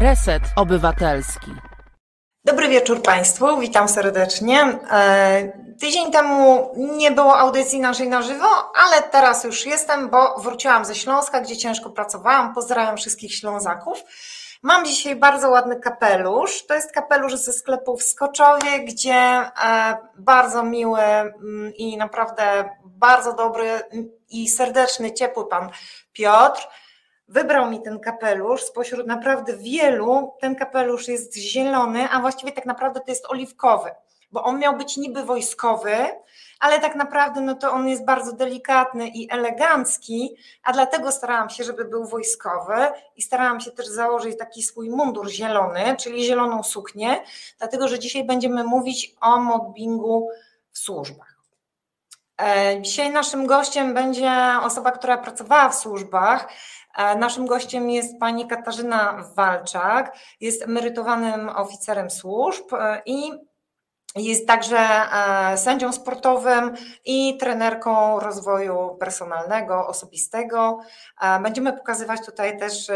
Reset 0.00 0.42
Obywatelski. 0.56 1.50
Dobry 2.44 2.68
wieczór 2.68 3.02
Państwu, 3.02 3.58
witam 3.58 3.88
serdecznie. 3.88 4.78
E, 4.90 5.52
tydzień 5.80 6.12
temu 6.12 6.70
nie 6.76 7.10
było 7.10 7.38
audycji 7.38 7.80
naszej 7.80 8.08
na 8.08 8.22
żywo, 8.22 8.46
ale 8.86 9.02
teraz 9.02 9.44
już 9.44 9.66
jestem, 9.66 10.08
bo 10.08 10.38
wróciłam 10.38 10.84
ze 10.84 10.94
Śląska, 10.94 11.40
gdzie 11.40 11.56
ciężko 11.56 11.90
pracowałam. 11.90 12.54
Pozdrawiam 12.54 12.96
wszystkich 12.96 13.34
Ślązaków. 13.34 14.02
Mam 14.62 14.84
dzisiaj 14.84 15.16
bardzo 15.16 15.50
ładny 15.50 15.80
kapelusz. 15.80 16.66
To 16.66 16.74
jest 16.74 16.92
kapelusz 16.92 17.34
ze 17.34 17.52
sklepu 17.52 17.96
w 17.96 18.02
Skoczowie, 18.02 18.84
gdzie 18.84 19.14
e, 19.14 19.50
bardzo 20.18 20.62
miły 20.62 21.00
mm, 21.00 21.72
i 21.74 21.96
naprawdę 21.96 22.70
bardzo 22.84 23.32
dobry 23.32 23.80
i 24.30 24.48
serdeczny, 24.48 25.12
ciepły 25.12 25.48
pan 25.48 25.70
Piotr 26.12 26.68
wybrał 27.30 27.70
mi 27.70 27.82
ten 27.82 28.00
kapelusz 28.00 28.62
spośród 28.62 29.06
naprawdę 29.06 29.56
wielu. 29.56 30.32
Ten 30.40 30.54
kapelusz 30.54 31.08
jest 31.08 31.36
zielony, 31.36 32.08
a 32.10 32.20
właściwie 32.20 32.52
tak 32.52 32.66
naprawdę 32.66 33.00
to 33.00 33.10
jest 33.10 33.26
oliwkowy, 33.26 33.90
bo 34.32 34.44
on 34.44 34.58
miał 34.58 34.76
być 34.76 34.96
niby 34.96 35.24
wojskowy, 35.24 35.96
ale 36.60 36.80
tak 36.80 36.94
naprawdę 36.94 37.40
no 37.40 37.54
to 37.54 37.72
on 37.72 37.88
jest 37.88 38.04
bardzo 38.04 38.32
delikatny 38.32 39.08
i 39.08 39.32
elegancki, 39.32 40.36
a 40.62 40.72
dlatego 40.72 41.12
starałam 41.12 41.50
się, 41.50 41.64
żeby 41.64 41.84
był 41.84 42.04
wojskowy 42.04 42.74
i 43.16 43.22
starałam 43.22 43.60
się 43.60 43.70
też 43.70 43.86
założyć 43.86 44.38
taki 44.38 44.62
swój 44.62 44.90
mundur 44.90 45.30
zielony, 45.30 45.96
czyli 45.98 46.24
zieloną 46.24 46.62
suknię, 46.62 47.22
dlatego 47.58 47.88
że 47.88 47.98
dzisiaj 47.98 48.24
będziemy 48.24 48.64
mówić 48.64 49.14
o 49.20 49.40
mobbingu 49.40 50.28
w 50.72 50.78
służbach. 50.78 51.40
E, 52.42 52.82
dzisiaj 52.82 53.10
naszym 53.10 53.46
gościem 53.46 53.94
będzie 53.94 54.32
osoba, 54.62 54.90
która 54.90 55.18
pracowała 55.18 55.68
w 55.68 55.74
służbach, 55.74 56.48
naszym 56.98 57.46
gościem 57.46 57.90
jest 57.90 58.18
pani 58.20 58.46
Katarzyna 58.46 59.24
Walczak, 59.36 60.16
jest 60.40 60.62
emerytowanym 60.62 61.48
oficerem 61.48 62.10
służb 62.10 62.74
e, 62.74 63.02
i 63.06 63.32
jest 64.16 64.46
także 64.46 64.78
e, 64.78 65.58
sędzią 65.58 65.92
sportowym 65.92 66.74
i 67.04 67.36
trenerką 67.38 68.20
rozwoju 68.20 68.96
personalnego, 69.00 69.86
osobistego. 69.86 70.80
Będziemy 71.42 71.72
pokazywać 71.72 72.26
tutaj 72.26 72.58
też 72.58 72.90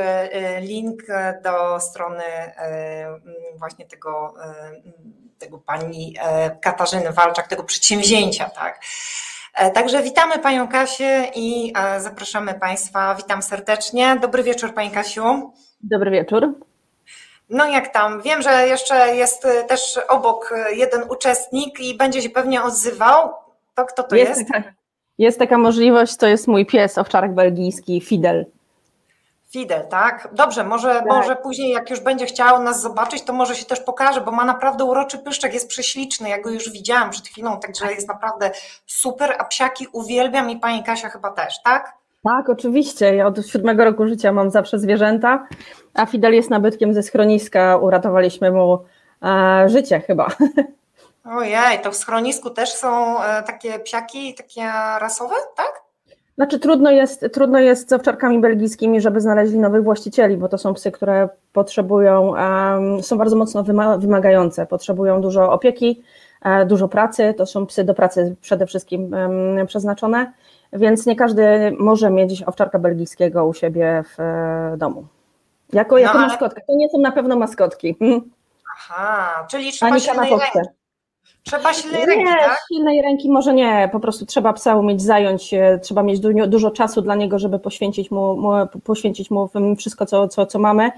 link 0.61 1.03
do 1.43 1.81
strony 1.81 2.23
właśnie 3.59 3.87
tego, 3.87 4.35
tego 5.39 5.59
pani 5.59 6.17
Katarzyny 6.61 7.13
Walczak, 7.13 7.49
tego 7.49 7.65
przedsięwzięcia, 7.65 8.51
tak. 8.51 8.81
E, 9.55 9.71
także 9.71 10.03
witamy 10.03 10.39
Panią 10.39 10.69
Kasię 10.69 11.31
i 11.35 11.73
e, 11.77 12.01
zapraszamy 12.01 12.55
Państwa. 12.55 13.15
Witam 13.15 13.43
serdecznie. 13.43 14.17
Dobry 14.23 14.43
wieczór 14.43 14.75
Pani 14.75 14.91
Kasiu. 14.91 15.53
Dobry 15.81 16.11
wieczór. 16.11 16.55
No 17.51 17.67
jak 17.67 17.89
tam? 17.89 18.23
Wiem, 18.23 18.43
że 18.43 18.67
jeszcze 18.67 19.17
jest 19.17 19.45
e, 19.45 19.65
też 19.65 20.01
obok 20.09 20.55
jeden 20.77 21.03
uczestnik 21.11 21.81
i 21.81 21.97
będzie 21.97 22.23
się 22.23 22.31
pewnie 22.31 22.63
odzywał. 22.63 23.31
To 23.75 23.85
kto 23.85 24.03
to 24.03 24.17
jest? 24.17 24.41
Jest 24.41 24.53
taka, 24.53 24.73
jest 25.19 25.39
taka 25.39 25.59
możliwość, 25.59 26.17
to 26.17 26.27
jest 26.27 26.49
mój 26.49 26.67
pies, 26.67 26.99
owczarek 26.99 27.35
belgijski, 27.35 28.01
Fidel. 28.01 28.47
Fidel, 29.55 29.87
tak? 29.89 30.29
Dobrze, 30.33 30.65
może, 30.65 30.95
tak. 30.95 31.07
może 31.07 31.37
później 31.37 31.71
jak 31.71 31.91
już 31.91 32.01
będzie 32.01 32.27
chciał 32.27 32.63
nas 32.63 32.83
zobaczyć, 32.83 33.23
to 33.23 33.33
może 33.33 33.57
się 33.57 33.65
też 33.65 33.81
pokaże, 33.81 34.21
bo 34.21 34.31
ma 34.31 34.45
naprawdę 34.45 34.85
uroczy 34.85 35.19
pyszczek, 35.19 35.55
jest 35.55 35.69
prześliczny, 35.69 36.29
ja 36.29 36.41
go 36.41 36.51
już 36.51 36.71
widziałam 36.71 37.11
przed 37.11 37.29
chwilą, 37.29 37.61
także 37.61 37.93
jest 37.93 38.09
naprawdę 38.09 38.51
super, 38.87 39.37
a 39.39 39.45
psiaki 39.45 39.87
uwielbiam 39.93 40.51
i 40.51 40.57
pani 40.57 40.85
Kasia 40.85 41.09
chyba 41.09 41.31
też, 41.31 41.63
tak? 41.63 41.93
Tak, 42.25 42.49
oczywiście. 42.49 43.15
Ja 43.15 43.27
od 43.27 43.47
siódmego 43.47 43.85
roku 43.85 44.07
życia 44.07 44.33
mam 44.33 44.51
zawsze 44.51 44.79
zwierzęta, 44.79 45.47
a 45.95 46.07
Fidel 46.07 46.35
jest 46.35 46.51
nabytkiem 46.51 46.95
ze 46.95 47.03
schroniska. 47.03 47.77
Uratowaliśmy 47.77 48.51
mu 48.51 48.79
e, 49.23 49.69
życie 49.69 50.01
chyba. 50.01 50.29
Ojej, 51.39 51.81
to 51.83 51.91
w 51.91 51.97
schronisku 51.97 52.51
też 52.51 52.73
są 52.73 53.23
e, 53.23 53.43
takie 53.43 53.79
psiaki, 53.79 54.35
takie 54.35 54.63
rasowe, 54.99 55.35
tak? 55.57 55.84
Znaczy 56.37 56.59
trudno 56.59 56.91
jest, 56.91 57.27
trudno 57.33 57.59
jest 57.59 57.89
z 57.89 57.93
owczarkami 57.93 58.41
belgijskimi, 58.41 59.01
żeby 59.01 59.21
znaleźli 59.21 59.59
nowych 59.59 59.85
właścicieli, 59.85 60.37
bo 60.37 60.49
to 60.49 60.59
są 60.59 60.75
psy, 60.75 60.91
które 60.91 61.29
potrzebują, 61.53 62.29
um, 62.29 63.03
są 63.03 63.19
bardzo 63.19 63.37
mocno 63.37 63.65
wymagające, 63.99 64.67
potrzebują 64.67 65.21
dużo 65.21 65.53
opieki, 65.53 66.03
e, 66.43 66.67
dużo 66.67 66.89
pracy, 66.89 67.35
to 67.37 67.47
są 67.47 67.67
psy 67.67 67.85
do 67.85 67.95
pracy 67.95 68.37
przede 68.41 68.67
wszystkim 68.67 69.13
um, 69.13 69.67
przeznaczone, 69.67 70.33
więc 70.73 71.07
nie 71.07 71.17
każdy 71.17 71.77
może 71.79 72.11
mieć 72.11 72.43
owczarka 72.43 72.79
belgijskiego 72.79 73.47
u 73.47 73.55
siebie 73.55 74.05
w 74.07 74.21
e, 74.21 74.77
domu. 74.77 75.07
Jako, 75.73 75.99
jako 75.99 76.15
no, 76.15 76.21
ale... 76.21 76.29
maskotkę. 76.29 76.63
To 76.67 76.77
nie 76.77 76.91
są 76.91 76.99
na 76.99 77.13
pewno 77.13 77.37
maskotki. 77.37 77.97
Aha, 78.77 79.47
czyli 79.51 79.73
trzeba 79.73 80.01
się 80.01 80.13
Trzeba 81.45 81.73
silnej 81.73 82.07
ręki, 82.07 82.25
nie, 82.25 82.37
tak? 82.37 82.59
silnej 82.69 83.03
ręki 83.03 83.31
może 83.31 83.55
nie, 83.55 83.89
po 83.93 84.01
prostu 84.01 84.27
trzeba 84.27 84.53
psa 84.53 84.77
umieć 84.77 85.03
zająć, 85.03 85.51
trzeba 85.83 86.03
mieć 86.03 86.21
dużo 86.49 86.71
czasu 86.71 87.03
dla 87.03 87.15
niego, 87.15 87.39
żeby 87.39 87.59
poświęcić 87.59 88.11
mu, 88.11 88.37
mu 88.37 88.51
poświęcić 88.85 89.31
mu 89.31 89.51
wszystko, 89.79 90.07
co, 90.07 90.29
co, 90.29 90.47
co 90.47 90.59
mamy. 90.59 90.91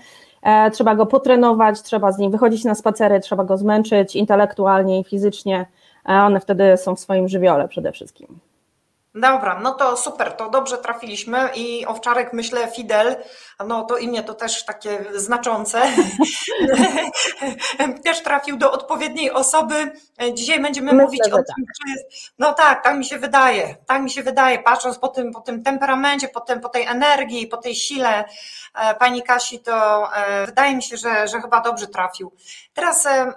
E, 0.42 0.70
trzeba 0.70 0.94
go 0.94 1.06
potrenować, 1.06 1.82
trzeba 1.82 2.12
z 2.12 2.18
nim 2.18 2.30
wychodzić 2.30 2.64
na 2.64 2.74
spacery, 2.74 3.20
trzeba 3.20 3.44
go 3.44 3.56
zmęczyć 3.56 4.16
intelektualnie 4.16 5.00
i 5.00 5.04
fizycznie, 5.04 5.66
a 6.04 6.26
one 6.26 6.40
wtedy 6.40 6.76
są 6.76 6.96
w 6.96 7.00
swoim 7.00 7.28
żywiole 7.28 7.68
przede 7.68 7.92
wszystkim. 7.92 8.38
Dobra, 9.16 9.60
no 9.60 9.74
to 9.74 9.96
super, 9.96 10.32
to 10.32 10.50
dobrze 10.50 10.78
trafiliśmy 10.78 11.50
i 11.54 11.86
owczarek, 11.86 12.32
myślę, 12.32 12.68
Fidel, 12.68 13.16
no 13.66 13.84
to 13.84 13.96
imię 13.96 14.22
to 14.22 14.34
też 14.34 14.64
takie 14.64 15.04
znaczące, 15.14 15.82
też 18.04 18.22
trafił 18.22 18.56
do 18.56 18.72
odpowiedniej 18.72 19.30
osoby. 19.30 19.92
Dzisiaj 20.34 20.60
będziemy 20.60 20.92
myślę, 20.92 21.04
mówić 21.04 21.20
o 21.20 21.36
tym, 21.36 21.44
tak. 21.46 21.88
jest, 21.88 22.32
no 22.38 22.52
tak, 22.52 22.84
tak 22.84 22.96
mi 22.96 23.04
się 23.04 23.18
wydaje, 23.18 23.76
tak 23.86 24.02
mi 24.02 24.10
się 24.10 24.22
wydaje, 24.22 24.58
patrząc 24.58 24.98
po 24.98 25.08
tym, 25.08 25.32
po 25.32 25.40
tym 25.40 25.62
temperamencie, 25.62 26.28
po, 26.28 26.40
tym, 26.40 26.60
po 26.60 26.68
tej 26.68 26.86
energii, 26.86 27.46
po 27.46 27.56
tej 27.56 27.74
sile 27.74 28.24
e, 28.74 28.94
pani 28.94 29.22
Kasi, 29.22 29.58
to 29.58 30.08
e, 30.14 30.46
wydaje 30.46 30.76
mi 30.76 30.82
się, 30.82 30.96
że, 30.96 31.28
że 31.28 31.40
chyba 31.40 31.60
dobrze 31.60 31.86
trafił. 31.86 32.32
Teraz 32.74 33.06
e, 33.06 33.32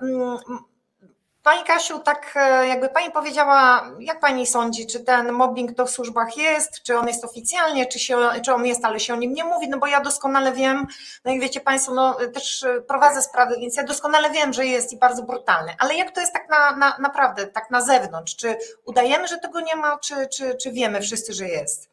Pani 1.49 1.63
Kasiu, 1.63 1.99
tak 1.99 2.33
e, 2.35 2.67
jakby 2.67 2.89
Pani 2.89 3.11
powiedziała, 3.11 3.89
jak 3.99 4.19
Pani 4.19 4.45
sądzi, 4.45 4.87
czy 4.87 4.99
ten 4.99 5.31
mobbing 5.31 5.75
to 5.75 5.85
w 5.85 5.89
służbach 5.89 6.37
jest, 6.37 6.83
czy 6.83 6.97
on 6.97 7.07
jest 7.07 7.25
oficjalnie, 7.25 7.85
czy, 7.85 7.99
się, 7.99 8.17
czy 8.45 8.53
on 8.53 8.65
jest, 8.65 8.85
ale 8.85 8.99
się 8.99 9.13
o 9.13 9.17
nim 9.17 9.33
nie 9.33 9.43
mówi, 9.43 9.69
no 9.69 9.77
bo 9.77 9.87
ja 9.87 10.01
doskonale 10.01 10.51
wiem, 10.51 10.87
no 11.25 11.31
i 11.31 11.39
wiecie 11.39 11.61
Państwo, 11.61 11.93
no 11.93 12.17
też 12.33 12.65
prowadzę 12.87 13.21
sprawy, 13.21 13.55
więc 13.59 13.77
ja 13.77 13.83
doskonale 13.83 14.29
wiem, 14.31 14.53
że 14.53 14.65
jest 14.65 14.93
i 14.93 14.97
bardzo 14.97 15.23
brutalny, 15.23 15.71
ale 15.79 15.95
jak 15.95 16.11
to 16.11 16.21
jest 16.21 16.33
tak 16.33 16.49
na, 16.49 16.75
na, 16.75 16.97
naprawdę, 16.99 17.47
tak 17.47 17.71
na 17.71 17.81
zewnątrz, 17.81 18.35
czy 18.35 18.55
udajemy, 18.85 19.27
że 19.27 19.37
tego 19.37 19.59
nie 19.61 19.75
ma, 19.75 19.97
czy, 19.97 20.15
czy, 20.27 20.55
czy 20.55 20.71
wiemy 20.71 21.01
wszyscy, 21.01 21.33
że 21.33 21.47
jest? 21.47 21.89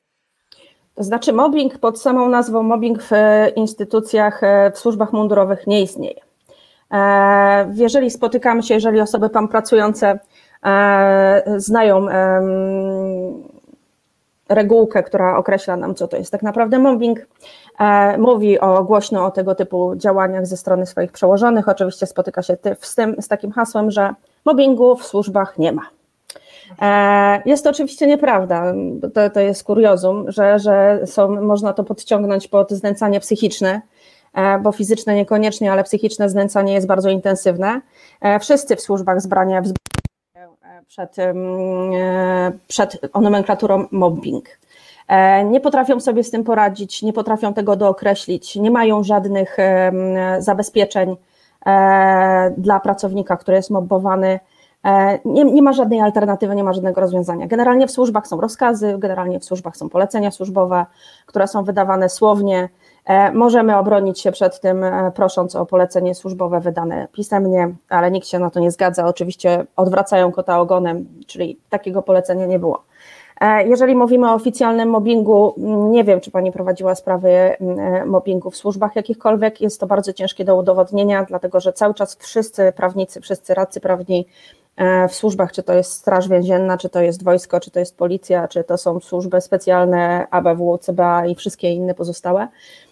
To 0.95 1.05
znaczy 1.05 1.33
mobbing 1.33 1.79
pod 1.79 2.01
samą 2.01 2.29
nazwą 2.29 2.63
mobbing 2.63 3.03
w 3.03 3.11
instytucjach, 3.57 4.43
e, 4.43 4.71
w 4.71 4.79
służbach 4.79 5.13
mundurowych 5.13 5.67
nie 5.67 5.83
istnieje. 5.83 6.26
E, 6.93 7.73
jeżeli 7.75 8.11
spotykamy 8.11 8.63
się, 8.63 8.75
jeżeli 8.75 9.01
osoby 9.01 9.31
tam 9.31 9.49
pracujące 9.49 10.19
e, 10.67 11.43
znają 11.57 12.07
regułkę, 14.49 15.03
która 15.03 15.37
określa 15.37 15.77
nam, 15.77 15.95
co 15.95 16.09
to 16.09 16.17
jest 16.17 16.33
tak 16.33 16.43
naprawdę 16.43 16.79
mobbing, 16.79 17.27
e, 17.79 18.19
mówi 18.19 18.61
o, 18.61 18.85
głośno 18.85 19.27
o 19.27 19.31
tego 19.31 19.55
typu 19.55 19.97
działaniach 19.97 20.47
ze 20.47 20.57
strony 20.57 20.87
swoich 20.87 21.13
przełożonych, 21.13 21.69
oczywiście 21.69 22.07
spotyka 22.07 22.43
się 22.43 22.57
z, 22.81 22.95
tym, 22.95 23.17
z 23.23 23.29
takim 23.29 23.53
hasłem, 23.53 23.91
że 23.91 24.15
mobbingu 24.45 24.97
w 24.97 25.07
służbach 25.07 25.59
nie 25.59 25.73
ma. 25.73 25.83
Jest 27.45 27.65
to 27.65 27.71
oczywiście 27.71 28.07
nieprawda, 28.07 28.75
to, 29.15 29.31
to 29.31 29.41
jest 29.41 29.65
kuriozum, 29.65 30.25
że, 30.29 30.59
że 30.59 31.01
są, 31.07 31.41
można 31.41 31.73
to 31.73 31.85
podciągnąć 31.85 32.49
pod 32.49 32.71
znęcanie 32.71 33.21
psychiczne, 33.21 33.81
bo 34.63 34.73
fizyczne 34.73 35.15
niekoniecznie, 35.15 35.73
ale 35.73 35.85
psychiczne 35.85 36.29
znęcanie 36.29 36.75
jest 36.75 36.87
bardzo 36.87 37.11
intensywne. 37.11 37.81
E, 38.21 38.39
wszyscy 38.39 38.77
w 38.77 38.81
służbach 38.81 39.21
zbrania 39.21 39.59
e, 39.59 39.63
przed, 40.87 41.17
przed 42.69 43.15
nomenklaturą 43.21 43.87
mobbing. 43.91 44.45
Nie 45.45 45.61
potrafią 45.61 46.01
sobie 46.01 46.25
z 46.25 46.31
tym 46.31 46.45
poradzić, 46.45 47.03
nie 47.03 47.13
potrafią 47.13 47.55
tego 47.55 47.77
dookreślić, 47.77 48.57
nie 48.57 48.71
mają 48.71 49.05
żadnych 49.05 49.57
zabezpieczeń 50.39 51.17
dla 52.57 52.81
pracownika, 52.81 53.37
który 53.37 53.57
jest 53.57 53.71
mobbowany. 53.71 54.41
Nie, 55.25 55.45
nie, 55.45 55.63
ma 55.63 55.73
żadnej 55.73 56.01
alternatywy, 56.01 56.57
nie 56.57 56.65
ma 56.65 56.73
żadnego 56.73 57.01
rozwiązania. 57.01 57.47
Generalnie 57.47 57.87
w 57.87 57.91
służbach 57.91 58.27
są 58.27 58.41
rozkazy, 58.41 58.95
generalnie 58.99 59.41
w 59.41 59.45
służbach 59.45 59.77
są 59.77 59.89
polecenia 59.89 60.31
służbowe, 60.31 60.87
które 61.27 61.49
są 61.49 61.65
wydawane 61.65 62.09
słownie, 62.09 62.69
E, 62.69 62.69
możemy 63.35 63.77
obronić 63.77 64.21
się 64.21 64.33
przed 64.33 64.61
tym, 64.61 64.85
e, 64.85 65.13
prosząc 65.15 65.57
o 65.57 65.67
polecenie 65.67 66.15
służbowe 66.15 66.61
wydane 66.61 67.09
pisemnie, 67.13 67.75
ale 67.89 68.11
nikt 68.11 68.29
się 68.29 68.39
na 68.39 68.51
to 68.51 68.61
nie 68.61 68.71
zgadza. 68.71 69.07
Oczywiście 69.07 69.67
odwracają 69.77 70.33
kota 70.33 70.61
ogonem, 70.61 71.07
czyli 71.27 71.59
takiego 71.71 72.03
polecenia 72.03 72.47
nie 72.47 72.59
było. 72.59 72.83
Jeżeli 73.67 73.95
mówimy 73.95 74.31
o 74.31 74.35
oficjalnym 74.35 74.89
mobbingu, 74.89 75.55
nie 75.91 76.05
wiem, 76.05 76.21
czy 76.21 76.31
Pani 76.31 76.53
prowadziła 76.53 76.95
sprawy 76.95 77.57
mobbingu 78.07 78.51
w 78.51 78.57
służbach 78.57 78.97
jakichkolwiek. 78.97 79.61
Jest 79.61 79.81
to 79.81 79.87
bardzo 79.87 80.13
ciężkie 80.13 80.45
do 80.45 80.57
udowodnienia, 80.57 81.25
dlatego 81.25 81.61
że 81.61 81.73
cały 81.73 81.95
czas 81.95 82.17
wszyscy 82.17 82.73
prawnicy, 82.77 83.21
wszyscy 83.21 83.55
radcy 83.55 83.81
prawni 83.81 84.27
w 85.09 85.15
służbach, 85.15 85.53
czy 85.53 85.63
to 85.63 85.73
jest 85.73 85.93
Straż 85.93 86.29
Więzienna, 86.29 86.79
czy 86.79 86.89
to 86.89 87.01
jest 87.01 87.25
wojsko, 87.25 87.61
czy 87.61 87.71
to 87.71 87.81
jest 87.81 87.97
policja, 87.97 88.49
czy 88.49 88.65
to 88.65 88.79
są 88.79 89.01
służby 89.01 89.41
specjalne 89.41 90.27
ABW, 90.31 90.79
CBA 90.79 91.27
i 91.27 91.35
wszystkie 91.35 91.73
inne 91.73 91.95
pozostałe, 91.95 92.49
E, 92.49 92.86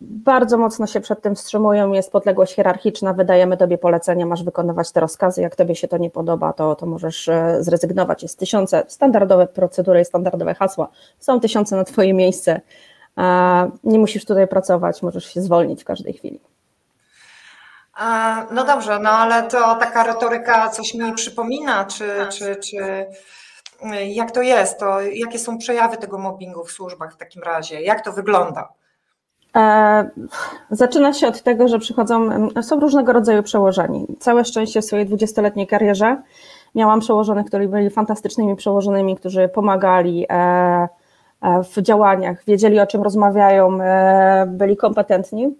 bardzo 0.00 0.58
mocno 0.58 0.86
się 0.86 1.00
przed 1.00 1.22
tym 1.22 1.34
wstrzymują, 1.34 1.92
jest 1.92 2.12
podległość 2.12 2.54
hierarchiczna, 2.54 3.12
wydajemy 3.12 3.56
tobie 3.56 3.78
polecenia, 3.78 4.26
masz 4.26 4.44
wykonywać 4.44 4.92
te 4.92 5.00
rozkazy, 5.00 5.42
jak 5.42 5.56
tobie 5.56 5.76
się 5.76 5.88
to 5.88 5.98
nie 5.98 6.10
podoba, 6.10 6.52
to, 6.52 6.74
to 6.74 6.86
możesz 6.86 7.28
e, 7.28 7.56
zrezygnować. 7.60 8.22
Jest 8.22 8.38
tysiące 8.38 8.82
standardowe 8.88 9.46
procedury 9.46 10.00
i 10.00 10.04
standardowe 10.04 10.54
hasła, 10.54 10.88
są 11.18 11.40
tysiące 11.40 11.76
na 11.76 11.84
twoje 11.84 12.14
miejsce, 12.14 12.60
e, 13.18 13.70
nie 13.84 13.98
musisz 13.98 14.24
tutaj 14.24 14.48
pracować, 14.48 15.02
możesz 15.02 15.24
się 15.24 15.42
zwolnić 15.42 15.82
w 15.82 15.84
każdej 15.84 16.12
chwili. 16.12 16.40
No 18.50 18.64
dobrze, 18.64 18.98
no 18.98 19.10
ale 19.10 19.42
to 19.42 19.74
taka 19.74 20.04
retoryka 20.04 20.68
coś 20.68 20.94
mi 20.94 21.12
przypomina, 21.12 21.84
czy, 21.84 22.08
czy, 22.30 22.56
czy 22.56 23.06
jak 24.06 24.30
to 24.30 24.42
jest? 24.42 24.78
To 24.78 25.00
jakie 25.00 25.38
są 25.38 25.58
przejawy 25.58 25.96
tego 25.96 26.18
mobbingu 26.18 26.64
w 26.64 26.70
służbach 26.70 27.14
w 27.14 27.16
takim 27.16 27.42
razie? 27.42 27.80
Jak 27.80 28.04
to 28.04 28.12
wygląda? 28.12 28.68
E, 29.56 30.10
zaczyna 30.70 31.12
się 31.12 31.28
od 31.28 31.42
tego, 31.42 31.68
że 31.68 31.78
przychodzą, 31.78 32.28
są 32.62 32.80
różnego 32.80 33.12
rodzaju 33.12 33.42
przełożeni. 33.42 34.06
Całe 34.20 34.44
szczęście 34.44 34.82
w 34.82 34.84
swojej 34.84 35.06
20-letniej 35.06 35.66
karierze 35.66 36.22
miałam 36.74 37.00
przełożonych, 37.00 37.46
którzy 37.46 37.68
byli 37.68 37.90
fantastycznymi 37.90 38.56
przełożonymi, 38.56 39.16
którzy 39.16 39.48
pomagali 39.48 40.26
e, 40.30 40.34
e, 40.34 40.88
w 41.62 41.82
działaniach, 41.82 42.44
wiedzieli 42.44 42.80
o 42.80 42.86
czym 42.86 43.02
rozmawiają, 43.02 43.78
byli 44.46 44.76
kompetentni, 44.76 45.54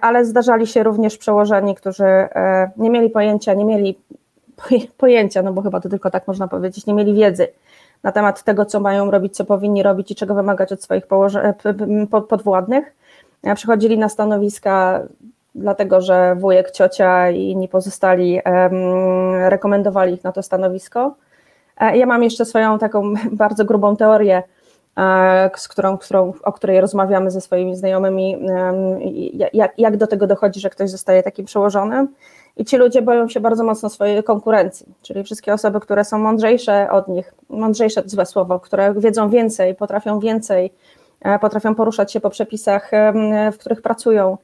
ale 0.00 0.24
zdarzali 0.24 0.66
się 0.66 0.82
również 0.82 1.18
przełożeni, 1.18 1.74
którzy 1.74 2.04
nie 2.76 2.90
mieli 2.90 3.10
pojęcia, 3.10 3.54
nie 3.54 3.64
mieli 3.64 3.98
pojęcia, 4.96 5.42
no 5.42 5.52
bo 5.52 5.62
chyba 5.62 5.80
to 5.80 5.88
tylko 5.88 6.10
tak 6.10 6.28
można 6.28 6.48
powiedzieć, 6.48 6.86
nie 6.86 6.94
mieli 6.94 7.14
wiedzy 7.14 7.48
na 8.02 8.12
temat 8.12 8.42
tego, 8.42 8.64
co 8.64 8.80
mają 8.80 9.10
robić, 9.10 9.36
co 9.36 9.44
powinni 9.44 9.82
robić 9.82 10.10
i 10.10 10.14
czego 10.14 10.34
wymagać 10.34 10.72
od 10.72 10.82
swoich 10.82 11.06
podwładnych. 12.28 12.94
Przychodzili 13.54 13.98
na 13.98 14.08
stanowiska 14.08 15.02
dlatego, 15.54 16.00
że 16.00 16.34
wujek, 16.34 16.70
ciocia 16.70 17.30
i 17.30 17.50
inni 17.50 17.68
pozostali 17.68 18.40
rekomendowali 19.48 20.14
ich 20.14 20.24
na 20.24 20.32
to 20.32 20.42
stanowisko. 20.42 21.14
E, 21.80 21.96
ja 21.96 22.06
mam 22.06 22.22
jeszcze 22.22 22.44
swoją 22.44 22.78
taką 22.78 23.14
bardzo 23.32 23.64
grubą 23.64 23.96
teorię, 23.96 24.42
e, 24.98 25.50
z 25.56 25.68
którą, 25.68 25.98
którą, 25.98 26.32
o 26.42 26.52
której 26.52 26.80
rozmawiamy 26.80 27.30
ze 27.30 27.40
swoimi 27.40 27.76
znajomymi, 27.76 28.38
jak, 29.52 29.78
jak 29.78 29.96
do 29.96 30.06
tego 30.06 30.26
dochodzi, 30.26 30.60
że 30.60 30.70
ktoś 30.70 30.90
zostaje 30.90 31.22
takim 31.22 31.44
przełożonym. 31.44 32.08
I 32.56 32.64
ci 32.64 32.76
ludzie 32.76 33.02
boją 33.02 33.28
się 33.28 33.40
bardzo 33.40 33.64
mocno 33.64 33.88
swojej 33.88 34.24
konkurencji, 34.24 34.86
czyli 35.02 35.24
wszystkie 35.24 35.54
osoby, 35.54 35.80
które 35.80 36.04
są 36.04 36.18
mądrzejsze 36.18 36.90
od 36.90 37.08
nich, 37.08 37.34
mądrzejsze 37.48 38.02
to 38.02 38.08
złe 38.08 38.26
słowo, 38.26 38.60
które 38.60 38.94
wiedzą 38.94 39.30
więcej, 39.30 39.74
potrafią 39.74 40.20
więcej, 40.20 40.72
e, 41.20 41.38
potrafią 41.38 41.74
poruszać 41.74 42.12
się 42.12 42.20
po 42.20 42.30
przepisach, 42.30 42.90
w 43.52 43.58
których 43.58 43.82
pracują, 43.82 44.38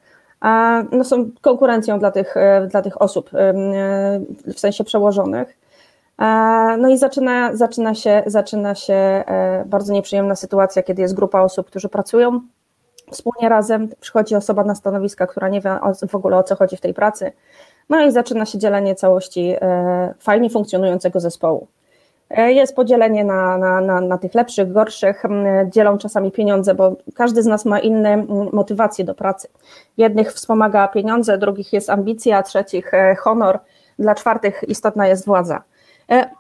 no 0.93 1.05
są 1.05 1.31
konkurencją 1.41 1.99
dla 1.99 2.11
tych, 2.11 2.37
e, 2.37 2.67
dla 2.71 2.83
tych 2.83 3.03
osób, 3.03 3.31
w 4.55 4.61
sensie 4.61 4.85
przełożonych. 4.85 5.63
No 6.79 6.89
i 6.89 6.99
zaczyna, 6.99 7.57
zaczyna, 7.57 7.95
się, 7.95 8.23
zaczyna 8.27 8.75
się 8.75 8.95
e, 8.95 9.65
bardzo 9.67 9.93
nieprzyjemna 9.93 10.37
sytuacja, 10.37 10.83
kiedy 10.83 11.03
jest 11.03 11.15
grupa 11.15 11.41
osób, 11.41 11.67
którzy 11.67 11.89
pracują 11.89 12.41
wspólnie 13.11 13.49
razem, 13.49 13.89
przychodzi 14.01 14.35
osoba 14.35 14.65
na 14.65 14.75
stanowiska, 14.75 15.27
która 15.27 15.49
nie 15.49 15.61
wie 15.61 15.79
w 16.09 16.15
ogóle 16.15 16.37
o 16.37 16.43
co 16.43 16.57
chodzi 16.57 16.77
w 16.77 16.81
tej 16.81 16.95
pracy, 16.95 17.33
no 17.89 18.05
i 18.05 18.11
zaczyna 18.11 18.47
się 18.47 18.59
dzielenie 18.59 18.95
całości 18.95 19.55
e, 19.61 20.15
fajnie 20.19 20.51
funkcjonującego 20.51 21.21
zespołu. 21.21 21.67
E, 22.31 22.53
jest 22.53 22.77
podzielenie 22.77 23.25
na, 23.25 23.59
na, 23.59 23.81
na, 23.81 24.01
na, 24.01 24.19
tych 24.19 24.35
lepszych, 24.35 24.73
gorszych, 24.73 25.23
dzielą 25.67 25.99
czasami 25.99 26.33
pieniądze, 26.33 26.75
bo 26.75 26.97
każdy 27.15 27.43
z 27.43 27.47
nas 27.47 27.65
ma 27.65 27.81
inne 27.81 28.17
motywacje 28.53 29.05
do 29.05 29.15
pracy. 29.15 29.49
Jednych 29.97 30.33
wspomaga 30.33 30.89
pieniądze, 30.89 31.39
drugich 31.39 31.73
jest 31.73 31.91
ambicja, 31.91 32.43
trzecich 32.43 32.95
e, 32.95 33.15
honor, 33.15 33.59
dla 33.99 34.15
czwartych 34.15 34.65
istotna 34.69 35.07
jest 35.07 35.27
władza. 35.27 35.63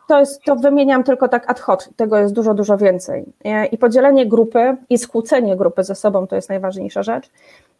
To, 0.08 0.20
jest, 0.20 0.42
to 0.44 0.56
wymieniam 0.56 1.04
tylko 1.04 1.28
tak 1.28 1.50
ad 1.50 1.60
hoc, 1.60 1.90
tego 1.96 2.18
jest 2.18 2.34
dużo, 2.34 2.54
dużo 2.54 2.76
więcej. 2.76 3.24
I 3.72 3.78
podzielenie 3.78 4.26
grupy 4.26 4.76
i 4.90 4.98
skłócenie 4.98 5.56
grupy 5.56 5.84
ze 5.84 5.94
sobą 5.94 6.26
to 6.26 6.36
jest 6.36 6.48
najważniejsza 6.48 7.02
rzecz 7.02 7.30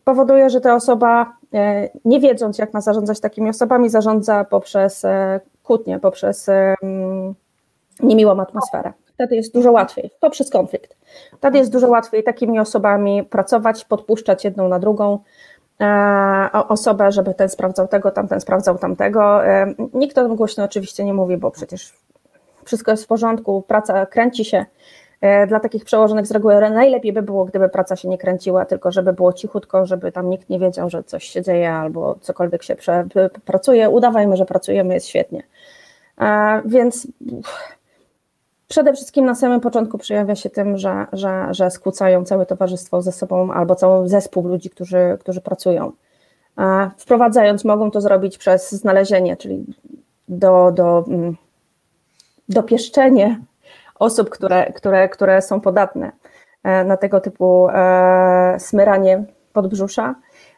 powoduje, 0.05 0.51
że 0.51 0.61
ta 0.61 0.75
osoba, 0.75 1.33
e, 1.55 1.89
nie 2.05 2.21
wiedząc, 2.21 2.59
jak 2.59 2.75
ma 2.75 2.81
zarządzać 2.81 3.21
takimi 3.21 3.51
osobami, 3.51 3.89
zarządza 3.89 4.45
poprzez 4.45 5.05
e, 5.05 5.41
kłótnię, 5.63 5.99
poprzez 5.99 6.51
niemiłą 8.01 8.41
atmosferę. 8.41 8.93
Wtedy 9.15 9.37
jest 9.37 9.55
dużo 9.55 9.73
łatwiej, 9.73 10.11
poprzez 10.21 10.51
konflikt. 10.51 10.97
Wtedy 11.37 11.59
jest 11.59 11.73
dużo 11.73 11.89
łatwiej 11.89 12.25
takimi 12.25 12.59
osobami 12.59 13.25
pracować, 13.25 13.85
podpuszczać 13.85 14.45
jedną 14.45 14.69
na 14.69 14.79
drugą 14.79 15.19
e, 15.81 16.51
osobę, 16.69 17.13
żeby 17.13 17.35
ten 17.35 17.49
sprawdzał 17.49 17.89
tego, 17.89 18.11
tamten 18.11 18.41
sprawdzał 18.41 18.79
tamtego. 18.79 19.41
Nikt 19.95 20.19
o 20.19 20.23
tym 20.23 20.37
głośno 20.37 20.65
oczywiście 20.65 21.05
nie 21.05 21.15
mówi, 21.15 21.37
bo 21.37 21.51
przecież 21.51 21.93
wszystko 22.65 22.91
jest 22.91 23.05
w 23.05 23.07
porządku, 23.07 23.63
praca 23.69 24.07
kręci 24.07 24.45
się, 24.45 24.67
E, 24.67 24.67
dla 25.49 25.61
takich 25.61 25.85
przełożonych 25.85 26.27
z 26.27 26.31
reguły 26.31 26.71
najlepiej 26.71 27.13
by 27.13 27.23
było, 27.23 27.45
gdyby 27.45 27.69
praca 27.69 27.97
się 27.97 28.09
nie 28.09 28.19
kręciła, 28.19 28.65
tylko 28.65 28.93
żeby 28.93 29.13
było 29.13 29.33
cichutko, 29.33 29.87
żeby 29.87 30.13
tam 30.13 30.31
nikt 30.31 30.49
nie 30.49 30.59
wiedział, 30.59 30.91
że 30.91 31.05
coś 31.05 31.25
się 31.25 31.43
dzieje 31.43 31.73
albo 31.73 32.17
cokolwiek 32.21 32.63
się 32.63 32.77
prze, 32.77 33.07
pracuje. 33.45 33.91
Udawajmy, 33.91 34.37
że 34.37 34.47
pracujemy, 34.47 34.95
jest 34.95 35.07
świetnie. 35.07 35.43
E, 36.21 36.63
więc 36.65 37.07
przede 38.69 38.93
wszystkim 38.93 39.25
na 39.25 39.35
samym 39.35 39.61
początku 39.61 39.99
przejawia 39.99 40.35
się 40.35 40.51
tym, 40.51 40.79
że, 40.79 41.07
że, 41.13 41.49
że 41.51 41.71
skłócają 41.71 42.25
całe 42.25 42.47
towarzystwo 42.47 43.03
ze 43.03 43.13
sobą 43.13 43.53
albo 43.53 43.75
cały 43.75 44.09
zespół 44.09 44.49
ludzi, 44.49 44.71
którzy, 44.71 45.17
którzy 45.21 45.41
pracują. 45.41 45.93
E, 46.59 46.91
wprowadzając, 46.99 47.65
mogą 47.65 47.91
to 47.91 48.01
zrobić 48.01 48.39
przez 48.39 48.73
znalezienie, 48.73 49.37
czyli 49.37 49.65
do, 50.29 50.73
do, 50.73 51.05
mm, 51.09 51.37
dopieszczenie 52.49 53.41
osób, 54.03 54.31
które, 54.31 54.73
które, 54.73 55.09
które 55.09 55.43
są 55.43 55.61
podatne 55.61 56.13
e, 56.65 56.85
na 56.85 56.97
tego 56.97 57.21
typu 57.21 57.69
e, 57.69 58.57
smyranie 58.59 59.25
podbrzusza, 59.53 60.15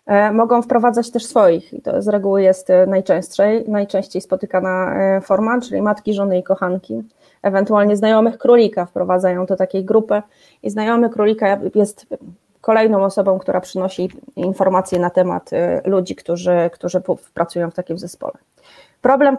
e, 0.06 0.32
mogą 0.32 0.62
wprowadzać 0.62 1.10
też 1.10 1.26
swoich. 1.26 1.72
I 1.72 1.82
to 1.82 2.02
z 2.02 2.08
reguły 2.08 2.42
jest 2.42 2.68
najczęściej, 2.86 3.64
najczęściej 3.68 4.22
spotykana 4.22 4.94
forma, 5.20 5.60
czyli 5.60 5.82
matki, 5.82 6.14
żony 6.14 6.38
i 6.38 6.42
kochanki, 6.42 7.02
ewentualnie 7.42 7.96
znajomych 7.96 8.38
królika 8.38 8.86
wprowadzają 8.86 9.46
do 9.46 9.56
takiej 9.56 9.84
grupy. 9.84 10.22
I 10.62 10.70
znajomy 10.70 11.10
królika 11.10 11.58
jest 11.74 12.06
kolejną 12.60 13.04
osobą, 13.04 13.38
która 13.38 13.60
przynosi 13.60 14.10
informacje 14.36 14.98
na 14.98 15.10
temat 15.10 15.50
ludzi, 15.84 16.14
którzy, 16.14 16.70
którzy 16.72 17.02
pracują 17.34 17.70
w 17.70 17.74
takim 17.74 17.98
zespole. 17.98 18.34
Problem 19.04 19.36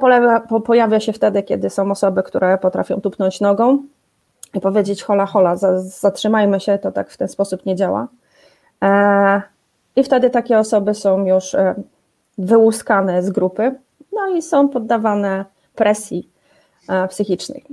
pojawia 0.65 0.99
się 0.99 1.13
wtedy, 1.13 1.43
kiedy 1.43 1.69
są 1.69 1.91
osoby, 1.91 2.23
które 2.23 2.57
potrafią 2.57 3.01
tupnąć 3.01 3.41
nogą, 3.41 3.83
i 4.55 4.59
powiedzieć 4.59 5.03
hola 5.03 5.25
hola, 5.25 5.55
zatrzymajmy 5.81 6.59
się, 6.59 6.77
to 6.77 6.91
tak 6.91 7.09
w 7.09 7.17
ten 7.17 7.27
sposób 7.27 7.65
nie 7.65 7.75
działa. 7.75 8.07
E, 8.83 9.41
I 9.95 10.03
wtedy 10.03 10.29
takie 10.29 10.59
osoby 10.59 10.93
są 10.93 11.25
już 11.25 11.55
e, 11.55 11.75
wyłuskane 12.37 13.23
z 13.23 13.29
grupy, 13.29 13.75
no 14.13 14.27
i 14.27 14.41
są 14.41 14.69
poddawane 14.69 15.45
presji 15.75 16.29
e, 16.89 17.07
psychicznej. 17.07 17.65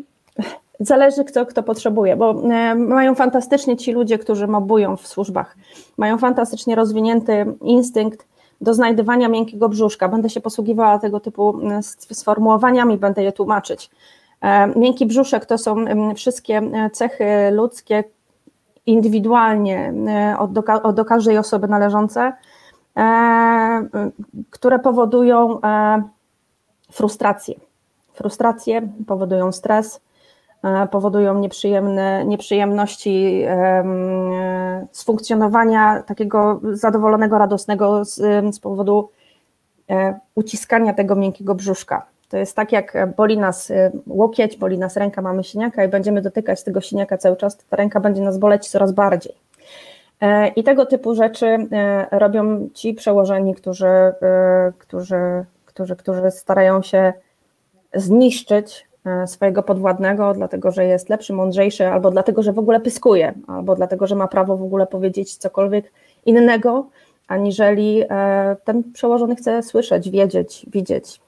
Zależy 0.81 1.25
kto, 1.25 1.47
kto 1.47 1.63
potrzebuje, 1.63 2.17
bo 2.17 2.35
mają 2.77 3.15
fantastycznie 3.15 3.77
ci 3.77 3.93
ludzie, 3.93 4.19
którzy 4.19 4.47
mobują 4.47 4.97
w 4.97 5.07
służbach, 5.07 5.57
mają 5.97 6.19
fantastycznie 6.19 6.75
rozwinięty 6.75 7.47
instynkt 7.61 8.27
do 8.61 8.75
znajdywania 8.75 9.29
miękkiego 9.29 9.69
brzuszka. 9.69 10.09
Będę 10.09 10.31
się 10.31 10.41
posługiwała 10.41 10.99
tego 10.99 11.21
typu 11.21 11.61
sformułowaniami, 12.13 12.99
będę 12.99 13.23
je 13.23 13.33
tłumaczyć. 13.33 13.91
E, 14.43 14.67
miękki 14.79 15.07
brzuszek 15.07 15.47
to 15.47 15.59
są 15.59 15.85
wszystkie 16.15 16.57
e, 16.59 16.91
cechy 16.91 17.25
ludzkie 17.51 18.05
indywidualnie 18.87 19.95
e, 20.09 20.93
do 20.93 21.05
każdej 21.05 21.39
osoby 21.39 21.69
należące, 21.69 22.33
które 24.51 24.79
powodują 24.79 25.61
frustrację. 26.91 27.55
Frustracje 28.13 28.89
powodują 29.07 29.53
stres, 29.53 30.01
powodują 30.91 31.39
nieprzyjemne, 31.39 32.25
nieprzyjemności 32.25 33.45
z 34.93 35.05
funkcjonowania 35.05 36.03
takiego 36.03 36.61
zadowolonego, 36.73 37.39
radosnego 37.39 38.05
z, 38.05 38.15
z 38.55 38.61
powodu 38.61 39.11
uciskania 40.35 40.93
tego 40.93 41.17
miękkiego 41.17 41.55
brzuszka 41.55 42.12
To 42.33 42.39
jest 42.39 42.57
tak, 42.57 42.73
jak 42.73 43.15
boli 43.17 43.39
nas 43.39 43.73
łokieć, 44.07 44.57
boli 44.57 44.79
nas 44.79 44.97
ręka, 44.97 45.23
mamy 45.23 45.45
siniaka 45.45 45.85
i 45.85 45.89
będziemy 45.89 46.23
dotykać 46.23 46.65
tego 46.65 46.81
siniaka 46.81 47.19
cały 47.19 47.37
czas, 47.37 47.57
ta 47.57 47.77
ręka 47.77 48.01
będzie 48.01 48.23
nas 48.23 48.39
boleć 48.39 48.69
coraz 48.69 48.93
bardziej. 48.93 49.35
I 50.57 50.65
tego 50.65 50.87
typu 50.87 51.15
rzeczy 51.15 51.57
robią 52.11 52.69
ci 52.75 52.95
przełożeni, 52.95 53.55
którzy, 53.55 54.13
którzy, 54.79 55.45
którzy, 55.67 55.97
którzy 55.97 56.31
starają 56.31 56.83
się 56.83 57.13
zniszczyć 57.95 58.87
E, 59.07 59.27
swojego 59.27 59.63
podwładnego, 59.63 60.35
dlatego 60.35 60.71
że 60.71 60.85
jest 60.85 61.09
lepszy, 61.09 61.33
mądrzejszy, 61.33 61.87
albo 61.87 62.11
dlatego, 62.11 62.43
że 62.43 62.53
w 62.53 62.59
ogóle 62.59 62.81
pyskuje, 62.81 63.35
albo 63.47 63.75
dlatego, 63.75 64.07
że 64.07 64.15
ma 64.15 64.29
prawo 64.29 64.57
w 64.57 64.63
ogóle 64.63 64.87
powiedzieć 64.87 65.37
cokolwiek 65.37 65.93
innego, 66.27 66.87
aniżeli 67.29 68.03
e, 68.11 68.57
ten 68.65 68.93
przełożony 68.93 69.37
chce 69.37 69.63
słyszeć, 69.63 70.11
wiedzieć, 70.11 70.67
widzieć. 70.71 71.21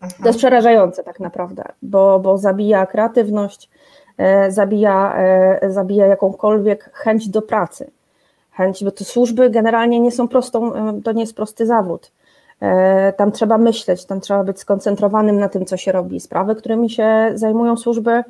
To 0.00 0.06
jest 0.06 0.18
mhm. 0.18 0.36
przerażające 0.36 1.04
tak 1.04 1.20
naprawdę, 1.20 1.64
bo, 1.82 2.20
bo 2.20 2.38
zabija 2.38 2.86
kreatywność, 2.86 3.70
e, 4.18 4.50
zabija, 4.52 5.16
zabija 5.68 6.06
jakąkolwiek 6.06 6.90
chęć 6.94 7.28
do 7.28 7.42
pracy. 7.42 7.90
Chęć, 8.52 8.84
bo 8.84 8.90
te 8.90 9.04
służby 9.04 9.50
generalnie 9.50 10.00
nie 10.00 10.12
są 10.12 10.28
prostą, 10.28 10.72
to 11.02 11.12
nie 11.12 11.20
jest 11.20 11.36
prosty 11.36 11.66
zawód. 11.66 12.10
E, 12.60 13.12
tam 13.12 13.32
trzeba 13.32 13.58
myśleć, 13.58 14.04
tam 14.04 14.20
trzeba 14.20 14.44
być 14.44 14.60
skoncentrowanym 14.60 15.38
na 15.38 15.48
tym, 15.48 15.66
co 15.66 15.76
się 15.76 15.92
robi. 15.92 16.20
Sprawy, 16.20 16.54
którymi 16.54 16.90
się 16.90 17.30
zajmują 17.34 17.76
służby, 17.76 18.22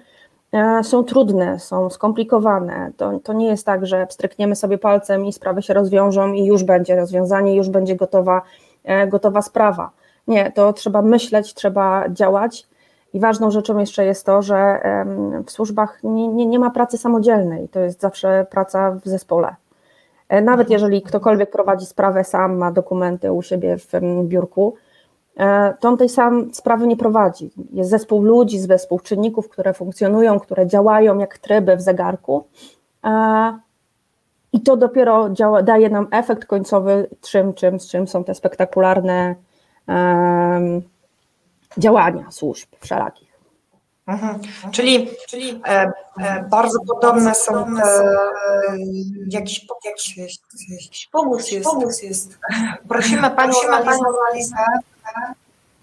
e, 0.52 0.84
są 0.84 1.04
trudne, 1.04 1.58
są 1.58 1.90
skomplikowane. 1.90 2.90
To, 2.96 3.18
to 3.18 3.32
nie 3.32 3.46
jest 3.46 3.66
tak, 3.66 3.86
że 3.86 4.06
strykniemy 4.10 4.56
sobie 4.56 4.78
palcem 4.78 5.26
i 5.26 5.32
sprawy 5.32 5.62
się 5.62 5.74
rozwiążą 5.74 6.32
i 6.32 6.44
już 6.44 6.64
będzie 6.64 6.96
rozwiązanie, 6.96 7.56
już 7.56 7.68
będzie 7.68 7.96
gotowa, 7.96 8.42
e, 8.84 9.06
gotowa 9.06 9.42
sprawa. 9.42 9.90
Nie, 10.30 10.52
to 10.52 10.72
trzeba 10.72 11.02
myśleć, 11.02 11.54
trzeba 11.54 12.08
działać. 12.08 12.68
I 13.12 13.20
ważną 13.20 13.50
rzeczą 13.50 13.78
jeszcze 13.78 14.04
jest 14.04 14.26
to, 14.26 14.42
że 14.42 14.80
w 15.46 15.50
służbach 15.50 15.98
nie, 16.02 16.28
nie, 16.28 16.46
nie 16.46 16.58
ma 16.58 16.70
pracy 16.70 16.98
samodzielnej, 16.98 17.68
to 17.68 17.80
jest 17.80 18.00
zawsze 18.00 18.46
praca 18.50 18.90
w 18.90 19.08
zespole. 19.08 19.56
E, 20.28 20.42
nawet 20.42 20.70
jeżeli 20.70 21.02
ktokolwiek 21.02 21.50
prowadzi 21.50 21.86
sprawę 21.86 22.24
sam, 22.24 22.56
ma 22.56 22.72
dokumenty 22.72 23.32
u 23.32 23.42
siebie 23.42 23.76
w 23.78 23.90
biurku, 24.22 24.74
e, 25.36 25.74
to 25.80 25.88
on 25.88 25.96
tej 25.96 26.08
sam 26.08 26.54
sprawy 26.54 26.86
nie 26.86 26.96
prowadzi. 26.96 27.50
Jest 27.72 27.90
zespół 27.90 28.22
ludzi, 28.22 28.58
zespół 28.58 29.00
czynników, 29.00 29.48
które 29.48 29.74
funkcjonują, 29.74 30.40
które 30.40 30.66
działają 30.66 31.18
jak 31.18 31.38
tryby 31.38 31.76
w 31.76 31.80
zegarku. 31.80 32.44
E, 33.04 33.58
I 34.52 34.60
to 34.60 34.76
dopiero 34.76 35.30
działa, 35.30 35.62
daje 35.62 35.90
nam 35.90 36.08
efekt 36.10 36.44
końcowy, 36.44 37.08
czym, 37.20 37.54
czym, 37.54 37.80
z 37.80 37.88
czym 37.88 38.08
są 38.08 38.24
te 38.24 38.34
spektakularne 38.34 39.34
działania 41.78 42.30
służb 42.30 42.68
wszelakich. 42.80 43.30
Mhm. 44.06 44.40
Czyli, 44.72 45.10
czyli 45.28 45.62
e, 45.66 45.92
e, 46.18 46.44
bardzo 46.50 46.78
podobne 46.88 47.34
są 47.34 47.76
te, 47.76 47.82
e, 47.82 48.76
jakiś, 49.26 49.66
jakiś, 49.84 50.16
jakiś 50.68 51.06
pomysł 51.12 51.54
jest. 51.54 51.70
Pomysł 51.70 52.04
jest. 52.04 52.38
Prosimy 52.88 53.30
Panią 53.30 53.54
Analizę. 53.70 54.56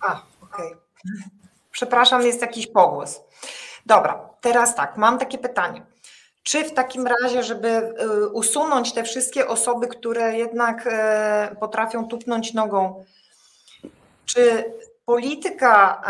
A, 0.02 0.22
okej. 0.42 0.68
Okay. 0.68 0.78
Przepraszam, 1.72 2.22
jest 2.22 2.42
jakiś 2.42 2.68
pogłos. 2.68 3.22
Dobra, 3.86 4.30
teraz 4.42 4.76
tak, 4.76 4.98
mam 4.98 5.20
takie 5.20 5.38
pytanie. 5.38 5.82
Czy 6.44 6.64
w 6.64 6.74
takim 6.74 7.08
razie, 7.08 7.44
żeby 7.44 7.68
e, 7.68 8.28
usunąć 8.28 8.94
te 8.94 9.04
wszystkie 9.04 9.48
osoby, 9.48 9.88
które 9.88 10.38
jednak 10.38 10.88
e, 10.92 11.56
potrafią 11.60 12.08
tupnąć 12.08 12.54
nogą, 12.54 13.06
czy 14.28 14.74
polityka 15.06 16.02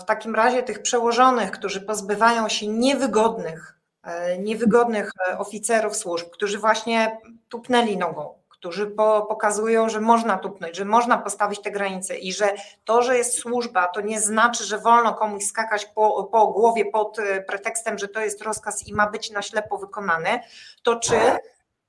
w 0.00 0.04
takim 0.04 0.34
razie 0.34 0.62
tych 0.62 0.82
przełożonych, 0.82 1.50
którzy 1.50 1.80
pozbywają 1.80 2.48
się 2.48 2.66
niewygodnych, 2.66 3.78
e, 4.04 4.38
niewygodnych 4.38 5.10
e, 5.28 5.38
oficerów 5.38 5.96
służb, 5.96 6.30
którzy 6.30 6.58
właśnie 6.58 7.18
tupnęli 7.48 7.96
nogą, 7.96 8.34
którzy 8.48 8.86
po, 8.86 9.26
pokazują, 9.28 9.88
że 9.88 10.00
można 10.00 10.38
tupnąć, 10.38 10.76
że 10.76 10.84
można 10.84 11.18
postawić 11.18 11.62
te 11.62 11.70
granice 11.70 12.18
i 12.18 12.32
że 12.32 12.54
to, 12.84 13.02
że 13.02 13.18
jest 13.18 13.38
służba, 13.38 13.88
to 13.88 14.00
nie 14.00 14.20
znaczy, 14.20 14.64
że 14.64 14.78
wolno 14.78 15.14
komuś 15.14 15.44
skakać 15.44 15.86
po, 15.86 16.24
po 16.24 16.46
głowie 16.46 16.84
pod 16.84 17.18
e, 17.18 17.42
pretekstem, 17.42 17.98
że 17.98 18.08
to 18.08 18.20
jest 18.20 18.42
rozkaz 18.42 18.88
i 18.88 18.94
ma 18.94 19.10
być 19.10 19.30
na 19.30 19.42
ślepo 19.42 19.78
wykonany, 19.78 20.40
to 20.82 20.96
czy 20.96 21.16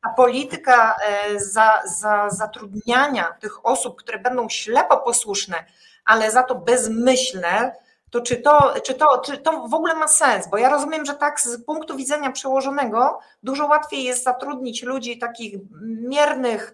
ta 0.04 0.10
polityka 0.10 0.96
za, 1.38 1.82
za 1.86 2.30
zatrudniania 2.30 3.36
tych 3.40 3.66
osób, 3.66 4.00
które 4.00 4.20
będą 4.20 4.50
ślepo 4.50 4.98
posłuszne, 4.98 5.66
ale 6.06 6.32
za 6.32 6.44
to 6.44 6.56
bezmyślne, 6.56 7.76
to 8.10 8.22
czy 8.22 8.38
to, 8.38 8.74
czy, 8.84 8.94
to, 8.94 9.22
czy 9.26 9.38
to 9.38 9.68
w 9.68 9.74
ogóle 9.74 9.96
ma 9.96 10.08
sens? 10.08 10.48
Bo 10.48 10.58
ja 10.58 10.70
rozumiem, 10.70 11.06
że 11.06 11.14
tak 11.14 11.42
z 11.42 11.66
punktu 11.66 11.96
widzenia 11.98 12.32
przełożonego 12.32 13.20
dużo 13.44 13.66
łatwiej 13.66 14.04
jest 14.04 14.24
zatrudnić 14.24 14.84
ludzi 14.84 15.20
takich 15.20 15.56
miernych, 15.84 16.74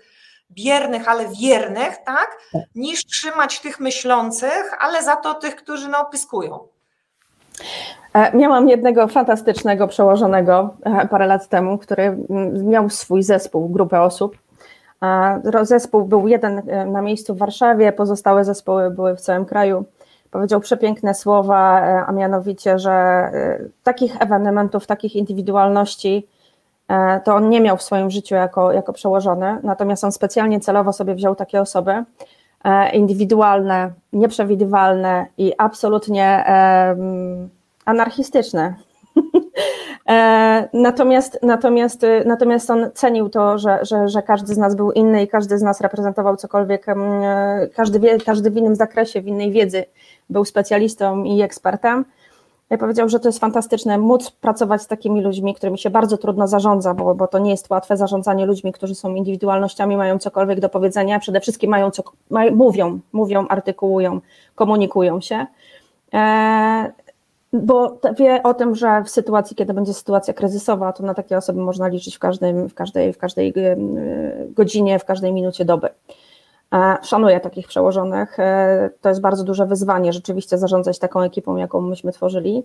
biernych, 0.51 1.07
ale 1.07 1.27
wiernych, 1.27 1.97
tak, 2.05 2.37
niż 2.75 3.05
trzymać 3.05 3.59
tych 3.59 3.79
myślących, 3.79 4.73
ale 4.79 5.03
za 5.03 5.15
to 5.15 5.33
tych, 5.33 5.55
którzy 5.55 5.87
no, 5.87 5.99
opyskują. 5.99 6.67
E, 8.13 8.37
miałam 8.37 8.69
jednego 8.69 9.07
fantastycznego 9.07 9.87
przełożonego 9.87 10.73
e, 10.83 11.07
parę 11.07 11.27
lat 11.27 11.47
temu, 11.47 11.77
który 11.77 12.17
miał 12.63 12.89
swój 12.89 13.23
zespół, 13.23 13.69
grupę 13.69 14.01
osób. 14.01 14.37
Zespół 15.61 16.05
był 16.05 16.27
jeden 16.27 16.61
e, 16.69 16.85
na 16.85 17.01
miejscu 17.01 17.35
w 17.35 17.37
Warszawie, 17.37 17.91
pozostałe 17.91 18.45
zespoły 18.45 18.91
były 18.91 19.15
w 19.15 19.21
całym 19.21 19.45
kraju. 19.45 19.85
Powiedział 20.31 20.59
przepiękne 20.59 21.13
słowa, 21.13 21.81
a 22.07 22.11
mianowicie, 22.11 22.79
że 22.79 23.29
takich 23.83 24.21
ewenementów, 24.21 24.87
takich 24.87 25.15
indywidualności 25.15 26.27
to 27.23 27.35
on 27.35 27.49
nie 27.49 27.61
miał 27.61 27.77
w 27.77 27.81
swoim 27.81 28.11
życiu 28.11 28.35
jako, 28.35 28.71
jako 28.71 28.93
przełożony, 28.93 29.57
natomiast 29.63 30.03
on 30.03 30.11
specjalnie 30.11 30.59
celowo 30.59 30.93
sobie 30.93 31.15
wziął 31.15 31.35
takie 31.35 31.61
osoby 31.61 32.03
indywidualne, 32.93 33.91
nieprzewidywalne 34.13 35.25
i 35.37 35.53
absolutnie 35.57 36.45
anarchistyczne, 37.85 38.75
E, 40.09 40.69
natomiast, 40.73 41.39
natomiast, 41.43 42.05
natomiast 42.25 42.69
on 42.69 42.91
cenił 42.93 43.29
to, 43.29 43.57
że, 43.57 43.79
że, 43.81 44.09
że 44.09 44.21
każdy 44.21 44.53
z 44.53 44.57
nas 44.57 44.75
był 44.75 44.91
inny 44.91 45.23
i 45.23 45.27
każdy 45.27 45.57
z 45.57 45.61
nas 45.61 45.81
reprezentował 45.81 46.37
cokolwiek, 46.37 46.89
e, 46.89 46.95
każdy, 47.75 48.17
każdy 48.25 48.51
w 48.51 48.57
innym 48.57 48.75
zakresie, 48.75 49.21
w 49.21 49.27
innej 49.27 49.51
wiedzy 49.51 49.85
był 50.29 50.45
specjalistą 50.45 51.23
i 51.23 51.41
ekspertem. 51.41 52.05
Ja 52.69 52.77
powiedział, 52.77 53.09
że 53.09 53.19
to 53.19 53.27
jest 53.27 53.39
fantastyczne 53.39 53.97
móc 53.97 54.31
pracować 54.31 54.81
z 54.81 54.87
takimi 54.87 55.21
ludźmi, 55.21 55.55
którymi 55.55 55.77
się 55.77 55.89
bardzo 55.89 56.17
trudno 56.17 56.47
zarządza, 56.47 56.93
bo, 56.93 57.15
bo 57.15 57.27
to 57.27 57.39
nie 57.39 57.51
jest 57.51 57.69
łatwe 57.69 57.97
zarządzanie 57.97 58.45
ludźmi, 58.45 58.73
którzy 58.73 58.95
są 58.95 59.15
indywidualnościami, 59.15 59.97
mają 59.97 60.19
cokolwiek 60.19 60.59
do 60.59 60.69
powiedzenia, 60.69 61.19
przede 61.19 61.39
wszystkim 61.39 61.69
mają 61.71 61.91
co, 61.91 62.03
mają, 62.29 62.55
mówią, 62.55 62.99
mówią, 63.13 63.47
artykułują, 63.47 64.21
komunikują 64.55 65.21
się. 65.21 65.45
E, 66.13 66.91
bo 67.53 67.99
wie 68.17 68.43
o 68.43 68.53
tym, 68.53 68.75
że 68.75 69.03
w 69.03 69.09
sytuacji, 69.09 69.55
kiedy 69.55 69.73
będzie 69.73 69.93
sytuacja 69.93 70.33
kryzysowa, 70.33 70.93
to 70.93 71.03
na 71.03 71.13
takie 71.13 71.37
osoby 71.37 71.61
można 71.61 71.87
liczyć 71.87 72.15
w, 72.15 72.19
każdym, 72.19 72.69
w, 72.69 72.73
każdej, 72.73 73.13
w 73.13 73.17
każdej 73.17 73.53
godzinie, 74.49 74.99
w 74.99 75.05
każdej 75.05 75.33
minucie 75.33 75.65
doby. 75.65 75.89
E, 76.73 76.97
szanuję 77.03 77.39
takich 77.39 77.67
przełożonych. 77.67 78.39
E, 78.39 78.89
to 79.01 79.09
jest 79.09 79.21
bardzo 79.21 79.43
duże 79.43 79.65
wyzwanie 79.65 80.13
rzeczywiście 80.13 80.57
zarządzać 80.57 80.99
taką 80.99 81.21
ekipą, 81.21 81.55
jaką 81.55 81.81
myśmy 81.81 82.11
tworzyli. 82.11 82.63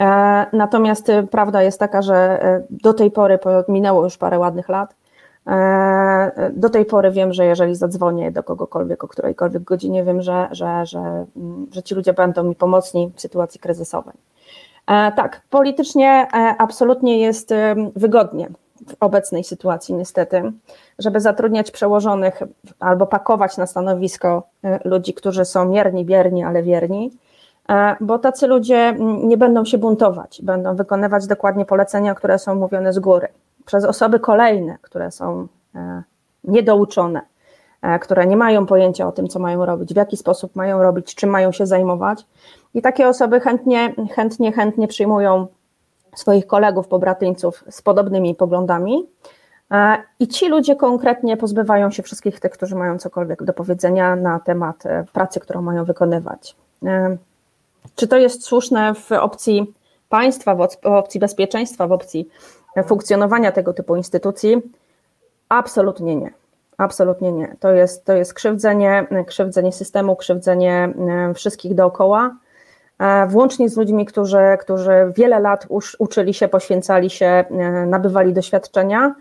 E, 0.00 0.46
natomiast 0.52 1.12
prawda 1.30 1.62
jest 1.62 1.80
taka, 1.80 2.02
że 2.02 2.40
do 2.70 2.94
tej 2.94 3.10
pory 3.10 3.38
minęło 3.68 4.04
już 4.04 4.18
parę 4.18 4.38
ładnych 4.38 4.68
lat 4.68 4.94
do 6.52 6.70
tej 6.70 6.84
pory 6.84 7.10
wiem, 7.10 7.32
że 7.32 7.44
jeżeli 7.44 7.74
zadzwonię 7.74 8.30
do 8.32 8.42
kogokolwiek 8.42 9.04
o 9.04 9.08
którejkolwiek 9.08 9.62
godzinie, 9.62 10.04
wiem, 10.04 10.22
że, 10.22 10.48
że, 10.50 10.86
że, 10.86 11.26
mm, 11.36 11.66
że 11.72 11.82
ci 11.82 11.94
ludzie 11.94 12.12
będą 12.12 12.42
mi 12.42 12.54
pomocni 12.54 13.12
w 13.16 13.20
sytuacji 13.20 13.60
kryzysowej. 13.60 14.14
Tak, 14.86 15.40
politycznie 15.50 16.28
absolutnie 16.58 17.18
jest 17.18 17.54
wygodnie 17.96 18.48
w 18.88 18.94
obecnej 19.00 19.44
sytuacji, 19.44 19.94
niestety, 19.94 20.52
żeby 20.98 21.20
zatrudniać 21.20 21.70
przełożonych 21.70 22.42
albo 22.80 23.06
pakować 23.06 23.56
na 23.56 23.66
stanowisko 23.66 24.42
ludzi, 24.84 25.14
którzy 25.14 25.44
są 25.44 25.64
mierni, 25.64 26.04
bierni, 26.04 26.44
ale 26.44 26.62
wierni, 26.62 27.10
bo 28.00 28.18
tacy 28.18 28.46
ludzie 28.46 28.96
nie 29.24 29.36
będą 29.36 29.64
się 29.64 29.78
buntować, 29.78 30.40
będą 30.42 30.76
wykonywać 30.76 31.26
dokładnie 31.26 31.64
polecenia, 31.64 32.14
które 32.14 32.38
są 32.38 32.54
mówione 32.54 32.92
z 32.92 32.98
góry 32.98 33.28
przez 33.66 33.84
osoby 33.84 34.20
kolejne, 34.20 34.78
które 34.82 35.10
są 35.10 35.46
e, 35.74 36.02
niedouczone, 36.44 37.20
e, 37.82 37.98
które 37.98 38.26
nie 38.26 38.36
mają 38.36 38.66
pojęcia 38.66 39.08
o 39.08 39.12
tym, 39.12 39.28
co 39.28 39.38
mają 39.38 39.66
robić, 39.66 39.94
w 39.94 39.96
jaki 39.96 40.16
sposób 40.16 40.56
mają 40.56 40.82
robić, 40.82 41.14
czym 41.14 41.30
mają 41.30 41.52
się 41.52 41.66
zajmować. 41.66 42.26
I 42.74 42.82
takie 42.82 43.08
osoby 43.08 43.40
chętnie, 43.40 43.94
chętnie, 44.14 44.52
chętnie 44.52 44.88
przyjmują 44.88 45.46
swoich 46.14 46.46
kolegów, 46.46 46.88
pobratyńców 46.88 47.64
z 47.70 47.82
podobnymi 47.82 48.34
poglądami. 48.34 49.06
E, 49.70 49.96
I 50.20 50.28
ci 50.28 50.48
ludzie 50.48 50.76
konkretnie 50.76 51.36
pozbywają 51.36 51.90
się 51.90 52.02
wszystkich 52.02 52.40
tych, 52.40 52.52
którzy 52.52 52.76
mają 52.76 52.98
cokolwiek 52.98 53.42
do 53.42 53.52
powiedzenia 53.52 54.16
na 54.16 54.40
temat 54.40 54.82
pracy, 55.12 55.40
którą 55.40 55.62
mają 55.62 55.84
wykonywać. 55.84 56.56
Czy 57.96 58.08
to 58.08 58.16
jest 58.16 58.44
słuszne 58.44 58.94
w 58.94 59.12
opcji 59.12 59.74
państwa, 60.08 60.54
w 60.54 60.68
opcji 60.84 61.20
bezpieczeństwa, 61.20 61.86
w 61.86 61.92
opcji 61.92 62.28
funkcjonowania 62.86 63.52
tego 63.52 63.72
typu 63.72 63.96
instytucji? 63.96 64.62
Absolutnie 65.48 66.16
nie. 66.16 66.30
Absolutnie 66.78 67.32
nie. 67.32 67.56
To 67.60 67.70
jest, 67.70 68.04
to 68.04 68.12
jest 68.12 68.34
krzywdzenie, 68.34 69.06
krzywdzenie 69.26 69.72
systemu, 69.72 70.16
krzywdzenie 70.16 70.94
e, 71.30 71.34
wszystkich 71.34 71.74
dookoła, 71.74 72.26
e, 72.26 72.34
włącznie 73.28 73.68
z 73.68 73.76
ludźmi, 73.76 74.06
którzy, 74.06 74.38
którzy 74.60 74.92
wiele 75.16 75.40
lat 75.40 75.66
uczyli 75.98 76.34
się, 76.34 76.48
poświęcali 76.48 77.10
się, 77.10 77.26
e, 77.26 77.44
nabywali 77.86 78.32
doświadczenia, 78.32 79.14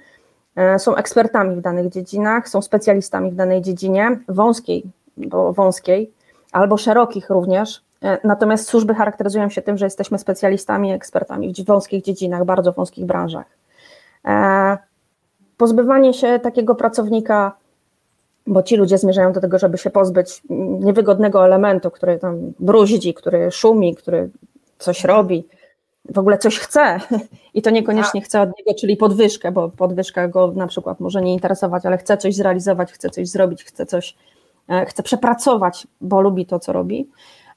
są 0.77 0.95
ekspertami 0.95 1.55
w 1.55 1.61
danych 1.61 1.89
dziedzinach, 1.89 2.49
są 2.49 2.61
specjalistami 2.61 3.31
w 3.31 3.35
danej 3.35 3.61
dziedzinie, 3.61 4.19
wąskiej, 4.29 4.83
bo 5.17 5.53
wąskiej, 5.53 6.11
albo 6.51 6.77
szerokich 6.77 7.29
również. 7.29 7.81
Natomiast 8.23 8.67
służby 8.67 8.95
charakteryzują 8.95 9.49
się 9.49 9.61
tym, 9.61 9.77
że 9.77 9.85
jesteśmy 9.85 10.19
specjalistami, 10.19 10.91
ekspertami 10.91 11.53
w 11.53 11.65
wąskich 11.65 12.03
dziedzinach, 12.03 12.45
bardzo 12.45 12.71
wąskich 12.71 13.05
branżach 13.05 13.45
pozbywanie 15.57 16.13
się 16.13 16.39
takiego 16.39 16.75
pracownika, 16.75 17.55
bo 18.47 18.63
ci 18.63 18.75
ludzie 18.75 18.97
zmierzają 18.97 19.33
do 19.33 19.41
tego, 19.41 19.59
żeby 19.59 19.77
się 19.77 19.89
pozbyć 19.89 20.41
niewygodnego 20.79 21.45
elementu, 21.45 21.91
który 21.91 22.19
tam 22.19 22.53
bruździ, 22.59 23.13
który 23.13 23.51
szumi, 23.51 23.95
który 23.95 24.29
coś 24.77 25.03
robi, 25.03 25.47
w 26.09 26.19
ogóle 26.19 26.37
coś 26.37 26.59
chce 26.59 26.99
i 27.53 27.61
to 27.61 27.69
niekoniecznie 27.69 28.21
chce 28.21 28.41
od 28.41 28.49
niego, 28.57 28.79
czyli 28.79 28.97
podwyżkę, 28.97 29.51
bo 29.51 29.69
podwyżka 29.69 30.27
go 30.27 30.51
na 30.55 30.67
przykład 30.67 30.99
może 30.99 31.21
nie 31.21 31.33
interesować, 31.33 31.85
ale 31.85 31.97
chce 31.97 32.17
coś 32.17 32.35
zrealizować, 32.35 32.91
chce 32.91 33.09
coś 33.09 33.27
zrobić, 33.27 33.63
chce 33.63 33.85
coś, 33.85 34.15
e, 34.69 34.85
chce 34.85 35.03
przepracować, 35.03 35.87
bo 36.01 36.21
lubi 36.21 36.45
to, 36.45 36.59
co 36.59 36.73
robi. 36.73 37.09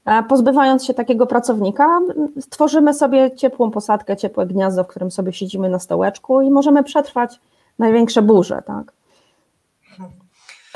E, 0.05 0.23
pozbywając 0.23 0.85
się 0.85 0.93
takiego 0.93 1.27
pracownika, 1.27 1.99
stworzymy 2.39 2.93
sobie 2.93 3.35
ciepłą 3.35 3.71
posadkę, 3.71 4.17
ciepłe 4.17 4.45
gniazdo, 4.45 4.83
w 4.83 4.87
którym 4.87 5.11
sobie 5.11 5.33
siedzimy 5.33 5.69
na 5.69 5.79
stołeczku 5.79 6.41
i 6.41 6.51
możemy 6.51 6.83
przetrwać 6.83 7.39
największe 7.79 8.21
burze, 8.21 8.61
tak. 8.65 8.93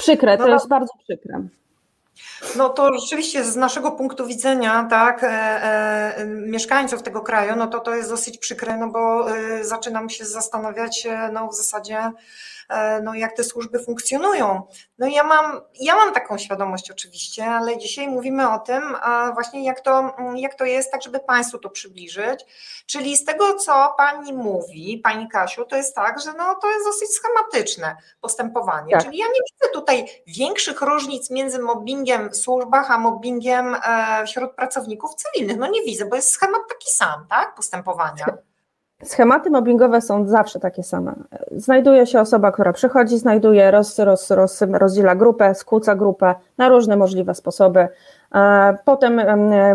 Przykre, 0.02 0.38
to 0.38 0.48
no, 0.48 0.54
jest 0.54 0.68
bardzo 0.68 0.94
przykre. 1.04 1.44
No 2.56 2.70
to 2.70 3.00
rzeczywiście 3.00 3.44
z 3.44 3.56
naszego 3.56 3.92
punktu 3.92 4.28
widzenia, 4.28 4.88
tak, 4.90 5.24
e, 5.24 5.28
e, 5.28 6.26
mieszkańców 6.26 7.04
tego 7.04 7.22
kraju, 7.22 7.56
no 7.56 7.68
to 7.68 7.80
to 7.80 7.96
jest 7.96 8.10
dosyć 8.10 8.38
przykre, 8.38 8.78
no 8.78 8.88
bo 8.88 9.32
e, 9.38 9.64
zaczynam 9.64 10.10
się 10.10 10.26
zastanawiać, 10.26 11.06
e, 11.06 11.30
no 11.34 11.48
w 11.48 11.56
zasadzie, 11.56 12.12
no 13.04 13.14
jak 13.14 13.36
te 13.36 13.44
służby 13.44 13.80
funkcjonują. 13.80 14.62
No 14.98 15.08
ja 15.08 15.24
mam, 15.24 15.62
ja 15.80 15.96
mam 15.96 16.14
taką 16.14 16.38
świadomość 16.38 16.92
oczywiście, 16.92 17.46
ale 17.46 17.78
dzisiaj 17.78 18.08
mówimy 18.08 18.50
o 18.50 18.60
tym 18.60 18.84
właśnie 19.34 19.66
jak 19.66 19.82
to, 19.82 20.16
jak 20.36 20.56
to 20.56 20.66
jest, 20.66 20.92
tak 20.92 21.02
żeby 21.02 21.20
Państwu 21.20 21.58
to 21.58 21.70
przybliżyć. 21.70 22.46
Czyli 22.86 23.18
z 23.18 23.26
tego, 23.26 23.54
co 23.54 23.94
Pani 23.98 24.34
mówi, 24.34 25.02
Pani 25.04 25.30
Kasiu, 25.30 25.66
to 25.66 25.76
jest 25.76 25.96
tak, 25.96 26.22
że 26.22 26.34
no, 26.34 26.56
to 26.62 26.72
jest 26.72 26.86
dosyć 26.86 27.10
schematyczne 27.10 27.96
postępowanie. 28.22 28.92
Tak. 28.92 29.04
Czyli 29.04 29.18
ja 29.18 29.26
nie 29.26 29.40
widzę 29.52 29.74
tutaj 29.74 30.06
większych 30.28 30.82
różnic 30.82 31.30
między 31.30 31.60
mobbingiem 31.60 32.30
w 32.30 32.38
służbach, 32.38 32.92
a 32.92 32.98
mobbingiem 32.98 33.76
e, 33.76 34.24
wśród 34.26 34.56
pracowników 34.56 35.12
cywilnych. 35.16 35.58
No 35.58 35.68
nie 35.68 35.82
widzę, 35.82 36.06
bo 36.06 36.16
jest 36.16 36.30
schemat 36.30 36.62
taki 36.70 36.92
sam, 36.92 37.26
tak, 37.30 37.56
postępowania. 37.56 38.26
Schematy 39.04 39.50
mobbingowe 39.50 40.02
są 40.02 40.28
zawsze 40.28 40.60
takie 40.60 40.84
same. 40.84 41.14
Znajduje 41.52 42.08
się 42.08 42.20
osoba, 42.20 42.52
która 42.52 42.74
przychodzi, 42.74 43.18
znajduje, 43.18 43.72
roz, 43.72 44.00
roz, 44.00 44.32
roz, 44.32 44.62
rozdziela 44.62 45.16
grupę, 45.16 45.56
skłóca 45.56 45.96
grupę 45.96 46.36
na 46.58 46.70
różne 46.70 46.98
możliwe 46.98 47.36
sposoby. 47.36 47.88
E, 48.36 48.78
potem 48.86 49.22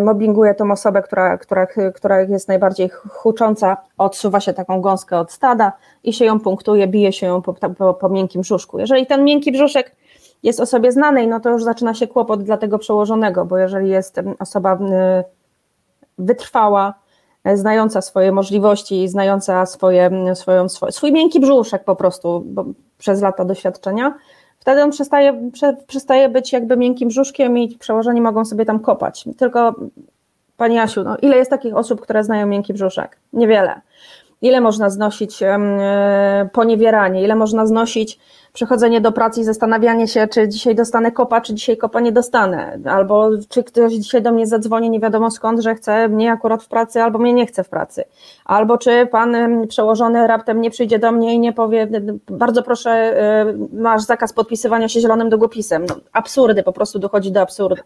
mobbinguje 0.04 0.54
tą 0.54 0.71
osobę, 0.71 1.02
która, 1.02 1.38
która, 1.38 1.66
która 1.95 2.21
jest 2.21 2.49
najbardziej 2.49 2.88
hucząca, 3.09 3.76
odsuwa 3.99 4.40
się 4.40 4.52
taką 4.52 4.80
gąskę 4.80 5.18
od 5.18 5.33
stada 5.33 5.73
i 6.04 6.12
się 6.12 6.25
ją 6.25 6.40
punktuje, 6.40 6.87
bije 6.88 7.12
się 7.12 7.26
ją 7.26 7.42
po, 7.42 7.54
po, 7.54 7.95
po 7.95 8.09
miękkim 8.09 8.40
brzuszku. 8.40 8.78
Jeżeli 8.78 9.06
ten 9.06 9.25
miękki 9.25 9.52
brzuszek 9.52 9.97
jest 10.42 10.61
osobie 10.61 10.92
znanej, 10.92 11.28
no 11.28 11.40
to 11.40 11.50
już 11.50 11.64
zaczyna 11.64 11.94
się 11.94 12.07
kłopot 12.07 12.42
dla 12.42 12.57
tego 12.57 12.79
przełożonego, 12.79 13.44
bo 13.44 13.59
jeżeli 13.59 13.90
jest 13.90 14.20
osoba 14.38 14.79
wytrwała, 16.18 16.94
znająca 17.54 18.00
swoje 18.00 18.32
możliwości, 18.32 19.09
znająca 19.09 19.66
swoje, 19.66 20.11
swoją, 20.35 20.68
swój, 20.68 20.92
swój 20.92 21.12
miękki 21.12 21.40
brzuszek 21.40 21.85
po 21.85 21.96
prostu 21.96 22.44
przez 22.98 23.22
lata 23.22 23.44
doświadczenia, 23.44 24.14
wtedy 24.59 24.82
on 24.82 24.90
przestaje, 24.90 25.50
prze, 25.52 25.76
przestaje 25.87 26.28
być 26.28 26.52
jakby 26.52 26.76
miękkim 26.76 27.09
brzuszkiem 27.09 27.59
i 27.59 27.78
przełożeni 27.78 28.20
mogą 28.20 28.44
sobie 28.44 28.64
tam 28.64 28.80
kopać. 28.80 29.24
Tylko 29.38 29.74
Pani 30.56 30.78
Asiu, 30.78 31.04
no, 31.04 31.16
ile 31.22 31.37
jest 31.37 31.50
takich 31.50 31.76
osób, 31.76 32.00
które 32.00 32.24
znają 32.24 32.46
miękki 32.46 32.74
brzuszek? 32.74 33.18
Niewiele. 33.32 33.80
Ile 34.42 34.61
można 34.61 34.90
znosić 34.90 35.42
e, 35.42 35.59
poniewieranie, 36.52 37.22
ile 37.22 37.35
można 37.35 37.66
znosić 37.66 38.18
przychodzenie 38.57 39.01
do 39.01 39.12
pracy 39.12 39.40
i 39.40 39.45
zastanawianie 39.45 40.09
się, 40.09 40.29
czy 40.29 40.49
dzisiaj 40.49 40.75
dostanę 40.75 41.12
kopa, 41.12 41.40
czy 41.40 41.55
dzisiaj 41.55 41.77
kopa 41.77 42.01
nie 42.01 42.12
dostanę, 42.12 42.79
albo 42.85 43.31
czy 43.49 43.64
ktoś 43.64 43.92
dzisiaj 43.92 44.23
do 44.23 44.33
mnie 44.33 44.47
zadzwoni 44.47 44.90
nie 44.90 45.01
wiadomo 45.01 45.31
skąd, 45.31 45.61
że 45.61 45.75
chce 45.75 46.09
mnie 46.09 46.33
akurat 46.33 46.62
w 46.62 46.69
pracy, 46.69 47.03
albo 47.03 47.19
mnie 47.19 47.33
nie 47.33 47.47
chce 47.47 47.64
w 47.64 47.69
pracy, 47.69 48.05
albo 48.45 48.79
czy 48.79 49.07
pan 49.07 49.37
przełożony 49.69 50.27
raptem 50.27 50.61
nie 50.61 50.71
przyjdzie 50.71 50.99
do 50.99 51.12
mnie 51.12 51.35
i 51.35 51.38
nie 51.38 51.53
powie, 51.53 51.88
bardzo 52.31 52.62
proszę, 52.62 53.14
y, 53.73 53.77
masz 53.83 54.03
zakaz 54.03 54.33
podpisywania 54.33 54.88
się 54.88 55.01
zielonym 55.01 55.29
długopisem. 55.29 55.87
No, 55.88 55.97
absurdy, 56.12 56.62
po 56.62 56.73
prostu 56.73 56.99
dochodzi 56.99 57.33
do 57.33 57.40
absurdu. 57.40 57.83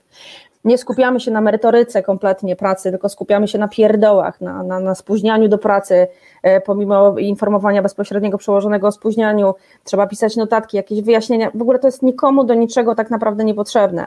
Nie 0.65 0.79
skupiamy 0.79 1.21
się 1.21 1.31
na 1.31 1.41
merytoryce 1.41 2.03
kompletnie 2.03 2.57
pracy, 2.57 2.91
tylko 2.91 3.09
skupiamy 3.09 3.49
się 3.49 3.59
na 3.59 3.69
pierdołach, 3.69 4.41
na, 4.41 4.63
na, 4.63 4.81
na 4.81 4.95
spóźnianiu 4.95 5.49
do 5.49 5.59
pracy, 5.59 6.09
y, 6.47 6.61
pomimo 6.67 7.19
informowania 7.19 7.83
bezpośredniego 7.83 8.39
przełożonego 8.39 8.87
o 8.87 8.93
spóźnianiu, 8.93 9.55
trzeba 9.85 10.07
pisać 10.07 10.37
notatki, 10.37 10.60
jakieś 10.73 11.03
wyjaśnienia, 11.03 11.51
w 11.55 11.63
ogóle 11.63 11.79
to 11.79 11.89
jest 11.89 12.03
nikomu 12.03 12.45
do 12.45 12.55
niczego 12.55 12.95
tak 12.95 13.11
naprawdę 13.11 13.45
niepotrzebne. 13.45 14.07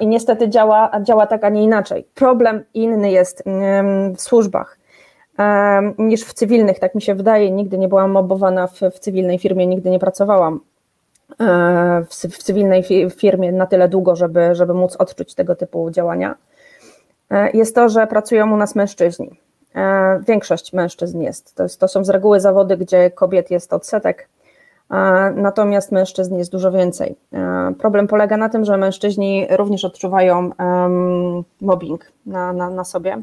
I 0.00 0.06
niestety 0.06 0.48
działa, 0.48 0.90
działa 1.02 1.26
tak, 1.26 1.44
a 1.44 1.48
nie 1.48 1.62
inaczej. 1.62 2.06
Problem 2.14 2.64
inny 2.74 3.10
jest 3.10 3.42
w 4.16 4.20
służbach 4.20 4.78
niż 5.98 6.24
w 6.24 6.34
cywilnych, 6.34 6.78
tak 6.78 6.94
mi 6.94 7.02
się 7.02 7.14
wydaje. 7.14 7.50
Nigdy 7.50 7.78
nie 7.78 7.88
byłam 7.88 8.10
mobowana 8.10 8.66
w, 8.66 8.80
w 8.94 8.98
cywilnej 8.98 9.38
firmie, 9.38 9.66
nigdy 9.66 9.90
nie 9.90 9.98
pracowałam 9.98 10.60
e, 11.40 12.04
w, 12.10 12.14
w 12.14 12.42
cywilnej 12.42 12.84
firmie 13.16 13.52
na 13.52 13.66
tyle 13.66 13.88
długo, 13.88 14.16
żeby, 14.16 14.54
żeby 14.54 14.74
móc 14.74 14.96
odczuć 14.96 15.34
tego 15.34 15.54
typu 15.54 15.90
działania. 15.90 16.34
E, 17.30 17.50
jest 17.50 17.74
to, 17.74 17.88
że 17.88 18.06
pracują 18.06 18.52
u 18.52 18.56
nas 18.56 18.74
mężczyźni. 18.74 19.40
E, 19.74 20.20
większość 20.28 20.72
mężczyzn 20.72 21.20
jest. 21.20 21.54
To, 21.54 21.62
jest. 21.62 21.80
to 21.80 21.88
są 21.88 22.04
z 22.04 22.08
reguły 22.08 22.40
zawody, 22.40 22.76
gdzie 22.76 23.10
kobiet 23.10 23.50
jest 23.50 23.72
odsetek 23.72 24.28
natomiast 25.34 25.92
mężczyzn 25.92 26.36
jest 26.36 26.52
dużo 26.52 26.72
więcej. 26.72 27.16
Problem 27.78 28.08
polega 28.08 28.36
na 28.36 28.48
tym, 28.48 28.64
że 28.64 28.76
mężczyźni 28.76 29.46
również 29.50 29.84
odczuwają 29.84 30.50
mobbing 31.60 32.12
na, 32.26 32.52
na, 32.52 32.70
na 32.70 32.84
sobie, 32.84 33.22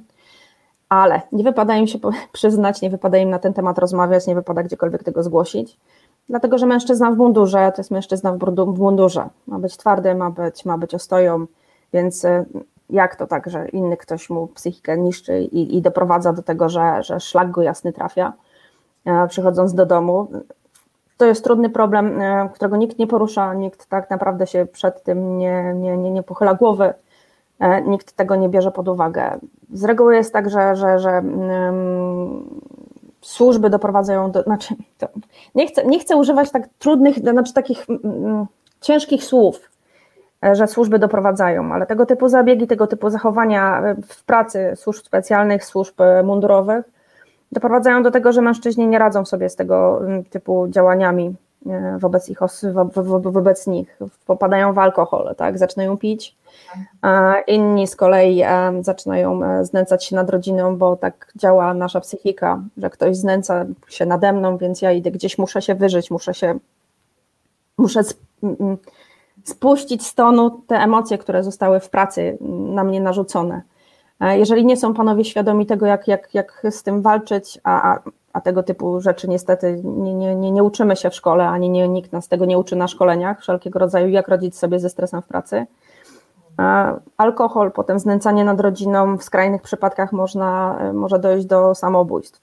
ale 0.90 1.22
nie 1.32 1.44
wypada 1.44 1.76
im 1.76 1.88
się 1.88 2.00
przyznać, 2.32 2.82
nie 2.82 2.90
wypada 2.90 3.18
im 3.18 3.30
na 3.30 3.40
ten 3.40 3.54
temat 3.54 3.78
rozmawiać, 3.78 4.28
nie 4.28 4.36
wypada 4.36 4.64
gdziekolwiek 4.64 5.04
tego 5.04 5.24
zgłosić, 5.24 5.80
dlatego 6.30 6.58
że 6.58 6.66
mężczyzna 6.66 7.12
w 7.12 7.18
mundurze 7.18 7.72
to 7.76 7.80
jest 7.80 7.92
mężczyzna 7.92 8.34
w 8.34 8.80
mundurze. 8.80 9.30
Ma 9.48 9.60
być 9.60 9.78
twardy, 9.78 10.16
ma 10.16 10.30
być, 10.30 10.66
ma 10.66 10.78
być 10.78 10.96
ostoją, 10.96 11.46
więc 11.94 12.26
y, 12.26 12.46
jak 12.90 13.16
to 13.16 13.28
tak, 13.28 13.50
że 13.50 13.68
inny 13.68 13.98
ktoś 13.98 14.30
mu 14.30 14.48
psychikę 14.48 14.98
niszczy 14.98 15.42
i, 15.42 15.78
i 15.78 15.82
doprowadza 15.82 16.34
do 16.34 16.42
tego, 16.42 16.70
że, 16.70 17.04
że 17.04 17.20
szlak 17.20 17.52
go 17.52 17.62
jasny 17.62 17.94
trafia, 17.94 18.34
przychodząc 19.30 19.74
do 19.74 19.86
domu, 19.86 20.28
to 21.20 21.26
jest 21.26 21.44
trudny 21.44 21.70
problem, 21.70 22.22
e, 22.22 22.50
którego 22.54 22.78
nikt 22.78 23.00
nie 23.00 23.08
porusza, 23.08 23.54
nikt 23.54 23.86
tak 23.86 24.10
naprawdę 24.10 24.48
się 24.48 24.66
przed 24.66 25.04
tym 25.04 25.38
nie, 25.38 25.74
nie, 25.76 25.98
nie, 25.98 26.12
nie 26.12 26.24
pochyla 26.24 26.54
głowy, 26.54 26.94
e, 27.60 27.82
nikt 27.82 28.12
tego 28.12 28.36
nie 28.36 28.50
bierze 28.50 28.72
pod 28.72 28.88
uwagę. 28.88 29.40
Z 29.74 29.84
reguły 29.84 30.16
jest 30.16 30.34
tak, 30.34 30.50
że, 30.50 30.76
że, 30.76 31.00
że 31.00 31.10
um, 31.10 32.50
służby 33.22 33.70
doprowadzają 33.70 34.32
do. 34.32 34.44
Znaczy, 34.44 34.76
nie, 35.56 35.68
chcę, 35.68 35.86
nie 35.86 36.00
chcę 36.00 36.16
używać 36.18 36.52
tak 36.52 36.68
trudnych, 36.80 37.18
znaczy 37.20 37.54
takich 37.54 37.86
um, 37.90 38.46
ciężkich 38.82 39.24
słów, 39.24 39.72
e, 40.46 40.56
że 40.56 40.68
służby 40.68 41.00
doprowadzają, 41.00 41.74
ale 41.74 41.86
tego 41.86 42.06
typu 42.06 42.28
zabiegi, 42.28 42.68
tego 42.68 42.88
typu 42.88 43.10
zachowania 43.10 43.84
w 44.08 44.24
pracy 44.24 44.74
służb 44.76 45.06
specjalnych, 45.06 45.66
służb 45.66 45.96
mundurowych 46.24 46.99
doprowadzają 47.52 48.04
do 48.04 48.12
tego, 48.12 48.32
że 48.32 48.42
mężczyźni 48.42 48.88
nie 48.88 49.00
radzą 49.00 49.26
sobie 49.26 49.50
z 49.50 49.56
tego 49.56 50.06
mm, 50.06 50.24
typu 50.24 50.68
działaniami 50.70 51.36
e, 51.66 51.98
wobec, 52.00 52.30
ich, 52.30 52.40
wobec 53.22 53.68
nich, 53.68 54.00
popadają 54.26 54.74
w 54.74 54.80
alkohol, 54.80 55.36
tak, 55.38 55.58
zaczynają 55.58 55.98
pić, 55.98 56.36
inni 57.48 57.88
z 57.88 57.96
kolei 57.96 58.42
e, 58.42 58.74
zaczynają 58.82 59.44
e, 59.44 59.66
znęcać 59.66 60.06
się 60.06 60.16
nad 60.16 60.30
rodziną, 60.30 60.78
bo 60.78 60.96
tak 60.96 61.32
działa 61.36 61.74
nasza 61.74 62.00
psychika, 62.00 62.62
że 62.78 62.90
ktoś 62.90 63.18
znęca 63.18 63.66
się 63.88 64.06
nade 64.06 64.34
mną, 64.34 64.58
więc 64.58 64.82
ja 64.82 64.92
idę 64.92 65.12
gdzieś, 65.12 65.38
muszę 65.38 65.62
się 65.62 65.76
wyżyć, 65.76 66.12
muszę 66.12 66.34
się, 66.34 66.60
muszę 67.78 68.02
spuścić 69.44 70.06
z 70.06 70.16
tonu 70.16 70.62
te 70.68 70.76
emocje, 70.76 71.18
które 71.18 71.44
zostały 71.44 71.80
w 71.80 71.90
pracy 71.90 72.38
na 72.50 72.84
mnie 72.84 73.02
narzucone. 73.02 73.62
Jeżeli 74.20 74.66
nie 74.66 74.78
są 74.78 74.94
panowie 74.94 75.26
świadomi 75.26 75.66
tego, 75.66 75.86
jak, 75.86 76.08
jak, 76.08 76.34
jak 76.34 76.64
z 76.70 76.84
tym 76.84 77.02
walczyć, 77.02 77.60
a, 77.64 78.00
a 78.34 78.42
tego 78.42 78.64
typu 78.64 79.02
rzeczy 79.02 79.30
niestety 79.30 79.82
nie, 79.84 80.14
nie, 80.14 80.36
nie, 80.36 80.52
nie 80.52 80.64
uczymy 80.64 80.96
się 80.96 81.10
w 81.10 81.16
szkole, 81.16 81.48
ani 81.48 81.70
nie, 81.70 81.88
nikt 81.88 82.12
nas 82.12 82.28
tego 82.28 82.46
nie 82.46 82.58
uczy 82.58 82.76
na 82.76 82.88
szkoleniach 82.88 83.42
wszelkiego 83.42 83.80
rodzaju, 83.80 84.10
jak 84.10 84.28
radzić 84.28 84.58
sobie 84.58 84.80
ze 84.80 84.90
stresem 84.90 85.22
w 85.22 85.28
pracy. 85.28 85.66
Alkohol, 87.18 87.72
potem 87.72 88.00
znęcanie 88.00 88.46
nad 88.46 88.60
rodziną, 88.60 89.18
w 89.18 89.24
skrajnych 89.24 89.62
przypadkach 89.62 90.12
można, 90.12 90.80
może 90.94 91.20
dojść 91.20 91.46
do 91.46 91.76
samobójstw. 91.76 92.42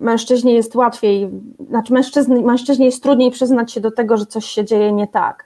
Mężczyźnie 0.00 0.54
jest 0.54 0.76
łatwiej, 0.76 1.30
znaczy 1.68 1.92
mężczyzn, 1.92 2.42
mężczyźnie 2.44 2.86
jest 2.86 3.02
trudniej 3.02 3.30
przyznać 3.30 3.72
się 3.72 3.80
do 3.80 3.90
tego, 3.90 4.16
że 4.16 4.26
coś 4.26 4.44
się 4.44 4.64
dzieje 4.64 4.92
nie 4.92 5.06
tak. 5.06 5.44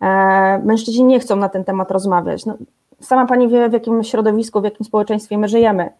E, 0.00 0.58
mężczyźni 0.64 1.04
nie 1.04 1.20
chcą 1.20 1.36
na 1.36 1.48
ten 1.48 1.64
temat 1.64 1.90
rozmawiać. 1.90 2.46
No, 2.46 2.56
sama 3.00 3.26
pani 3.26 3.48
wie, 3.48 3.68
w 3.68 3.72
jakim 3.72 4.04
środowisku, 4.04 4.60
w 4.60 4.64
jakim 4.64 4.86
społeczeństwie 4.86 5.38
my 5.38 5.48
żyjemy. 5.48 5.90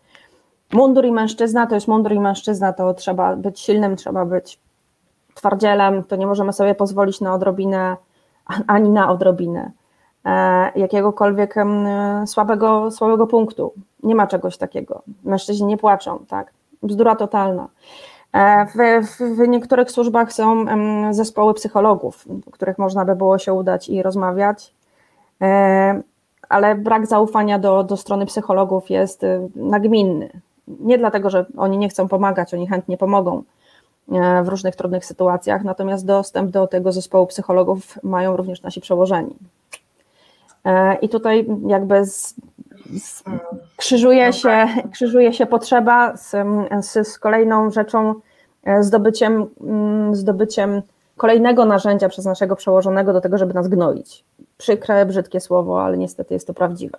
Mundur 0.73 1.05
i 1.05 1.13
mężczyzna 1.13 1.67
to 1.67 1.75
jest 1.75 1.89
mundur 1.89 2.13
i 2.13 2.21
mężczyzna, 2.21 2.73
to 2.73 2.95
trzeba 2.95 3.37
być 3.37 3.61
silnym, 3.61 3.97
trzeba 3.97 4.25
być 4.25 4.61
twardzielem, 5.35 6.05
to 6.05 6.17
nie 6.17 6.27
możemy 6.27 6.53
sobie 6.53 6.75
pozwolić 6.75 7.21
na 7.21 7.35
odrobinę, 7.35 7.97
ani 8.67 8.91
na 8.91 9.11
odrobinę 9.11 9.71
e, 10.25 10.73
jakiegokolwiek 10.79 11.55
słabego, 12.27 12.91
słabego 12.91 13.27
punktu. 13.27 13.73
Nie 14.03 14.15
ma 14.15 14.27
czegoś 14.27 14.57
takiego. 14.57 15.03
Mężczyźni 15.25 15.67
nie 15.67 15.77
płaczą, 15.77 16.19
tak? 16.29 16.53
Bzdura 16.83 17.17
totalna. 17.17 17.69
E, 18.33 18.67
w, 18.67 19.19
w, 19.37 19.49
niektórych 19.49 19.91
służbach 19.91 20.33
są 20.33 20.65
zespoły 21.11 21.55
psychologów, 21.55 22.25
do 22.27 22.51
których 22.51 22.79
można 22.79 23.05
by 23.05 23.17
było 23.17 23.39
się 23.39 23.53
udać 23.53 23.89
i 23.89 24.03
rozmawiać, 24.03 24.75
e, 25.43 26.03
ale 26.49 26.75
brak 26.75 27.07
zaufania 27.07 27.59
do, 27.59 27.85
do 27.85 27.97
strony 27.97 28.27
psychologów 28.27 28.91
jest 28.91 29.25
y, 29.25 29.49
nagminny. 29.57 30.31
Nie 30.69 30.99
dlatego, 30.99 31.31
że 31.31 31.47
oni 31.57 31.79
nie 31.79 31.89
chcą 31.89 32.09
pomagać, 32.09 32.55
oni 32.55 32.67
chętnie 32.67 32.97
pomogą 32.97 33.43
e, 34.13 34.43
w 34.43 34.49
różnych 34.49 34.77
trudnych 34.77 35.05
sytuacjach, 35.05 35.65
natomiast 35.65 36.07
dostęp 36.07 36.51
do 36.51 36.67
tego 36.67 36.93
zespołu 36.93 37.27
psychologów 37.27 37.99
mają 38.03 38.37
również 38.37 38.63
nasi 38.63 38.81
przełożeni. 38.81 39.37
I 41.03 41.09
tutaj 41.09 41.47
jakby 41.67 42.07
z, 42.07 42.35
z, 42.99 43.25
krzyżuje, 43.77 44.27
no 44.27 44.33
się, 44.33 44.49
tak. 44.49 44.91
krzyżuje 44.91 45.33
się 45.33 45.47
potrzeba 45.47 46.17
z, 46.17 46.31
z, 46.81 47.09
z 47.09 47.19
kolejną 47.19 47.71
rzeczą, 47.71 48.15
e, 48.65 48.83
zdobyciem, 48.83 49.47
mm, 49.61 50.15
zdobyciem 50.15 50.83
kolejnego 51.19 51.65
narzędzia 51.65 52.09
przez 52.09 52.25
naszego 52.25 52.57
przełożonego 52.57 53.13
do 53.13 53.21
tego, 53.21 53.39
żeby 53.39 53.55
nas 53.55 53.69
gnoić. 53.69 54.25
Przykre, 54.59 55.07
brzydkie 55.07 55.41
słowo, 55.41 55.85
ale 55.85 55.99
niestety 55.99 56.35
jest 56.35 56.47
to 56.47 56.55
prawdziwe. 56.55 56.99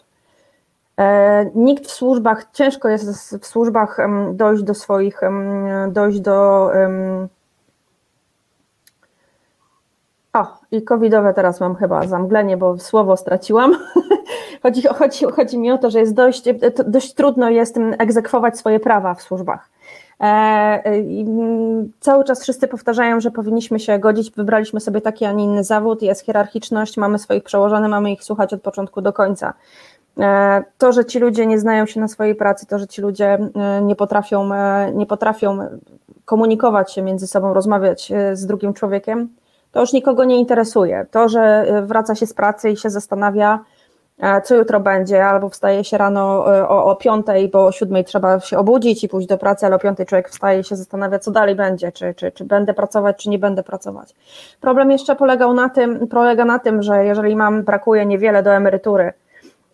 E, 0.99 1.45
nikt 1.55 1.87
w 1.87 1.91
służbach, 1.91 2.47
ciężko 2.53 2.89
jest 2.89 3.37
w 3.37 3.45
służbach 3.45 3.97
dojść 4.33 4.63
do 4.63 4.73
swoich, 4.73 5.21
dojść 5.91 6.19
do. 6.19 6.69
O, 10.33 10.57
i 10.71 10.81
covidowe 10.83 11.33
teraz 11.33 11.59
mam 11.59 11.75
chyba 11.75 12.07
zamglenie, 12.07 12.57
bo 12.57 12.79
słowo 12.79 13.17
straciłam. 13.17 13.75
Chodzi, 14.63 14.83
chodzi, 14.87 15.25
chodzi 15.25 15.57
mi 15.57 15.71
o 15.71 15.77
to, 15.77 15.89
że 15.89 15.99
jest 15.99 16.13
dość, 16.13 16.43
dość 16.85 17.13
trudno 17.13 17.49
jest 17.49 17.75
egzekwować 17.97 18.57
swoje 18.57 18.79
prawa 18.79 19.13
w 19.13 19.21
służbach. 19.21 19.69
E, 20.21 20.25
e, 20.25 21.03
cały 21.99 22.23
czas 22.23 22.41
wszyscy 22.41 22.67
powtarzają, 22.67 23.19
że 23.19 23.31
powinniśmy 23.31 23.79
się 23.79 23.99
godzić, 23.99 24.31
wybraliśmy 24.31 24.79
sobie 24.79 25.01
taki, 25.01 25.25
a 25.25 25.31
nie 25.31 25.43
inny 25.43 25.63
zawód, 25.63 26.01
jest 26.01 26.25
hierarchiczność, 26.25 26.97
mamy 26.97 27.19
swoich 27.19 27.43
przełożonych, 27.43 27.89
mamy 27.89 28.11
ich 28.11 28.23
słuchać 28.23 28.53
od 28.53 28.61
początku 28.61 29.01
do 29.01 29.13
końca. 29.13 29.53
E, 30.19 30.63
to, 30.77 30.91
że 30.91 31.05
ci 31.05 31.19
ludzie 31.19 31.45
nie 31.45 31.59
znają 31.59 31.85
się 31.85 31.99
na 31.99 32.07
swojej 32.07 32.35
pracy, 32.35 32.65
to, 32.65 32.79
że 32.79 32.87
ci 32.87 33.01
ludzie 33.01 33.37
nie 33.81 33.95
potrafią, 33.95 34.49
nie 34.93 35.05
potrafią 35.05 35.59
komunikować 36.25 36.93
się 36.93 37.01
między 37.01 37.27
sobą, 37.27 37.53
rozmawiać 37.53 38.11
z 38.33 38.45
drugim 38.45 38.73
człowiekiem, 38.73 39.29
to 39.71 39.79
już 39.79 39.93
nikogo 39.93 40.23
nie 40.23 40.39
interesuje. 40.39 41.05
To, 41.11 41.29
że 41.29 41.65
wraca 41.85 42.15
się 42.15 42.27
z 42.27 42.33
pracy 42.33 42.69
i 42.69 42.77
się 42.77 42.89
zastanawia, 42.89 43.59
co 44.43 44.55
jutro 44.55 44.79
będzie, 44.79 45.25
albo 45.25 45.49
wstaje 45.49 45.83
się 45.83 45.97
rano 45.97 46.55
e, 46.57 46.69
o, 46.69 46.85
o 46.85 46.95
piątej, 46.95 47.49
bo 47.49 47.65
o 47.65 47.71
siódmej 47.71 48.05
trzeba 48.05 48.39
się 48.39 48.57
obudzić 48.57 49.03
i 49.03 49.09
pójść 49.09 49.27
do 49.27 49.37
pracy, 49.37 49.65
ale 49.65 49.75
o 49.75 49.79
piątej 49.79 50.05
człowiek 50.05 50.29
wstaje 50.29 50.59
i 50.59 50.63
się 50.63 50.75
zastanawia, 50.75 51.19
co 51.19 51.31
dalej 51.31 51.55
będzie, 51.55 51.91
czy, 51.91 52.13
czy, 52.13 52.31
czy 52.31 52.45
będę 52.45 52.73
pracować, 52.73 53.23
czy 53.23 53.29
nie 53.29 53.39
będę 53.39 53.63
pracować. 53.63 54.15
Problem 54.61 54.91
jeszcze 54.91 55.15
polegał 55.15 55.53
na 55.53 55.69
tym, 55.69 56.07
polega 56.07 56.45
na 56.45 56.59
tym, 56.59 56.83
że 56.83 57.05
jeżeli 57.05 57.35
mam, 57.35 57.63
brakuje 57.63 58.05
niewiele 58.05 58.43
do 58.43 58.53
emerytury, 58.53 59.13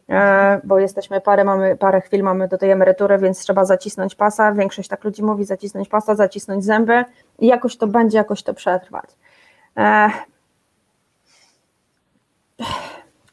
e, 0.09 0.61
bo 0.63 0.79
jesteśmy 0.79 1.21
parę, 1.21 1.43
mamy, 1.43 1.75
parę 1.77 2.01
chwil 2.01 2.23
mamy 2.23 2.47
do 2.47 2.57
tej 2.57 2.71
emerytury, 2.71 3.17
więc 3.17 3.39
trzeba 3.39 3.65
zacisnąć 3.65 4.15
pasa, 4.15 4.51
większość 4.53 4.89
tak 4.89 5.03
ludzi 5.03 5.23
mówi, 5.23 5.45
zacisnąć 5.45 5.89
pasa, 5.89 6.15
zacisnąć 6.15 6.65
zęby 6.65 7.05
i 7.39 7.47
jakoś 7.47 7.77
to 7.77 7.87
będzie, 7.87 8.17
jakoś 8.17 8.43
to 8.43 8.53
przetrwać. 8.53 9.09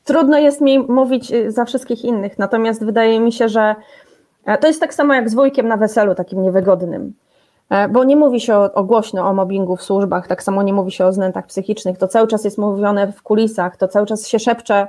Trudno 0.05 0.39
jest 0.39 0.61
mi 0.61 0.79
mówić 0.79 1.33
y, 1.33 1.53
za 1.53 1.65
wszystkich 1.65 2.05
innych, 2.05 2.39
natomiast 2.39 2.85
wydaje 2.85 3.21
mi 3.21 3.33
się, 3.33 3.49
że 3.49 3.75
e, 4.45 4.59
to 4.59 4.67
jest 4.67 4.81
tak 4.81 4.95
samo 4.95 5.15
jak 5.15 5.31
z 5.31 5.35
wujkiem 5.35 5.69
na 5.69 5.77
weselu, 5.77 6.15
takim 6.15 6.43
niewygodnym. 6.43 7.13
E, 7.71 7.89
bo 7.89 8.05
nie 8.05 8.17
mówi 8.17 8.41
się 8.41 8.57
o, 8.57 8.75
o 8.75 8.85
głośno 8.85 9.29
o 9.29 9.35
mobbingu 9.35 9.77
w 9.77 9.83
służbach, 9.83 10.27
tak 10.27 10.43
samo 10.43 10.63
nie 10.63 10.73
mówi 10.73 10.93
się 10.93 11.07
o 11.07 11.13
znętach 11.13 11.47
psychicznych. 11.47 11.99
To 11.99 12.09
cały 12.09 12.29
czas 12.29 12.45
jest 12.45 12.59
mówione 12.59 13.13
w 13.13 13.23
kulisach, 13.23 13.77
to 13.77 13.89
cały 13.89 14.07
czas 14.07 14.29
się 14.29 14.39
szepcze 14.39 14.87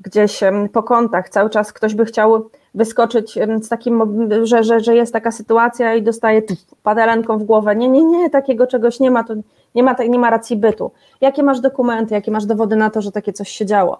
gdzieś 0.00 0.40
po 0.72 0.82
kątach, 0.82 1.28
cały 1.28 1.50
czas 1.50 1.72
ktoś 1.72 1.94
by 1.94 2.04
chciał 2.04 2.50
wyskoczyć 2.74 3.38
z 3.62 3.68
takim, 3.68 4.02
że, 4.42 4.64
że, 4.64 4.80
że 4.80 4.96
jest 4.96 5.12
taka 5.12 5.32
sytuacja 5.32 5.94
i 5.94 6.02
dostaje 6.02 6.42
padelenką 6.82 7.38
w 7.38 7.44
głowę. 7.44 7.76
Nie, 7.76 7.88
nie, 7.88 8.04
nie, 8.04 8.30
takiego 8.30 8.66
czegoś 8.66 9.00
nie 9.00 9.10
ma, 9.10 9.24
to 9.24 9.34
nie 9.74 9.82
ma, 9.82 9.96
nie 10.08 10.18
ma 10.18 10.30
racji 10.30 10.56
bytu. 10.56 10.90
Jakie 11.20 11.42
masz 11.42 11.60
dokumenty, 11.60 12.14
jakie 12.14 12.30
masz 12.30 12.46
dowody 12.46 12.76
na 12.76 12.90
to, 12.90 13.02
że 13.02 13.12
takie 13.12 13.32
coś 13.32 13.48
się 13.48 13.66
działo? 13.66 13.98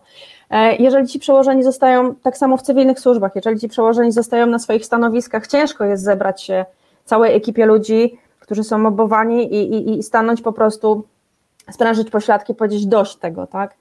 E, 0.51 0.77
jeżeli 0.77 1.09
ci 1.09 1.19
przełożeni 1.19 1.63
zostają, 1.63 2.15
tak 2.15 2.37
samo 2.37 2.57
w 2.57 2.63
cywilnych 2.63 3.01
służbach, 3.01 3.33
jeżeli 3.35 3.61
ci 3.61 3.69
przełożeni 3.69 4.13
zostają 4.13 4.47
na 4.47 4.59
swoich 4.59 4.87
stanowiskach, 4.87 5.47
ciężko 5.47 5.85
jest 5.85 6.05
zebrać 6.05 6.43
się 6.43 6.65
całej 7.05 7.37
ekipie 7.37 7.67
ludzi, 7.67 8.19
którzy 8.41 8.65
są 8.65 8.79
mobowani 8.79 9.55
i, 9.55 9.75
i, 9.75 9.99
i 9.99 10.03
stanąć 10.03 10.43
po 10.43 10.53
prostu, 10.53 11.05
sprężyć 11.71 12.11
pośladki, 12.11 12.55
powiedzieć 12.55 12.87
dość 12.87 13.17
tego, 13.17 13.47
tak? 13.47 13.75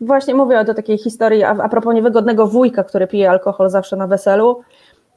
Właśnie 0.00 0.34
mówię 0.34 0.60
o 0.60 0.74
takiej 0.74 0.98
historii 0.98 1.42
a, 1.42 1.50
a 1.50 1.68
propos 1.68 1.94
niewygodnego 1.94 2.46
wujka, 2.46 2.84
który 2.84 3.06
pije 3.06 3.30
alkohol 3.30 3.70
zawsze 3.70 3.96
na 3.96 4.06
weselu 4.06 4.62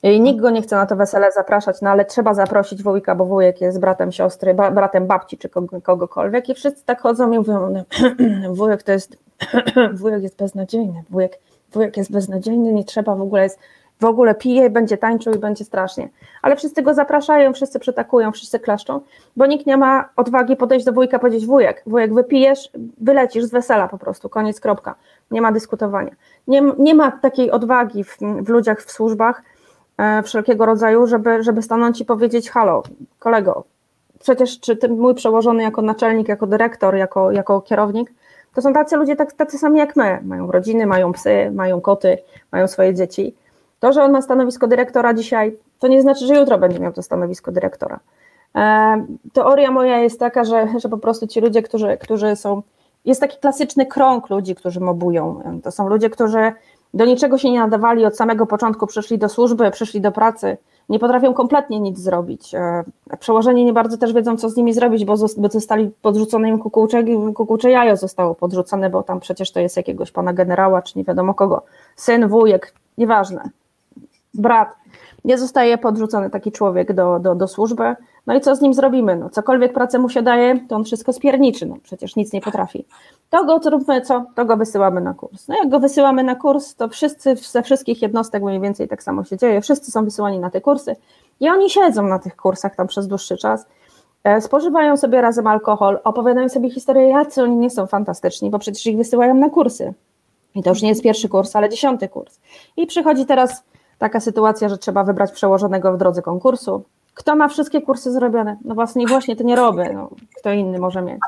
i 0.03 0.21
nikt 0.21 0.41
go 0.41 0.49
nie 0.49 0.61
chce 0.61 0.75
na 0.75 0.85
to 0.85 0.95
wesele 0.95 1.31
zapraszać, 1.31 1.81
no 1.81 1.89
ale 1.89 2.05
trzeba 2.05 2.33
zaprosić 2.33 2.83
wujka, 2.83 3.15
bo 3.15 3.25
wujek 3.25 3.61
jest 3.61 3.79
bratem 3.79 4.11
siostry, 4.11 4.53
ba, 4.53 4.71
bratem 4.71 5.07
babci 5.07 5.37
czy 5.37 5.49
kogokolwiek 5.83 6.49
i 6.49 6.53
wszyscy 6.53 6.85
tak 6.85 7.01
chodzą 7.01 7.31
i 7.31 7.37
mówią, 7.37 7.69
no, 7.69 7.83
wujek 8.55 8.83
to 8.83 8.91
jest, 8.91 9.17
wujek 10.01 10.23
jest 10.23 10.37
beznadziejny, 10.37 11.03
wujek, 11.09 11.39
wujek 11.71 11.97
jest 11.97 12.11
beznadziejny, 12.11 12.73
nie 12.73 12.83
trzeba 12.83 13.15
w 13.15 13.21
ogóle 13.21 13.43
jest, 13.43 13.59
w 13.99 14.05
ogóle 14.05 14.35
pije, 14.35 14.69
będzie 14.69 14.97
tańczył 14.97 15.33
i 15.33 15.37
będzie 15.37 15.65
strasznie. 15.65 16.09
Ale 16.41 16.55
wszyscy 16.55 16.81
go 16.81 16.93
zapraszają, 16.93 17.53
wszyscy 17.53 17.79
przytakują, 17.79 18.31
wszyscy 18.31 18.59
klaszczą, 18.59 19.01
bo 19.35 19.45
nikt 19.45 19.65
nie 19.65 19.77
ma 19.77 20.09
odwagi 20.15 20.55
podejść 20.55 20.85
do 20.85 20.93
wujka, 20.93 21.19
powiedzieć 21.19 21.45
wujek, 21.45 21.83
wujek 21.87 22.13
wypijesz, 22.13 22.69
wylecisz 23.01 23.43
z 23.43 23.51
wesela 23.51 23.87
po 23.87 23.97
prostu, 23.97 24.29
koniec, 24.29 24.59
kropka. 24.59 24.95
Nie 25.31 25.41
ma 25.41 25.51
dyskutowania. 25.51 26.11
Nie, 26.47 26.61
nie 26.77 26.95
ma 26.95 27.11
takiej 27.11 27.51
odwagi 27.51 28.03
w, 28.03 28.17
w 28.41 28.49
ludziach 28.49 28.81
w 28.81 28.91
służbach, 28.91 29.43
wszelkiego 30.23 30.65
rodzaju, 30.65 31.07
żeby, 31.07 31.43
żeby 31.43 31.61
stanąć 31.61 32.01
i 32.01 32.05
powiedzieć: 32.05 32.49
Halo, 32.49 32.83
kolego, 33.19 33.63
przecież 34.19 34.59
czy 34.59 34.77
ty, 34.77 34.89
mój 34.89 35.15
przełożony 35.15 35.63
jako 35.63 35.81
naczelnik, 35.81 36.27
jako 36.27 36.47
dyrektor, 36.47 36.95
jako, 36.95 37.31
jako 37.31 37.61
kierownik, 37.61 38.13
to 38.55 38.61
są 38.61 38.73
tacy 38.73 38.95
ludzie 38.95 39.15
tak, 39.15 39.33
tacy 39.33 39.57
sami 39.57 39.79
jak 39.79 39.95
my. 39.95 40.19
Mają 40.23 40.51
rodziny, 40.51 40.85
mają 40.85 41.11
psy, 41.11 41.51
mają 41.53 41.81
koty, 41.81 42.17
mają 42.51 42.67
swoje 42.67 42.93
dzieci. 42.93 43.35
To, 43.79 43.93
że 43.93 44.03
on 44.03 44.11
ma 44.11 44.21
stanowisko 44.21 44.67
dyrektora 44.67 45.13
dzisiaj, 45.13 45.57
to 45.79 45.87
nie 45.87 46.01
znaczy, 46.01 46.25
że 46.25 46.35
jutro 46.35 46.57
będzie 46.57 46.79
miał 46.79 46.93
to 46.93 47.01
stanowisko 47.01 47.51
dyrektora. 47.51 47.99
E, 48.55 49.05
teoria 49.33 49.71
moja 49.71 49.99
jest 49.99 50.19
taka, 50.19 50.43
że, 50.43 50.67
że 50.79 50.89
po 50.89 50.97
prostu 50.97 51.27
ci 51.27 51.41
ludzie, 51.41 51.61
którzy, 51.61 51.97
którzy 51.97 52.35
są. 52.35 52.61
Jest 53.05 53.21
taki 53.21 53.37
klasyczny 53.37 53.85
krąg 53.85 54.29
ludzi, 54.29 54.55
którzy 54.55 54.79
mobują. 54.79 55.41
To 55.63 55.71
są 55.71 55.87
ludzie, 55.87 56.09
którzy 56.09 56.51
do 56.95 57.05
niczego 57.05 57.37
się 57.37 57.51
nie 57.51 57.59
nadawali 57.59 58.05
od 58.05 58.17
samego 58.17 58.45
początku, 58.45 58.87
przyszli 58.87 59.17
do 59.17 59.29
służby, 59.29 59.71
przyszli 59.71 60.01
do 60.01 60.11
pracy, 60.11 60.57
nie 60.89 60.99
potrafią 60.99 61.33
kompletnie 61.33 61.79
nic 61.79 61.99
zrobić. 61.99 62.55
E, 62.55 62.83
przełożeni 63.19 63.65
nie 63.65 63.73
bardzo 63.73 63.97
też 63.97 64.13
wiedzą, 64.13 64.37
co 64.37 64.49
z 64.49 64.57
nimi 64.57 64.73
zrobić, 64.73 65.05
bo 65.05 65.17
zostali 65.49 65.91
podrzucone 66.01 66.49
im 66.49 66.59
kukułcze, 66.59 67.03
kukułcze 67.35 67.71
jajo 67.71 67.97
zostało 67.97 68.35
podrzucone, 68.35 68.89
bo 68.89 69.03
tam 69.03 69.19
przecież 69.19 69.51
to 69.51 69.59
jest 69.59 69.77
jakiegoś 69.77 70.11
pana 70.11 70.33
generała, 70.33 70.81
czy 70.81 70.97
nie 70.97 71.03
wiadomo 71.03 71.33
kogo, 71.33 71.63
syn, 71.95 72.27
wujek, 72.27 72.73
nieważne, 72.97 73.49
brat. 74.33 74.75
Nie 75.25 75.37
zostaje 75.37 75.77
podrzucony 75.77 76.29
taki 76.29 76.51
człowiek 76.51 76.93
do, 76.93 77.19
do, 77.19 77.35
do 77.35 77.47
służby. 77.47 77.95
No 78.27 78.35
i 78.35 78.41
co 78.41 78.55
z 78.55 78.61
nim 78.61 78.73
zrobimy? 78.73 79.15
No, 79.15 79.29
cokolwiek 79.29 79.73
pracę 79.73 79.99
mu 79.99 80.09
się 80.09 80.21
daje, 80.21 80.59
to 80.67 80.75
on 80.75 80.83
wszystko 80.83 81.13
spierniczy, 81.13 81.65
no 81.65 81.75
przecież 81.83 82.15
nic 82.15 82.33
nie 82.33 82.41
potrafi. 82.41 82.85
To 83.29 83.45
go 83.45 83.59
zróbmy 83.59 84.01
co? 84.01 84.25
To 84.35 84.45
go 84.45 84.57
wysyłamy 84.57 85.01
na 85.01 85.13
kurs. 85.13 85.47
No 85.47 85.55
jak 85.55 85.69
go 85.69 85.79
wysyłamy 85.79 86.23
na 86.23 86.35
kurs, 86.35 86.75
to 86.75 86.89
wszyscy 86.89 87.35
ze 87.35 87.63
wszystkich 87.63 88.01
jednostek 88.01 88.43
mniej 88.43 88.59
więcej 88.59 88.87
tak 88.87 89.03
samo 89.03 89.23
się 89.23 89.37
dzieje, 89.37 89.61
wszyscy 89.61 89.91
są 89.91 90.05
wysyłani 90.05 90.39
na 90.39 90.49
te 90.49 90.61
kursy 90.61 90.95
i 91.39 91.49
oni 91.49 91.69
siedzą 91.69 92.07
na 92.07 92.19
tych 92.19 92.35
kursach 92.35 92.75
tam 92.75 92.87
przez 92.87 93.07
dłuższy 93.07 93.37
czas, 93.37 93.65
e, 94.23 94.41
spożywają 94.41 94.97
sobie 94.97 95.21
razem 95.21 95.47
alkohol, 95.47 95.99
opowiadają 96.03 96.49
sobie 96.49 96.69
historie, 96.69 97.09
jacy 97.09 97.43
oni 97.43 97.55
nie 97.55 97.69
są 97.69 97.87
fantastyczni, 97.87 98.49
bo 98.49 98.59
przecież 98.59 98.85
ich 98.85 98.97
wysyłają 98.97 99.33
na 99.33 99.49
kursy. 99.49 99.93
I 100.55 100.63
to 100.63 100.69
już 100.69 100.81
nie 100.81 100.89
jest 100.89 101.03
pierwszy 101.03 101.29
kurs, 101.29 101.55
ale 101.55 101.69
dziesiąty 101.69 102.07
kurs. 102.07 102.39
I 102.77 102.87
przychodzi 102.87 103.25
teraz 103.25 103.63
taka 103.97 104.19
sytuacja, 104.19 104.69
że 104.69 104.77
trzeba 104.77 105.03
wybrać 105.03 105.31
przełożonego 105.31 105.93
w 105.93 105.97
drodze 105.97 106.21
konkursu. 106.21 106.83
Kto 107.13 107.35
ma 107.35 107.47
wszystkie 107.47 107.81
kursy 107.81 108.11
zrobione? 108.11 108.57
No 108.65 108.75
właśnie, 108.75 109.07
właśnie 109.07 109.35
to 109.35 109.43
nie 109.43 109.55
robię, 109.55 109.91
no, 109.93 110.09
kto 110.39 110.51
inny 110.51 110.79
może 110.79 111.01
mieć. 111.01 111.19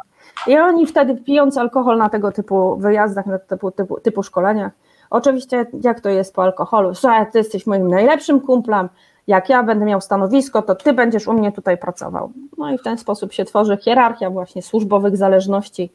I 0.48 0.58
oni 0.58 0.88
wtedy 0.88 1.16
pijąc 1.16 1.58
alkohol 1.58 1.98
na 1.98 2.10
tego 2.10 2.32
typu 2.32 2.78
wyjazdach, 2.78 3.26
na 3.26 3.40
typu, 3.40 3.72
typu, 3.72 4.00
typu 4.00 4.24
szkoleniach, 4.24 4.72
oczywiście 5.10 5.66
jak 5.84 6.02
to 6.02 6.10
jest 6.10 6.34
po 6.34 6.44
alkoholu, 6.44 6.94
że 6.94 7.26
ty 7.32 7.38
jesteś 7.38 7.68
moim 7.68 7.88
najlepszym 7.88 8.42
kumplem, 8.42 8.90
jak 9.28 9.50
ja 9.50 9.64
będę 9.64 9.86
miał 9.86 10.02
stanowisko, 10.02 10.62
to 10.62 10.76
ty 10.76 10.94
będziesz 10.94 11.28
u 11.28 11.34
mnie 11.34 11.52
tutaj 11.52 11.78
pracował. 11.78 12.32
No 12.58 12.72
i 12.72 12.78
w 12.78 12.84
ten 12.84 12.98
sposób 12.98 13.34
się 13.34 13.46
tworzy 13.46 13.78
hierarchia 13.78 14.30
właśnie 14.30 14.62
służbowych 14.62 15.18
zależności 15.18 15.92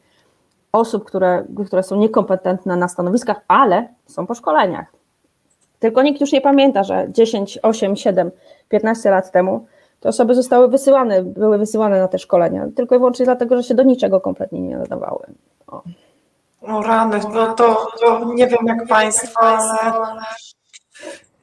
osób, 0.71 1.05
które, 1.05 1.45
które 1.65 1.83
są 1.83 1.95
niekompetentne 1.95 2.75
na 2.75 2.87
stanowiskach, 2.87 3.41
ale 3.47 3.87
są 4.05 4.27
po 4.27 4.35
szkoleniach. 4.35 5.02
Tylko 5.83 6.01
nikt 6.01 6.21
już 6.21 6.31
nie 6.31 6.41
pamięta, 6.41 6.83
że 6.83 7.05
10, 7.09 7.59
8, 7.61 7.95
7, 7.95 8.31
15 8.69 9.11
lat 9.11 9.31
temu 9.31 9.65
te 9.99 10.09
osoby 10.09 10.35
zostały 10.35 10.67
wysyłane, 10.67 11.23
były 11.23 11.57
wysyłane 11.57 11.99
na 11.99 12.07
te 12.07 12.19
szkolenia, 12.19 12.67
tylko 12.75 12.95
i 12.95 12.97
wyłącznie 12.97 13.25
dlatego, 13.25 13.57
że 13.57 13.63
się 13.63 13.75
do 13.75 13.83
niczego 13.83 14.21
kompletnie 14.21 14.61
nie 14.61 14.77
nadawały. 14.77 15.25
O. 15.67 15.83
Rany, 16.81 17.19
no 17.33 17.53
to, 17.53 17.87
to 18.01 18.33
nie 18.33 18.47
wiem 18.47 18.67
jak 18.67 18.87
Państwo, 18.87 19.41
ale 19.41 20.21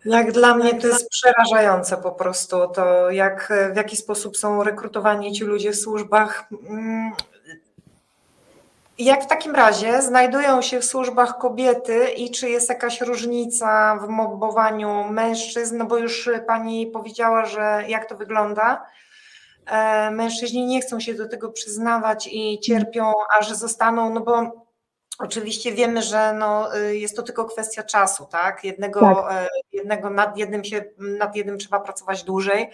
jak 0.05 0.33
dla 0.33 0.55
mnie 0.55 0.75
to 0.75 0.87
jest 0.87 1.09
przerażające 1.09 1.97
po 1.97 2.13
prostu, 2.13 2.57
to 2.75 3.11
jak, 3.11 3.53
w 3.73 3.77
jaki 3.77 3.97
sposób 3.97 4.37
są 4.37 4.63
rekrutowani 4.63 5.33
ci 5.33 5.45
ludzie 5.45 5.73
w 5.73 5.77
służbach. 5.77 6.49
Jak 9.01 9.25
w 9.25 9.27
takim 9.27 9.55
razie 9.55 10.03
znajdują 10.03 10.63
się 10.63 10.81
w 10.81 10.85
służbach 10.85 11.39
kobiety 11.39 12.09
i 12.09 12.31
czy 12.31 12.51
jest 12.51 12.69
jakaś 12.69 13.01
różnica 13.01 13.97
w 13.97 14.09
mobbowaniu 14.09 15.05
mężczyzn? 15.05 15.77
No 15.77 15.85
bo 15.85 15.99
już 15.99 16.31
pani 16.47 16.87
powiedziała, 16.87 17.45
że 17.45 17.85
jak 17.89 18.09
to 18.09 18.17
wygląda. 18.17 18.87
E, 19.67 20.11
mężczyźni 20.11 20.67
nie 20.67 20.81
chcą 20.81 21.01
się 21.01 21.15
do 21.15 21.29
tego 21.29 21.51
przyznawać 21.51 22.29
i 22.33 22.61
cierpią, 22.61 23.13
aż 23.39 23.53
zostaną, 23.53 24.15
no 24.15 24.21
bo 24.21 24.67
oczywiście 25.19 25.73
wiemy, 25.73 26.03
że 26.03 26.33
no, 26.33 26.77
jest 26.77 27.17
to 27.17 27.23
tylko 27.23 27.45
kwestia 27.45 27.83
czasu, 27.83 28.27
tak? 28.31 28.65
Jednego, 28.65 29.01
tak. 29.01 29.33
E, 29.33 29.49
jednego 29.73 30.11
nad 30.11 30.37
jednym 30.39 30.65
się, 30.65 30.85
nad 30.99 31.37
jednym 31.37 31.59
trzeba 31.59 31.81
pracować 31.81 32.25
dłużej 32.25 32.71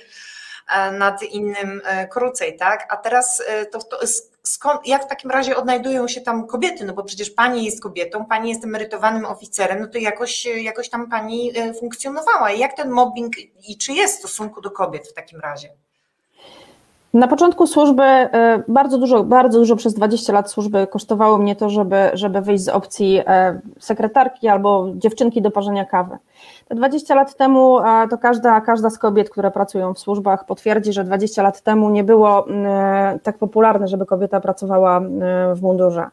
E, 0.68 0.92
nad 0.92 1.22
innym 1.22 1.82
krócej, 2.10 2.56
tak? 2.56 2.86
A 2.92 2.96
teraz 2.96 3.42
to, 3.72 3.78
to 3.78 4.00
skąd, 4.48 4.86
jak 4.86 5.04
w 5.04 5.08
takim 5.08 5.30
razie 5.30 5.56
odnajdują 5.56 6.08
się 6.08 6.20
tam 6.20 6.46
kobiety? 6.46 6.84
No 6.84 6.92
bo 6.92 7.04
przecież 7.04 7.30
pani 7.30 7.64
jest 7.64 7.82
kobietą, 7.82 8.24
pani 8.24 8.50
jest 8.50 8.64
emerytowanym 8.64 9.24
oficerem, 9.24 9.80
no 9.80 9.86
to 9.86 9.98
jakoś, 9.98 10.44
jakoś 10.44 10.88
tam 10.88 11.10
pani 11.10 11.52
funkcjonowała. 11.80 12.52
I 12.52 12.58
jak 12.58 12.76
ten 12.76 12.90
mobbing 12.90 13.32
i 13.68 13.78
czy 13.78 13.92
jest 13.92 14.16
w 14.16 14.18
stosunku 14.18 14.60
do 14.60 14.70
kobiet 14.70 15.08
w 15.08 15.14
takim 15.14 15.40
razie? 15.40 15.68
Na 17.16 17.28
początku 17.28 17.66
służby 17.66 18.02
bardzo 18.68 18.98
dużo, 18.98 19.24
bardzo 19.24 19.58
dużo 19.58 19.76
przez 19.76 19.94
20 19.94 20.32
lat 20.32 20.50
służby 20.50 20.86
kosztowało 20.86 21.38
mnie 21.38 21.56
to, 21.56 21.68
żeby, 21.68 22.10
żeby 22.12 22.40
wyjść 22.40 22.64
z 22.64 22.68
opcji 22.68 23.20
sekretarki 23.80 24.48
albo 24.48 24.86
dziewczynki 24.94 25.42
do 25.42 25.50
parzenia 25.50 25.84
kawy. 25.84 26.16
Te 26.68 26.74
20 26.74 27.14
lat 27.14 27.36
temu 27.36 27.78
to 28.10 28.18
każda, 28.18 28.60
każda 28.60 28.90
z 28.90 28.98
kobiet, 28.98 29.30
które 29.30 29.50
pracują 29.50 29.94
w 29.94 29.98
służbach, 29.98 30.46
potwierdzi, 30.46 30.92
że 30.92 31.04
20 31.04 31.42
lat 31.42 31.60
temu 31.60 31.90
nie 31.90 32.04
było 32.04 32.48
mm, 32.48 33.18
tak 33.18 33.38
popularne, 33.38 33.88
żeby 33.88 34.06
kobieta 34.06 34.40
pracowała 34.40 35.00
w 35.54 35.62
mundurze. 35.62 36.06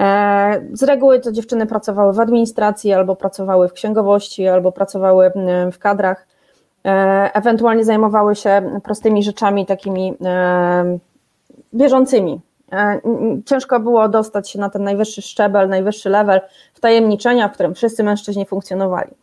E, 0.00 0.62
z 0.72 0.82
reguły 0.82 1.20
to 1.20 1.32
dziewczyny 1.32 1.66
pracowały 1.66 2.12
w 2.12 2.20
administracji, 2.20 2.92
albo 2.92 3.16
pracowały 3.16 3.68
w 3.68 3.72
księgowości, 3.72 4.48
albo 4.48 4.72
pracowały 4.72 5.32
w 5.72 5.78
kadrach, 5.78 6.26
e, 6.26 6.29
ewentualnie 7.34 7.84
zajmowały 7.84 8.36
się 8.36 8.80
prostymi 8.84 9.22
rzeczami 9.22 9.66
takimi 9.66 10.14
e, 10.24 10.98
bieżącymi. 11.74 12.40
Ciężko 13.46 13.80
było 13.80 14.08
dostać 14.08 14.50
się 14.50 14.58
na 14.58 14.70
ten 14.70 14.82
najwyższy 14.84 15.22
szczebel, 15.22 15.68
najwyższy 15.68 16.10
level 16.10 16.40
wtajemniczenia, 16.74 17.48
w 17.48 17.52
którym 17.52 17.74
wszyscy 17.74 18.02
mężczyźni 18.02 18.46
funkcjonowali 18.46 19.14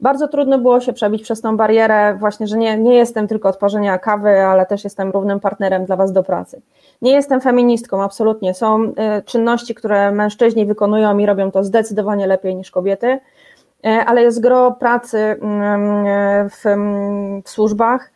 bardzo 0.00 0.28
trudno 0.28 0.58
było 0.58 0.80
się 0.80 0.92
przebić 0.92 1.22
przez 1.22 1.40
tą 1.40 1.56
barierę, 1.56 2.16
właśnie, 2.20 2.46
że 2.46 2.58
nie, 2.58 2.78
nie 2.78 2.94
jestem 2.94 3.28
tylko 3.28 3.48
od 3.48 3.56
parzenia 3.56 3.98
kawy, 3.98 4.40
ale 4.40 4.66
też 4.66 4.84
jestem 4.84 5.10
równym 5.10 5.40
partnerem 5.40 5.84
dla 5.84 5.96
Was 5.96 6.12
do 6.12 6.22
pracy. 6.22 6.60
Nie 7.02 7.12
jestem 7.12 7.40
feministką, 7.40 8.02
absolutnie. 8.02 8.54
Są 8.54 8.92
czynności, 9.24 9.74
które 9.74 10.12
mężczyźni 10.12 10.66
wykonują 10.66 11.18
i 11.18 11.26
robią 11.26 11.50
to 11.50 11.64
zdecydowanie 11.64 12.26
lepiej 12.26 12.56
niż 12.56 12.70
kobiety, 12.70 13.18
ale 14.06 14.22
jest 14.22 14.40
gro 14.40 14.72
pracy 14.72 15.18
mm, 15.18 16.06
y, 16.06 16.50
w, 16.50 16.64
w 17.44 17.50
służbach, 17.50 18.10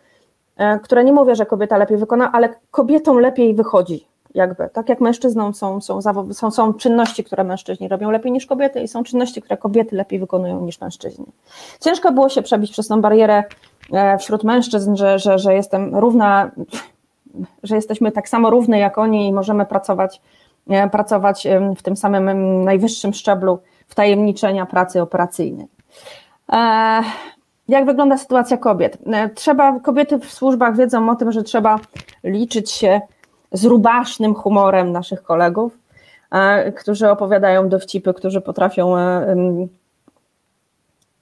które 0.83 1.04
nie 1.04 1.12
mówię, 1.12 1.37
że 1.37 1.46
kobieta 1.46 1.76
lepiej 1.76 1.96
wykona, 1.96 2.33
ale 2.33 2.48
kobietom 2.70 3.18
lepiej 3.18 3.54
wychodzi 3.54 4.09
jakby, 4.35 4.68
tak 4.72 4.88
jak 4.88 5.00
mężczyznom 5.00 5.54
są, 5.54 5.81
są, 5.81 6.00
są, 6.33 6.50
są 6.50 6.74
czynności, 6.74 7.24
które 7.24 7.44
mężczyźni 7.44 7.88
robią 7.88 8.11
lepiej 8.11 8.33
niż 8.33 8.46
kobiety 8.46 8.81
i 8.81 8.88
są 8.88 9.02
czynności, 9.02 9.42
które 9.42 9.57
kobiety 9.57 9.96
lepiej 9.96 10.18
wykonują 10.18 10.61
niż 10.61 10.81
mężczyźni. 10.81 11.26
Ciężko 11.81 12.12
było 12.12 12.28
się 12.28 12.42
przebić 12.42 12.72
przez 12.72 12.88
tą 12.88 13.00
barierę 13.00 13.44
e, 13.92 14.18
wśród 14.18 14.44
mężczyzn, 14.44 14.96
że, 14.96 15.18
że, 15.18 15.38
że 15.38 15.54
jestem 15.54 15.96
równa, 15.96 16.50
że 17.62 17.76
jesteśmy 17.76 18.12
tak 18.12 18.28
samo 18.28 18.50
równe 18.50 18.78
jak 18.78 18.98
oni 18.98 19.28
i 19.28 19.33
możemy 19.33 19.66
pracować, 19.66 20.20
e, 20.70 20.90
pracować 20.90 21.46
w 21.76 21.83
tym 21.83 21.96
samym 21.96 22.64
najwyższym 22.64 23.14
szczeblu 23.14 23.59
wtajemniczenia 23.88 24.66
pracy 24.66 25.03
operacyjnej. 25.03 25.66
E, 26.53 27.03
jak 27.68 27.87
wygląda 27.87 28.18
sytuacja 28.18 28.57
kobiet? 28.57 28.98
Trzeba, 29.35 29.81
kobiety 29.81 30.18
w 30.18 30.33
służbach 30.33 30.77
wiedzą 30.77 31.11
o 31.11 31.16
tym, 31.16 31.33
że 31.33 31.42
trzeba 31.42 31.79
liczyć 32.24 32.70
się 32.70 33.01
z 33.53 33.64
rubasznym 33.64 34.35
humorem 34.35 34.92
naszych 34.92 35.22
kolegów, 35.22 35.79
e, 36.31 36.72
którzy 36.72 37.11
opowiadają 37.11 37.68
dowcipy, 37.68 38.14
którzy 38.14 38.40
potrafią, 38.40 38.96
e, 38.96 39.37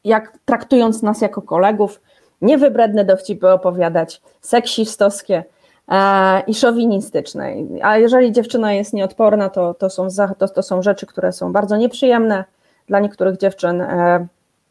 jak 0.05 0.39
traktując 0.45 1.03
nas 1.03 1.21
jako 1.21 1.43
kolegów, 1.43 2.01
niewybredne 2.43 3.05
dowcipy 3.05 3.49
opowiadać, 3.49 4.23
seksistowskie 4.41 5.45
e, 5.89 6.41
i 6.41 6.55
szowinistyczne. 6.55 7.53
A 7.83 7.99
jeżeli 7.99 8.33
dziewczyna 8.33 8.73
jest 8.73 8.93
nieodporna, 8.93 9.49
to, 9.49 9.75
to, 9.75 9.91
są, 9.91 10.09
to, 10.39 10.49
to 10.49 10.63
są 10.63 10.83
rzeczy, 10.83 11.07
które 11.07 11.33
są 11.33 11.53
bardzo 11.53 11.77
nieprzyjemne 11.77 12.45
dla 12.89 13.01
niektórych 13.01 13.37
dziewczyn. 13.37 13.85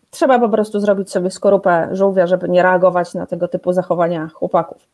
Trzeba 0.10 0.40
po 0.40 0.50
prostu 0.50 0.80
zrobić 0.80 1.12
sobie 1.12 1.32
skorupę 1.32 1.88
żółwia, 1.92 2.28
żeby 2.28 2.50
nie 2.50 2.64
reagować 2.64 3.14
na 3.14 3.26
tego 3.26 3.48
typu 3.48 3.74
zachowania 3.74 4.30
chłopaków. 4.34 4.88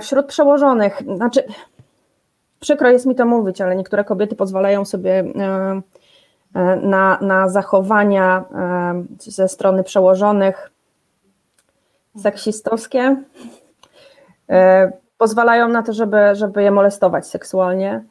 Wśród 0.00 0.26
przełożonych, 0.26 1.02
znaczy, 1.16 1.44
przykro 2.60 2.90
jest 2.90 3.06
mi 3.06 3.14
to 3.14 3.26
mówić, 3.26 3.60
ale 3.60 3.76
niektóre 3.76 4.04
kobiety 4.04 4.36
pozwalają 4.36 4.84
sobie 4.84 5.10
e, 5.12 5.80
e, 6.54 6.76
na, 6.76 7.18
na 7.20 7.48
zachowania 7.48 8.44
e, 8.54 9.04
ze 9.18 9.48
strony 9.48 9.84
przełożonych 9.84 10.70
seksistowskie. 12.22 13.16
Pozwalają 15.18 15.68
na 15.68 15.82
to, 15.82 15.92
żeby, 15.92 16.16
żeby 16.32 16.62
je 16.62 16.70
molestować 16.70 17.26
seksualnie. 17.26 18.04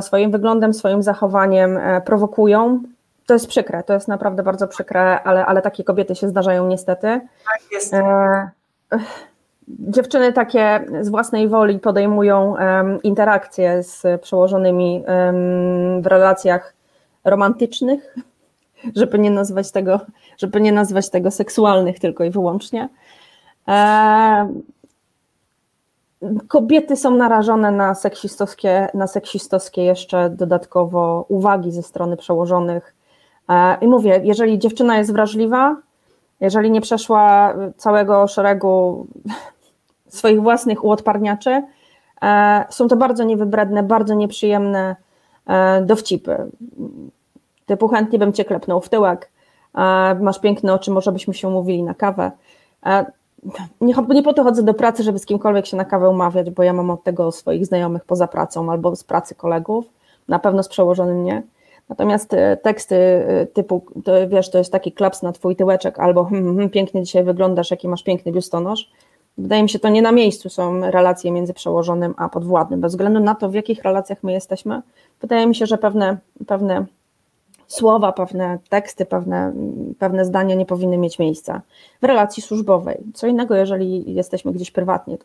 Swoim 0.00 0.30
wyglądem, 0.30 0.74
swoim 0.74 1.02
zachowaniem 1.02 1.78
prowokują. 2.04 2.82
To 3.26 3.34
jest 3.34 3.46
przykre, 3.46 3.82
to 3.82 3.94
jest 3.94 4.08
naprawdę 4.08 4.42
bardzo 4.42 4.68
przykre, 4.68 5.22
ale, 5.22 5.46
ale 5.46 5.62
takie 5.62 5.84
kobiety 5.84 6.14
się 6.14 6.28
zdarzają 6.28 6.66
niestety. 6.66 7.20
Tak 7.44 7.72
jest 7.72 7.94
dziewczyny 9.68 10.32
takie 10.32 10.84
z 11.00 11.08
własnej 11.08 11.48
woli 11.48 11.78
podejmują 11.78 12.54
interakcje 13.02 13.82
z 13.82 14.22
przełożonymi 14.22 15.04
w 16.00 16.06
relacjach 16.06 16.74
romantycznych, 17.24 18.14
żeby 18.96 19.18
nie 19.18 19.30
nazwać 19.30 19.70
tego, 19.70 20.00
żeby 20.38 20.60
nie 20.60 20.72
nazwać 20.72 21.10
tego 21.10 21.30
seksualnych 21.30 21.98
tylko 21.98 22.24
i 22.24 22.30
wyłącznie. 22.30 22.88
Kobiety 26.48 26.96
są 26.96 27.10
narażone 27.10 27.70
na 27.70 27.94
seksistowskie, 27.94 28.88
na 28.94 29.06
seksistowskie 29.06 29.84
jeszcze 29.84 30.30
dodatkowo 30.30 31.24
uwagi 31.28 31.72
ze 31.72 31.82
strony 31.82 32.16
przełożonych. 32.16 32.94
E, 33.48 33.76
I 33.80 33.88
mówię, 33.88 34.20
jeżeli 34.24 34.58
dziewczyna 34.58 34.98
jest 34.98 35.12
wrażliwa, 35.12 35.76
jeżeli 36.40 36.70
nie 36.70 36.80
przeszła 36.80 37.54
całego 37.76 38.26
szeregu 38.26 39.06
swoich 40.08 40.42
własnych 40.42 40.84
uodparniaczy, 40.84 41.62
e, 42.22 42.64
są 42.70 42.88
to 42.88 42.96
bardzo 42.96 43.24
niewybredne, 43.24 43.82
bardzo 43.82 44.14
nieprzyjemne 44.14 44.96
e, 45.46 45.82
dowcipy. 45.82 46.50
Typu 47.66 47.88
chętnie 47.88 48.18
bym 48.18 48.32
cię 48.32 48.44
klepnął 48.44 48.80
w 48.80 48.88
tyłek, 48.88 49.30
masz 50.20 50.40
piękne 50.40 50.74
oczy, 50.74 50.90
może 50.90 51.12
byśmy 51.12 51.34
się 51.34 51.48
umówili 51.48 51.82
na 51.82 51.94
kawę. 51.94 52.30
Nie, 53.80 53.94
nie 54.08 54.22
po 54.22 54.32
to 54.32 54.44
chodzę 54.44 54.62
do 54.62 54.74
pracy, 54.74 55.02
żeby 55.02 55.18
z 55.18 55.26
kimkolwiek 55.26 55.66
się 55.66 55.76
na 55.76 55.84
kawę 55.84 56.08
umawiać, 56.10 56.50
bo 56.50 56.62
ja 56.62 56.72
mam 56.72 56.90
od 56.90 57.04
tego 57.04 57.32
swoich 57.32 57.66
znajomych 57.66 58.04
poza 58.04 58.26
pracą 58.26 58.72
albo 58.72 58.96
z 58.96 59.04
pracy 59.04 59.34
kolegów, 59.34 59.84
na 60.28 60.38
pewno 60.38 60.62
z 60.62 60.68
przełożonym 60.68 61.24
nie. 61.24 61.42
Natomiast 61.88 62.36
teksty 62.62 62.96
typu, 63.52 63.84
to 64.04 64.28
wiesz, 64.28 64.50
to 64.50 64.58
jest 64.58 64.72
taki 64.72 64.92
klaps 64.92 65.22
na 65.22 65.32
twój 65.32 65.56
tyłeczek, 65.56 65.98
albo 65.98 66.24
hm, 66.24 66.56
hm, 66.56 66.70
pięknie 66.70 67.02
dzisiaj 67.02 67.24
wyglądasz, 67.24 67.70
jaki 67.70 67.88
masz 67.88 68.02
piękny 68.02 68.32
biustonosz, 68.32 68.90
Wydaje 69.38 69.62
mi 69.62 69.68
się, 69.68 69.78
to 69.78 69.88
nie 69.88 70.02
na 70.02 70.12
miejscu 70.12 70.50
są 70.50 70.90
relacje 70.90 71.32
między 71.32 71.54
przełożonym 71.54 72.14
a 72.16 72.28
podwładnym. 72.28 72.80
Bez 72.80 72.92
względu 72.92 73.20
na 73.20 73.34
to, 73.34 73.48
w 73.48 73.54
jakich 73.54 73.82
relacjach 73.82 74.22
my 74.22 74.32
jesteśmy, 74.32 74.82
wydaje 75.20 75.46
mi 75.46 75.54
się, 75.54 75.66
że 75.66 75.78
pewne, 75.78 76.16
pewne 76.46 76.86
słowa, 77.66 78.12
pewne 78.12 78.58
teksty, 78.68 79.06
pewne, 79.06 79.52
pewne 79.98 80.24
zdania 80.24 80.54
nie 80.54 80.66
powinny 80.66 80.98
mieć 80.98 81.18
miejsca 81.18 81.60
w 82.02 82.04
relacji 82.04 82.42
służbowej. 82.42 82.98
Co 83.14 83.26
innego, 83.26 83.54
jeżeli 83.54 84.14
jesteśmy 84.14 84.52
gdzieś 84.52 84.70
prywatnie, 84.70 85.18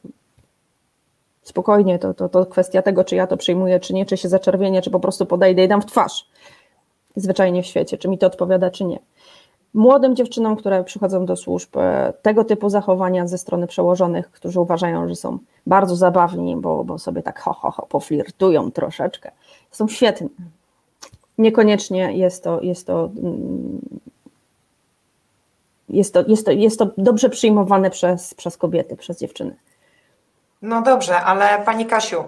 spokojnie, 1.42 2.00
to, 2.00 2.14
to, 2.14 2.30
to 2.30 2.46
kwestia 2.46 2.82
tego, 2.82 3.04
czy 3.04 3.16
ja 3.16 3.28
to 3.28 3.38
przyjmuję, 3.38 3.80
czy 3.80 3.94
nie, 3.94 4.06
czy 4.06 4.18
się 4.18 4.30
zaczerwienię, 4.30 4.82
czy 4.82 4.90
po 4.90 5.00
prostu 5.00 5.26
podejdę 5.26 5.64
i 5.64 5.68
dam 5.68 5.82
w 5.82 5.86
twarz. 5.86 6.30
Zwyczajnie 7.16 7.64
w 7.64 7.66
świecie, 7.66 7.98
czy 7.98 8.08
mi 8.08 8.18
to 8.18 8.28
odpowiada, 8.28 8.72
czy 8.72 8.86
nie 8.86 9.00
młodym 9.74 10.16
dziewczynom, 10.16 10.56
które 10.56 10.84
przychodzą 10.84 11.26
do 11.26 11.36
służb, 11.36 11.78
e, 11.78 12.14
tego 12.22 12.44
typu 12.44 12.70
zachowania 12.70 13.28
ze 13.28 13.38
strony 13.38 13.68
przełożonych, 13.68 14.32
którzy 14.32 14.60
uważają, 14.60 15.10
że 15.10 15.16
są 15.16 15.38
bardzo 15.68 15.96
zabawni, 15.96 16.56
bo, 16.56 16.84
bo 16.84 17.00
sobie 17.00 17.22
tak 17.22 17.40
ho, 17.40 17.54
ho, 17.54 17.72
ho 17.72 17.86
poflirtują 17.86 18.72
troszeczkę, 18.72 19.32
są 19.72 19.88
świetne. 19.88 20.28
Niekoniecznie 21.38 22.14
jest 22.18 22.44
to, 22.44 22.62
jest 22.62 22.88
to, 22.88 23.10
mm, 23.18 23.80
jest 25.90 26.14
to, 26.14 26.24
jest 26.28 26.46
to, 26.46 26.52
jest 26.52 26.80
to 26.80 26.90
dobrze 26.98 27.30
przyjmowane 27.30 27.90
przez, 27.90 28.34
przez 28.34 28.58
kobiety, 28.58 28.96
przez 28.96 29.20
dziewczyny. 29.20 29.56
No 30.62 30.82
dobrze, 30.82 31.22
ale 31.22 31.64
Pani 31.66 31.86
Kasiu, 31.86 32.24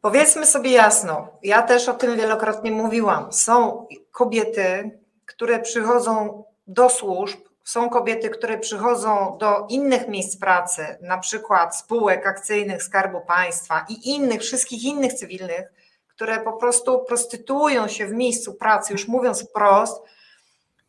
powiedzmy 0.00 0.46
sobie 0.46 0.70
jasno, 0.70 1.28
ja 1.42 1.62
też 1.62 1.88
o 1.88 1.94
tym 1.94 2.16
wielokrotnie 2.16 2.70
mówiłam. 2.72 3.32
Są 3.32 3.86
kobiety, 4.12 4.98
które 5.26 5.58
przychodzą 5.58 6.44
do 6.66 6.88
służb, 6.88 7.38
są 7.64 7.90
kobiety, 7.90 8.30
które 8.30 8.58
przychodzą 8.58 9.36
do 9.40 9.66
innych 9.68 10.08
miejsc 10.08 10.36
pracy, 10.36 10.98
na 11.00 11.18
przykład 11.18 11.76
spółek 11.76 12.26
akcyjnych 12.26 12.82
Skarbu 12.82 13.20
Państwa 13.20 13.86
i 13.88 14.10
innych, 14.14 14.40
wszystkich 14.40 14.84
innych 14.84 15.12
cywilnych, 15.12 15.72
które 16.08 16.40
po 16.40 16.52
prostu 16.52 17.04
prostytuują 17.04 17.88
się 17.88 18.06
w 18.06 18.12
miejscu 18.12 18.54
pracy, 18.54 18.92
już 18.92 19.08
mówiąc 19.08 19.48
wprost, 19.48 20.02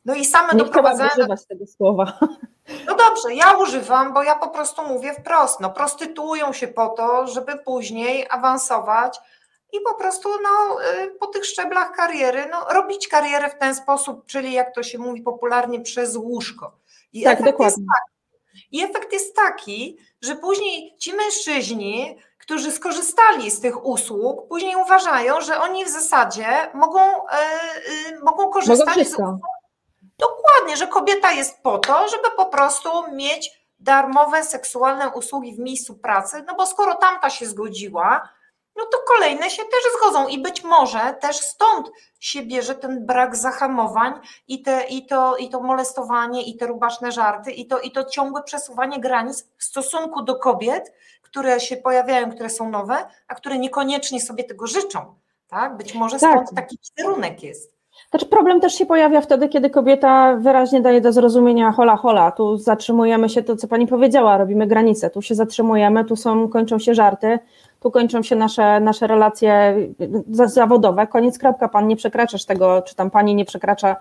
no 0.05 0.15
i 0.15 0.25
same 0.25 0.53
Nie 0.53 0.59
doprowadzają. 0.59 1.09
Nie 1.17 1.23
używać 1.23 1.45
tego 1.45 1.67
słowa. 1.67 2.19
No 2.85 2.95
dobrze, 2.95 3.33
ja 3.33 3.51
używam, 3.51 4.13
bo 4.13 4.23
ja 4.23 4.35
po 4.35 4.47
prostu 4.47 4.81
mówię 4.87 5.13
wprost. 5.13 5.59
No, 5.59 5.69
prostytuują 5.69 6.53
się 6.53 6.67
po 6.67 6.89
to, 6.89 7.27
żeby 7.27 7.57
później 7.57 8.27
awansować 8.29 9.19
i 9.73 9.79
po 9.79 9.93
prostu 9.93 10.29
no, 10.43 10.81
y, 11.03 11.07
po 11.07 11.27
tych 11.27 11.45
szczeblach 11.45 11.91
kariery 11.91 12.45
no, 12.51 12.65
robić 12.73 13.07
karierę 13.07 13.49
w 13.49 13.57
ten 13.57 13.75
sposób, 13.75 14.25
czyli 14.25 14.53
jak 14.53 14.75
to 14.75 14.83
się 14.83 14.97
mówi 14.97 15.21
popularnie, 15.21 15.81
przez 15.81 16.15
łóżko. 16.15 16.71
I 17.13 17.23
tak, 17.23 17.43
dokładnie. 17.43 17.85
I 18.71 18.83
efekt 18.83 19.13
jest 19.13 19.35
taki, 19.35 19.97
że 20.21 20.35
później 20.35 20.95
ci 20.97 21.13
mężczyźni, 21.13 22.17
którzy 22.37 22.71
skorzystali 22.71 23.51
z 23.51 23.61
tych 23.61 23.85
usług, 23.85 24.47
później 24.47 24.75
uważają, 24.75 25.41
że 25.41 25.59
oni 25.59 25.85
w 25.85 25.89
zasadzie 25.89 26.45
mogą, 26.73 26.99
yy, 26.99 28.19
mogą 28.23 28.49
korzystać 28.49 28.87
mogą 28.87 29.03
z 29.03 29.13
usług. 29.13 29.35
Dokładnie, 30.21 30.77
że 30.77 30.87
kobieta 30.87 31.31
jest 31.31 31.61
po 31.63 31.77
to, 31.77 32.07
żeby 32.07 32.31
po 32.37 32.45
prostu 32.45 32.89
mieć 33.11 33.61
darmowe 33.79 34.43
seksualne 34.43 35.09
usługi 35.09 35.55
w 35.55 35.59
miejscu 35.59 35.95
pracy, 35.95 36.43
no 36.47 36.55
bo 36.55 36.65
skoro 36.65 36.95
tamta 36.95 37.29
się 37.29 37.45
zgodziła, 37.45 38.29
no 38.75 38.85
to 38.85 38.97
kolejne 39.07 39.49
się 39.49 39.63
też 39.63 39.83
zgodzą 39.97 40.27
i 40.27 40.41
być 40.41 40.63
może 40.63 41.17
też 41.21 41.37
stąd 41.37 41.91
się 42.19 42.41
bierze 42.41 42.75
ten 42.75 43.05
brak 43.05 43.35
zahamowań 43.35 44.13
i, 44.47 44.61
te, 44.61 44.83
i, 44.83 45.05
to, 45.05 45.37
i 45.37 45.49
to 45.49 45.59
molestowanie, 45.59 46.43
i 46.43 46.57
te 46.57 46.67
rubaszne 46.67 47.11
żarty, 47.11 47.51
i 47.51 47.67
to, 47.67 47.79
i 47.79 47.91
to 47.91 48.03
ciągłe 48.03 48.43
przesuwanie 48.43 48.99
granic 48.99 49.47
w 49.57 49.63
stosunku 49.63 50.21
do 50.21 50.35
kobiet, 50.35 50.93
które 51.21 51.59
się 51.59 51.77
pojawiają, 51.77 52.31
które 52.31 52.49
są 52.49 52.69
nowe, 52.69 53.07
a 53.27 53.35
które 53.35 53.57
niekoniecznie 53.57 54.21
sobie 54.21 54.43
tego 54.43 54.67
życzą. 54.67 55.15
Tak? 55.47 55.77
Być 55.77 55.93
może 55.93 56.17
stąd 56.17 56.49
tak. 56.49 56.55
taki 56.55 56.77
kierunek 56.97 57.43
jest. 57.43 57.80
Znaczy 58.09 58.25
problem 58.25 58.59
też 58.59 58.73
się 58.73 58.85
pojawia 58.85 59.21
wtedy, 59.21 59.49
kiedy 59.49 59.69
kobieta 59.69 60.35
wyraźnie 60.35 60.81
daje 60.81 61.01
do 61.01 61.13
zrozumienia 61.13 61.71
hola 61.71 61.95
hola, 61.95 62.31
tu 62.31 62.57
zatrzymujemy 62.57 63.29
się, 63.29 63.43
to 63.43 63.55
co 63.55 63.67
pani 63.67 63.87
powiedziała, 63.87 64.37
robimy 64.37 64.67
granice, 64.67 65.09
tu 65.09 65.21
się 65.21 65.35
zatrzymujemy, 65.35 66.05
tu 66.05 66.15
są, 66.15 66.49
kończą 66.49 66.79
się 66.79 66.95
żarty, 66.95 67.39
tu 67.79 67.91
kończą 67.91 68.23
się 68.23 68.35
nasze, 68.35 68.79
nasze 68.79 69.07
relacje 69.07 69.75
zawodowe, 70.45 71.07
koniec 71.07 71.37
kropka, 71.39 71.67
pan 71.67 71.87
nie 71.87 71.95
przekraczasz 71.95 72.45
tego, 72.45 72.81
czy 72.81 72.95
tam 72.95 73.11
pani 73.11 73.35
nie 73.35 73.45
przekracza 73.45 73.95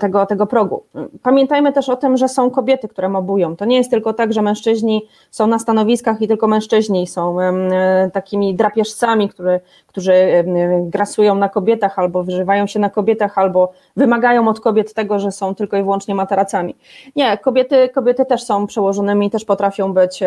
tego, 0.00 0.26
tego 0.26 0.46
progu. 0.46 0.82
Pamiętajmy 1.22 1.72
też 1.72 1.88
o 1.88 1.96
tym, 1.96 2.16
że 2.16 2.28
są 2.28 2.50
kobiety, 2.50 2.88
które 2.88 3.08
mobują. 3.08 3.56
To 3.56 3.64
nie 3.64 3.76
jest 3.76 3.90
tylko 3.90 4.12
tak, 4.12 4.32
że 4.32 4.42
mężczyźni 4.42 5.06
są 5.30 5.46
na 5.46 5.58
stanowiskach 5.58 6.22
i 6.22 6.28
tylko 6.28 6.46
mężczyźni 6.46 7.06
są 7.06 7.40
e, 7.40 8.10
takimi 8.12 8.54
drapieżcami, 8.54 9.28
który, 9.28 9.60
którzy 9.86 10.44
grasują 10.80 11.34
na 11.34 11.48
kobietach 11.48 11.98
albo 11.98 12.24
wyżywają 12.24 12.66
się 12.66 12.78
na 12.80 12.90
kobietach, 12.90 13.38
albo 13.38 13.72
wymagają 13.96 14.48
od 14.48 14.60
kobiet 14.60 14.94
tego, 14.94 15.18
że 15.18 15.32
są 15.32 15.54
tylko 15.54 15.76
i 15.76 15.82
wyłącznie 15.82 16.14
materacami. 16.14 16.76
Nie, 17.16 17.38
kobiety, 17.38 17.88
kobiety 17.88 18.24
też 18.24 18.42
są 18.44 18.66
przełożonymi, 18.66 19.30
też 19.30 19.44
potrafią 19.44 19.92
być 19.92 20.20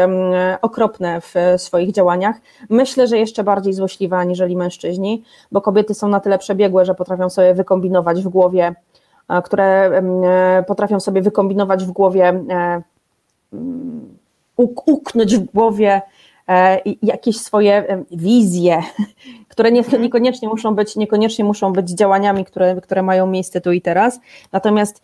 okropne 0.61 1.21
w 1.21 1.35
swoich 1.57 1.91
działaniach. 1.91 2.35
Myślę, 2.69 3.07
że 3.07 3.17
jeszcze 3.17 3.43
bardziej 3.43 3.73
złośliwe 3.73 4.17
aniżeli 4.17 4.57
mężczyźni, 4.57 5.23
bo 5.51 5.61
kobiety 5.61 5.93
są 5.93 6.07
na 6.07 6.19
tyle 6.19 6.37
przebiegłe, 6.37 6.85
że 6.85 6.95
potrafią 6.95 7.29
sobie 7.29 7.53
wykombinować 7.53 8.21
w 8.21 8.29
głowie 8.29 8.75
które 9.43 9.65
e, 9.65 10.63
potrafią 10.67 10.99
sobie 10.99 11.21
wykombinować 11.21 11.85
w 11.85 11.91
głowie, 11.91 12.43
e, 12.49 12.81
uknąć 14.85 15.35
w 15.35 15.43
głowie 15.43 16.01
e, 16.49 16.81
jakieś 17.03 17.37
swoje 17.37 18.03
wizje, 18.11 18.83
które 19.49 19.69
mhm. 19.69 20.01
niekoniecznie 20.01 20.47
muszą 20.47 20.75
być, 20.75 20.95
niekoniecznie 20.95 21.45
muszą 21.45 21.73
być 21.73 21.89
działaniami, 21.89 22.45
które, 22.45 22.81
które 22.81 23.03
mają 23.03 23.27
miejsce 23.27 23.61
tu 23.61 23.71
i 23.71 23.81
teraz, 23.81 24.19
natomiast 24.51 25.01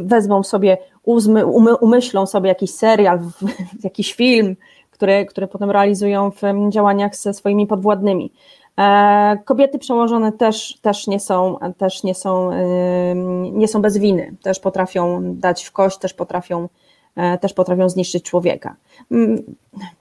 wezmą 0.00 0.42
sobie, 0.42 0.78
umyślą 1.80 2.26
sobie 2.26 2.48
jakiś 2.48 2.70
serial, 2.70 3.18
jakiś 3.84 4.14
film, 4.14 4.56
który, 4.90 5.26
który 5.26 5.46
potem 5.46 5.70
realizują 5.70 6.30
w 6.30 6.70
działaniach 6.70 7.16
ze 7.16 7.34
swoimi 7.34 7.66
podwładnymi. 7.66 8.32
E, 8.78 9.38
kobiety 9.44 9.78
przełożone 9.78 10.32
też, 10.32 10.78
też, 10.82 11.06
nie, 11.06 11.20
są, 11.20 11.58
też 11.78 12.02
nie, 12.02 12.14
są, 12.14 12.50
nie 13.52 13.68
są 13.68 13.82
bez 13.82 13.98
winy, 13.98 14.34
też 14.42 14.60
potrafią 14.60 15.20
dać 15.34 15.64
w 15.64 15.72
kość, 15.72 15.98
też 15.98 16.14
potrafią, 16.14 16.68
e, 17.16 17.38
też 17.38 17.52
potrafią 17.52 17.88
zniszczyć 17.88 18.24
człowieka. 18.24 18.76
Mm, 19.10 19.42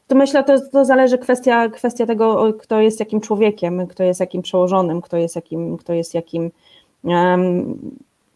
to 0.07 0.15
myślę, 0.15 0.43
to, 0.43 0.69
to 0.71 0.85
zależy 0.85 1.17
kwestia, 1.17 1.69
kwestia 1.69 2.05
tego, 2.05 2.53
kto 2.53 2.81
jest 2.81 2.99
jakim 2.99 3.21
człowiekiem, 3.21 3.87
kto 3.87 4.03
jest 4.03 4.19
jakim 4.19 4.41
przełożonym, 4.41 5.01
kto 5.01 5.17
jest 5.17 5.35
jakim, 5.35 5.77
kto 5.77 5.93
jest 5.93 6.13
jakim 6.13 6.51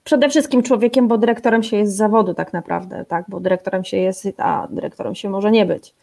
przede 0.03 0.29
wszystkim 0.29 0.63
człowiekiem, 0.63 1.07
bo 1.07 1.17
dyrektorem 1.17 1.63
się 1.63 1.77
jest 1.77 1.93
z 1.93 1.95
zawodu 1.95 2.33
tak 2.33 2.53
naprawdę, 2.53 3.05
tak, 3.05 3.25
bo 3.27 3.39
dyrektorem 3.39 3.83
się 3.83 3.97
jest, 3.97 4.27
a 4.37 4.67
dyrektorem 4.69 5.15
się 5.15 5.29
może 5.29 5.51
nie 5.51 5.65
być. 5.65 5.93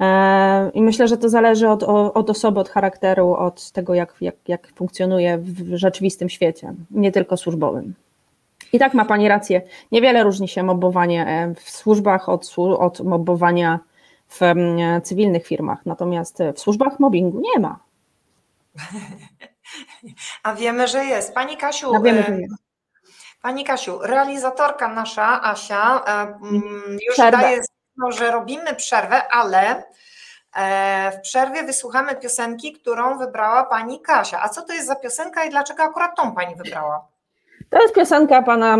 E, 0.00 0.70
I 0.74 0.82
myślę, 0.82 1.08
że 1.08 1.16
to 1.16 1.28
zależy 1.28 1.68
od, 1.68 1.82
od 2.14 2.30
osoby, 2.30 2.60
od 2.60 2.68
charakteru, 2.68 3.34
od 3.34 3.70
tego, 3.70 3.94
jak, 3.94 4.14
jak, 4.20 4.34
jak 4.48 4.68
funkcjonuje 4.74 5.38
w 5.38 5.76
rzeczywistym 5.76 6.28
świecie, 6.28 6.74
nie 6.90 7.12
tylko 7.12 7.36
służbowym. 7.36 7.94
I 8.72 8.78
tak 8.78 8.94
ma 8.94 9.04
Pani 9.04 9.28
rację. 9.28 9.62
Niewiele 9.92 10.22
różni 10.22 10.48
się 10.48 10.62
mobbowanie 10.62 11.26
e, 11.26 11.54
w 11.54 11.70
służbach 11.70 12.28
od, 12.28 12.54
od 12.78 13.00
mobbowania 13.00 13.78
w 14.28 14.40
cywilnych 15.02 15.46
firmach. 15.46 15.86
Natomiast 15.86 16.38
w 16.54 16.60
służbach 16.60 17.00
mobbingu 17.00 17.40
nie 17.40 17.60
ma. 17.60 17.78
A 20.42 20.54
wiemy, 20.54 20.88
że 20.88 21.04
jest. 21.04 21.34
Pani 21.34 21.56
Kasiu, 21.56 22.02
wiemy, 22.02 22.22
że 22.22 22.40
jest. 22.40 22.54
Pani 23.42 23.64
Kasiu, 23.64 23.98
realizatorka 24.02 24.88
nasza, 24.88 25.42
Asia, 25.42 26.04
już 27.06 27.14
Przerwę. 27.14 27.42
daje 27.42 27.60
że 28.08 28.30
robimy 28.30 28.74
przerwę, 28.74 29.22
ale 29.32 29.84
e, 30.56 31.12
w 31.12 31.20
przerwie 31.20 31.62
wysłuchamy 31.62 32.16
piosenki, 32.16 32.72
którą 32.72 33.18
wybrała 33.18 33.64
pani 33.64 34.00
Kasia. 34.00 34.42
A 34.42 34.48
co 34.48 34.62
to 34.62 34.72
jest 34.72 34.86
za 34.86 34.96
piosenka 34.96 35.44
i 35.44 35.50
dlaczego 35.50 35.82
akurat 35.82 36.16
tą 36.16 36.32
pani 36.32 36.54
wybrała? 36.56 37.06
To 37.70 37.82
jest 37.82 37.94
piosenka 37.94 38.42
pana 38.42 38.76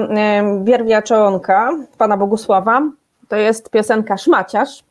Bierwia-Czołonka, 0.65 1.71
pana 1.99 2.17
Bogusława. 2.17 2.83
To 3.29 3.37
jest 3.37 3.71
piosenka 3.71 4.17
Szmaciarz. 4.17 4.85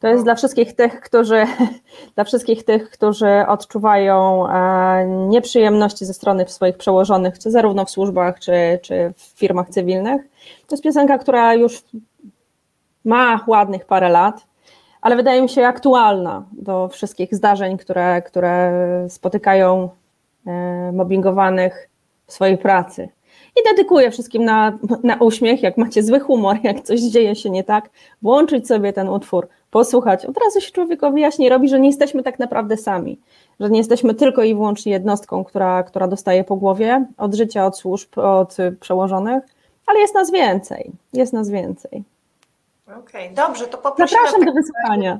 To 0.00 0.08
jest 0.08 0.24
dla 0.24 0.34
wszystkich 0.34 0.76
tych, 0.76 1.00
którzy, 1.00 1.46
dla 2.14 2.24
wszystkich 2.24 2.64
tych, 2.64 2.90
którzy 2.90 3.44
odczuwają 3.48 4.48
e, 4.48 5.06
nieprzyjemności 5.06 6.04
ze 6.04 6.14
strony 6.14 6.48
swoich 6.48 6.76
przełożonych, 6.76 7.38
czy 7.38 7.50
zarówno 7.50 7.84
w 7.84 7.90
służbach, 7.90 8.40
czy, 8.40 8.78
czy 8.82 9.12
w 9.16 9.38
firmach 9.38 9.68
cywilnych. 9.68 10.22
To 10.66 10.74
jest 10.74 10.84
piosenka, 10.84 11.18
która 11.18 11.54
już 11.54 11.82
ma 13.04 13.44
ładnych 13.46 13.86
parę 13.86 14.08
lat, 14.08 14.46
ale 15.02 15.16
wydaje 15.16 15.42
mi 15.42 15.48
się 15.48 15.66
aktualna 15.66 16.44
do 16.52 16.88
wszystkich 16.88 17.34
zdarzeń, 17.34 17.78
które, 17.78 18.22
które 18.22 18.72
spotykają 19.08 19.88
e, 20.46 20.92
mobbingowanych 20.92 21.88
w 22.26 22.32
swojej 22.32 22.58
pracy. 22.58 23.08
I 23.56 23.60
dedykuję 23.70 24.10
wszystkim 24.10 24.44
na, 24.44 24.78
na 25.02 25.16
uśmiech, 25.16 25.62
jak 25.62 25.76
macie 25.76 26.02
zły 26.02 26.20
humor, 26.20 26.56
jak 26.62 26.80
coś 26.80 27.00
dzieje 27.00 27.34
się 27.34 27.50
nie 27.50 27.64
tak, 27.64 27.90
włączyć 28.22 28.68
sobie 28.68 28.92
ten 28.92 29.08
utwór, 29.08 29.48
posłuchać. 29.70 30.26
Od 30.26 30.38
razu 30.44 30.60
się 30.60 30.72
człowiekowi 30.72 31.20
jaśniej 31.20 31.48
robi, 31.48 31.68
że 31.68 31.80
nie 31.80 31.88
jesteśmy 31.88 32.22
tak 32.22 32.38
naprawdę 32.38 32.76
sami, 32.76 33.18
że 33.60 33.70
nie 33.70 33.78
jesteśmy 33.78 34.14
tylko 34.14 34.42
i 34.42 34.54
wyłącznie 34.54 34.92
jednostką, 34.92 35.44
która, 35.44 35.82
która 35.82 36.08
dostaje 36.08 36.44
po 36.44 36.56
głowie 36.56 37.06
od 37.16 37.34
życia, 37.34 37.66
od 37.66 37.78
służb, 37.78 38.18
od 38.18 38.56
przełożonych, 38.80 39.44
ale 39.86 40.00
jest 40.00 40.14
nas 40.14 40.30
więcej, 40.30 40.90
jest 41.12 41.32
nas 41.32 41.50
więcej. 41.50 42.04
Okej, 42.98 43.24
okay, 43.24 43.34
dobrze, 43.34 43.66
to 43.66 43.78
poprosimy. 43.78 44.20
Zapraszam 44.20 44.44
do 44.44 44.52
wysłuchania. 44.52 45.18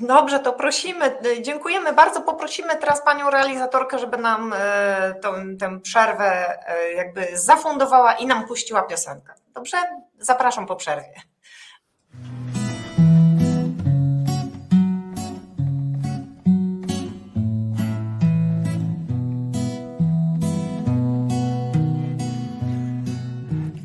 Dobrze, 0.00 0.40
to 0.40 0.52
prosimy, 0.52 1.18
dziękujemy 1.42 1.92
bardzo. 1.92 2.20
Poprosimy 2.20 2.76
teraz 2.76 3.04
panią 3.04 3.30
realizatorkę, 3.30 3.98
żeby 3.98 4.16
nam 4.16 4.52
e, 4.56 5.14
tą, 5.22 5.56
tę 5.60 5.80
przerwę 5.80 6.58
e, 6.68 6.92
jakby 6.92 7.26
zafundowała 7.32 8.12
i 8.12 8.26
nam 8.26 8.46
puściła 8.46 8.82
piosenkę. 8.82 9.34
Dobrze? 9.54 9.76
Zapraszam 10.18 10.66
po 10.66 10.76
przerwie. 10.76 11.14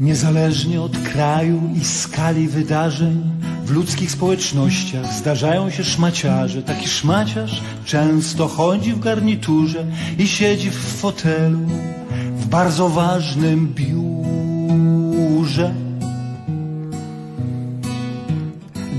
Niezależnie 0.05 0.81
od 0.81 0.97
kraju 0.97 1.61
i 1.81 1.85
skali 1.85 2.47
wydarzeń, 2.47 3.21
w 3.65 3.71
ludzkich 3.71 4.11
społecznościach 4.11 5.13
zdarzają 5.13 5.69
się 5.69 5.83
szmaciarze. 5.83 6.63
Taki 6.63 6.87
szmaciarz 6.87 7.61
często 7.85 8.47
chodzi 8.47 8.93
w 8.93 8.99
garniturze 8.99 9.85
i 10.19 10.27
siedzi 10.27 10.69
w 10.71 10.77
fotelu 10.77 11.59
w 12.37 12.45
bardzo 12.47 12.89
ważnym 12.89 13.73
biurze. 13.73 14.04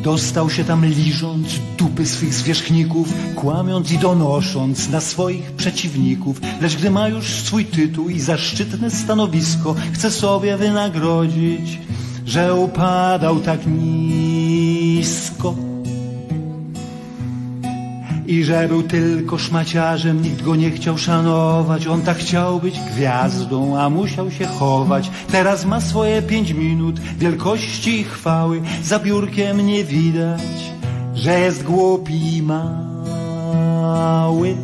Dostał 0.07 0.50
się 0.50 0.64
tam 0.64 0.84
liżąc 0.84 1.48
dupy 1.78 2.07
swych 2.07 2.34
zwierzchników, 2.34 3.09
kłamiąc 3.34 3.92
i 3.92 3.98
donosząc 3.98 4.88
na 4.88 5.00
swoich 5.00 5.52
przeciwników. 5.52 6.40
Lecz 6.61 6.76
gdy 6.76 6.90
ma 6.90 7.09
już 7.09 7.30
swój 7.30 7.64
tytuł 7.64 8.09
i 8.09 8.20
zaszczytne 8.20 8.90
stanowisko, 8.90 9.74
chce 9.92 10.11
sobie 10.11 10.57
wynagrodzić, 10.57 11.78
że 12.26 12.54
upadał 12.54 13.40
tak 13.40 13.61
nisko. 13.66 15.54
I 18.27 18.45
że 18.45 18.68
był 18.68 18.83
tylko 18.83 19.39
szmaciarzem, 19.39 20.22
nikt 20.22 20.43
go 20.43 20.57
nie 20.57 20.70
chciał 20.70 20.99
szanować. 20.99 21.87
On 21.87 22.03
tak 22.03 22.18
chciał 22.18 22.61
być 22.61 22.81
gwiazdą, 22.81 23.79
a 23.79 23.91
musiał 23.91 24.31
się 24.31 24.47
chować. 24.47 25.11
Teraz 25.33 25.64
ma 25.64 25.81
swoje 25.81 26.22
pięć 26.22 26.53
minut 26.53 27.01
wielkości 27.01 28.01
i 28.01 28.05
chwały. 28.05 28.62
Za 28.83 28.99
biurkiem 28.99 29.66
nie 29.66 29.85
widać, 29.85 30.72
że 31.14 31.41
jest 31.41 31.62
głupi 31.62 32.37
i 32.37 32.43
mały. 32.43 34.57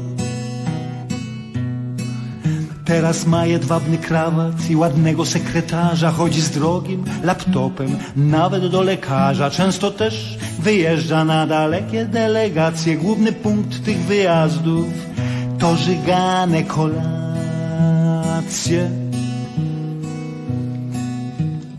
Teraz 2.85 3.27
ma 3.27 3.47
jedwabny 3.47 3.99
krawat 3.99 4.71
i 4.71 4.77
ładnego 4.77 5.27
sekretarza, 5.27 6.11
chodzi 6.11 6.41
z 6.41 6.51
drogim 6.51 7.05
laptopem, 7.23 7.99
nawet 8.17 8.67
do 8.67 8.83
lekarza. 8.83 9.51
Często 9.51 9.91
też 9.91 10.39
wyjeżdża 10.63 11.25
na 11.25 11.47
dalekie 11.47 12.05
delegacje. 12.05 12.97
Główny 12.97 13.33
punkt 13.33 13.85
tych 13.85 13.99
wyjazdów 13.99 14.87
to 15.59 15.77
żygane 15.77 16.63
kolacje. 16.63 17.03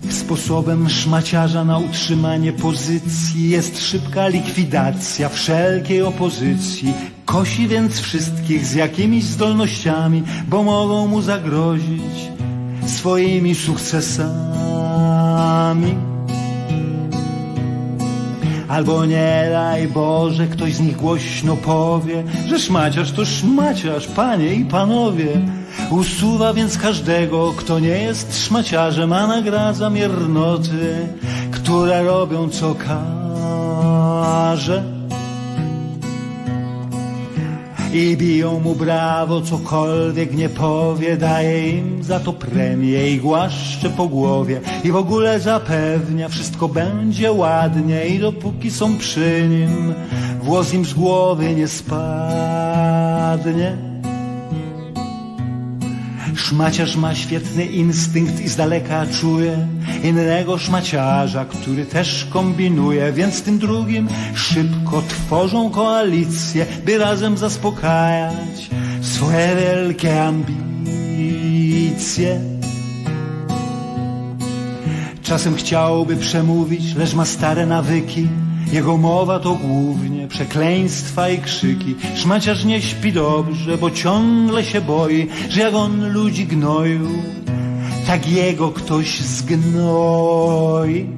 Sposobem 0.10 0.90
szmaciarza 0.90 1.66
na 1.66 1.78
utrzymanie 1.78 2.54
pozycji 2.54 3.50
jest 3.50 3.82
szybka 3.82 4.28
likwidacja 4.28 5.30
wszelkiej 5.30 6.02
opozycji. 6.02 6.94
Kosi 7.26 7.68
więc 7.68 8.00
wszystkich 8.00 8.66
z 8.66 8.74
jakimiś 8.74 9.24
zdolnościami, 9.24 10.24
bo 10.48 10.64
mogą 10.64 11.08
mu 11.08 11.22
zagrozić 11.22 12.32
swoimi 12.86 13.56
sukcesami. 13.56 14.34
Albo 18.74 19.06
nie 19.06 19.48
daj 19.52 19.88
Boże, 19.88 20.48
ktoś 20.48 20.74
z 20.74 20.80
nich 20.80 20.98
głośno 20.98 21.56
powie, 21.56 22.24
że 22.48 22.60
szmaciarz 22.60 23.12
to 23.12 23.26
szmaciarz, 23.26 24.08
panie 24.08 24.54
i 24.54 24.66
panowie. 24.66 25.28
Usuwa 25.90 26.54
więc 26.54 26.78
każdego, 26.78 27.54
kto 27.58 27.80
nie 27.80 27.88
jest 27.88 28.46
szmaciarzem, 28.46 29.14
a 29.14 29.28
nagradza 29.28 29.90
miernoty, 29.90 31.08
które 31.52 32.04
robią 32.04 32.50
co 32.50 32.76
każe. 32.76 34.84
I 37.94 38.18
biją 38.18 38.60
mu 38.60 38.76
brawo, 38.76 39.42
cokolwiek 39.42 40.34
nie 40.34 40.50
powie, 40.50 41.18
daje 41.18 41.70
im 41.70 42.04
za 42.04 42.20
to 42.20 42.34
premię 42.34 43.12
i 43.12 43.18
głaszcze 43.18 43.90
po 43.90 44.08
głowie. 44.08 44.62
I 44.84 44.92
w 44.92 44.96
ogóle 44.96 45.40
zapewnia, 45.40 46.30
wszystko 46.30 46.68
będzie 46.68 47.32
ładnie 47.32 48.08
i 48.08 48.20
dopóki 48.20 48.72
są 48.72 48.98
przy 48.98 49.48
nim, 49.50 49.94
włos 50.42 50.74
im 50.74 50.86
z 50.86 50.94
głowy 50.94 51.56
nie 51.56 51.68
spadnie. 51.68 52.84
Szmaciarz 56.36 56.96
ma 56.96 57.16
świetny 57.16 57.66
instynkt 57.66 58.40
i 58.40 58.50
z 58.50 58.56
daleka 58.56 59.06
czuje 59.22 59.68
innego 60.04 60.58
szmaciarza, 60.58 61.46
który 61.46 61.86
też 61.86 62.28
kombinuje, 62.30 63.12
więc 63.12 63.42
tym 63.42 63.60
drugim 63.60 64.08
szybko 64.36 65.02
tworzą 65.08 65.70
koalicję, 65.70 66.66
by 66.86 66.98
razem 66.98 67.38
zaspokajać 67.38 68.70
swoje 69.02 69.56
wielkie 69.56 70.24
ambicje. 70.24 71.34
Czasem 75.24 75.56
chciałby 75.56 76.16
przemówić, 76.16 76.96
lecz 76.96 77.14
ma 77.14 77.26
stare 77.26 77.66
nawyki 77.66 78.28
jego 78.72 78.98
mowa 78.98 79.40
to 79.40 79.56
głównie 79.56 80.28
przekleństwa 80.28 81.30
i 81.30 81.38
krzyki. 81.38 81.96
Szmaciarz 82.16 82.66
nie 82.66 82.82
śpi 82.82 83.14
dobrze, 83.14 83.78
bo 83.78 83.92
ciągle 83.92 84.64
się 84.64 84.82
boi, 84.82 85.28
że 85.50 85.62
jak 85.62 85.74
on 85.74 86.14
ludzi 86.14 86.46
gnoił, 86.46 87.08
tak 88.08 88.30
jego 88.30 88.72
ktoś 88.72 89.20
zgnoi. 89.20 91.10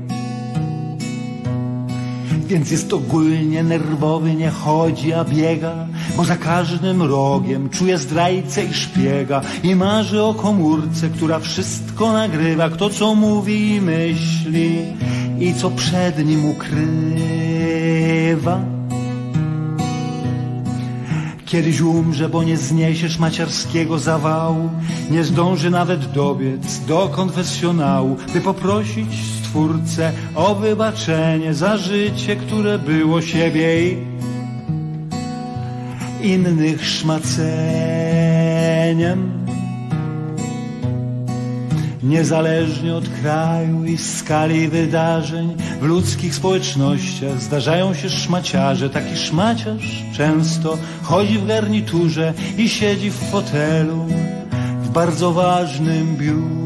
Więc 2.48 2.72
jest 2.72 2.94
ogólnie 2.94 3.64
nerwowy, 3.64 4.34
nie 4.34 4.50
chodzi, 4.50 5.14
a 5.14 5.24
biega, 5.24 5.88
bo 6.18 6.24
za 6.24 6.38
każdym 6.38 7.02
rogiem 7.02 7.70
czuje 7.70 7.98
zdrajcę 7.98 8.66
i 8.66 8.74
szpiega 8.74 9.42
i 9.64 9.76
marzy 9.76 10.24
o 10.24 10.34
komórce, 10.34 11.10
która 11.10 11.40
wszystko 11.40 12.14
nagrywa, 12.14 12.70
kto 12.70 12.90
co 12.90 13.16
mówi 13.16 13.76
i 13.76 13.82
myśli 13.82 14.78
i 15.40 15.54
co 15.54 15.72
przed 15.72 16.26
nim 16.26 16.46
ukrywa. 16.46 16.76
Kiedyś 21.46 21.82
umrze, 21.82 22.30
bo 22.30 22.44
nie 22.44 22.58
zniesiesz 22.58 23.20
maciarskiego 23.20 24.00
zawału, 24.00 24.70
nie 25.12 25.24
zdąży 25.24 25.70
nawet 25.70 26.12
dobiec 26.12 26.86
do 26.88 27.10
konfesjonału, 27.10 28.18
by 28.34 28.42
poprosić 28.42 29.10
Stwórcę 29.40 30.12
o 30.36 30.56
wybaczenie 30.56 31.54
za 31.54 31.78
życie, 31.78 32.36
które 32.36 32.80
było 32.80 33.22
siebie 33.22 33.90
i 33.90 33.98
innych 36.22 36.86
szmaceniem. 36.86 37.46
Niezależnie 42.06 42.96
od 42.96 43.10
kraju 43.10 43.86
i 43.86 43.98
skali 43.98 44.68
wydarzeń 44.68 45.56
w 45.82 45.84
ludzkich 45.84 46.36
społecznościach 46.36 47.42
zdarzają 47.42 47.94
się 47.94 48.10
szmaciarze. 48.10 48.90
Taki 48.90 49.18
szmaciarz 49.18 50.04
często 50.18 50.78
chodzi 51.02 51.40
w 51.40 51.48
garniturze 51.48 52.34
i 52.58 52.70
siedzi 52.70 53.12
w 53.12 53.16
fotelu 53.16 54.06
w 54.82 54.90
bardzo 54.90 55.32
ważnym 55.32 56.18
biurze. 56.18 56.65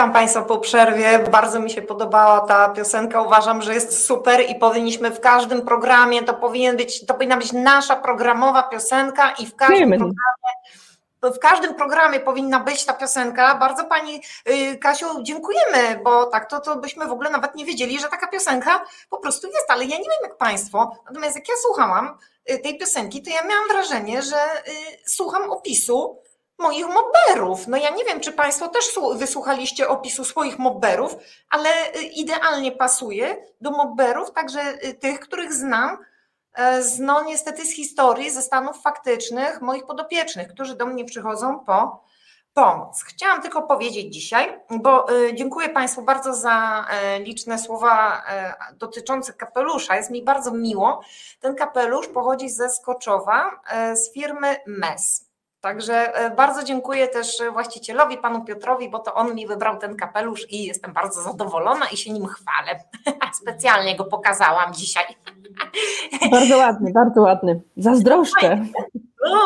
Witam 0.00 0.12
Państwa 0.12 0.42
po 0.42 0.58
przerwie. 0.58 1.18
Bardzo 1.18 1.60
mi 1.60 1.70
się 1.70 1.82
podobała 1.82 2.40
ta 2.40 2.68
piosenka. 2.68 3.22
Uważam, 3.22 3.62
że 3.62 3.74
jest 3.74 4.04
super 4.04 4.40
i 4.48 4.54
powinniśmy 4.54 5.10
w 5.10 5.20
każdym 5.20 5.62
programie, 5.62 6.22
to 6.22 6.34
powinien 6.34 6.76
być, 6.76 7.06
to 7.06 7.14
powinna 7.14 7.36
być 7.36 7.52
nasza 7.52 7.96
programowa 7.96 8.62
piosenka 8.62 9.30
i 9.30 9.46
w 9.46 9.56
każdym 9.56 9.90
programie 9.90 10.14
w 11.22 11.38
każdym 11.38 11.74
programie 11.74 12.20
powinna 12.20 12.60
być 12.60 12.84
ta 12.84 12.92
piosenka. 12.92 13.54
Bardzo 13.54 13.84
Pani 13.84 14.22
y, 14.48 14.78
Kasiu 14.78 15.06
dziękujemy, 15.22 16.00
bo 16.04 16.26
tak 16.26 16.50
to, 16.50 16.60
to 16.60 16.76
byśmy 16.76 17.06
w 17.06 17.12
ogóle 17.12 17.30
nawet 17.30 17.54
nie 17.54 17.64
wiedzieli, 17.64 18.00
że 18.00 18.08
taka 18.08 18.26
piosenka 18.26 18.84
po 19.10 19.16
prostu 19.16 19.46
jest, 19.46 19.66
ale 19.68 19.84
ja 19.84 19.96
nie 19.96 20.08
wiem 20.08 20.22
jak 20.22 20.36
Państwo, 20.36 20.96
natomiast 21.06 21.36
jak 21.36 21.48
ja 21.48 21.54
słuchałam 21.62 22.18
y, 22.50 22.58
tej 22.58 22.78
piosenki, 22.78 23.22
to 23.22 23.30
ja 23.30 23.42
miałam 23.42 23.68
wrażenie, 23.68 24.22
że 24.22 24.36
słucham 25.06 25.50
opisu 25.50 26.18
moich 26.60 26.86
mobberów. 26.86 27.66
No 27.68 27.76
ja 27.76 27.90
nie 27.90 28.04
wiem, 28.04 28.20
czy 28.20 28.32
Państwo 28.32 28.68
też 28.68 28.84
wysłuchaliście 29.14 29.88
opisu 29.88 30.24
swoich 30.24 30.58
mobberów, 30.58 31.16
ale 31.50 31.68
y, 31.96 32.02
idealnie 32.02 32.72
pasuje 32.72 33.36
do 33.60 33.70
mobberów, 33.70 34.32
także 34.32 34.60
y, 34.84 34.94
tych, 34.94 35.20
których 35.20 35.52
znam, 35.52 35.98
e, 36.54 36.82
z, 36.82 36.98
no 36.98 37.24
niestety 37.24 37.66
z 37.66 37.74
historii, 37.74 38.30
ze 38.30 38.42
stanów 38.42 38.82
faktycznych 38.82 39.60
moich 39.60 39.86
podopiecznych, 39.86 40.48
którzy 40.48 40.76
do 40.76 40.86
mnie 40.86 41.04
przychodzą 41.04 41.58
po 41.58 42.04
pomoc. 42.54 43.02
Chciałam 43.02 43.42
tylko 43.42 43.62
powiedzieć 43.62 44.14
dzisiaj, 44.14 44.60
bo 44.70 45.12
y, 45.12 45.34
dziękuję 45.34 45.68
Państwu 45.68 46.02
bardzo 46.02 46.34
za 46.34 46.86
e, 46.90 47.20
liczne 47.20 47.58
słowa 47.58 48.22
e, 48.28 48.54
dotyczące 48.74 49.32
kapelusza. 49.32 49.96
Jest 49.96 50.10
mi 50.10 50.22
bardzo 50.22 50.52
miło. 50.52 51.00
Ten 51.40 51.54
kapelusz 51.54 52.08
pochodzi 52.08 52.48
ze 52.48 52.70
Skoczowa, 52.70 53.60
z 53.94 54.12
firmy 54.12 54.56
MES. 54.66 55.29
Także 55.60 56.14
e, 56.14 56.30
bardzo 56.30 56.62
dziękuję 56.62 57.08
też 57.08 57.42
właścicielowi, 57.52 58.18
panu 58.18 58.44
Piotrowi, 58.44 58.88
bo 58.88 58.98
to 58.98 59.14
on 59.14 59.34
mi 59.34 59.46
wybrał 59.46 59.78
ten 59.78 59.96
kapelusz 59.96 60.52
i 60.52 60.64
jestem 60.64 60.92
bardzo 60.92 61.22
zadowolona 61.22 61.86
i 61.92 61.96
się 61.96 62.12
nim 62.12 62.26
chwalę. 62.26 62.80
Specjalnie 63.42 63.96
go 63.96 64.04
pokazałam 64.04 64.74
dzisiaj. 64.74 65.04
Bardzo 66.30 66.58
ładny, 66.58 66.92
bardzo 66.92 67.20
ładny. 67.20 67.60
Zazdroszczę. 67.76 68.66
No. 69.30 69.40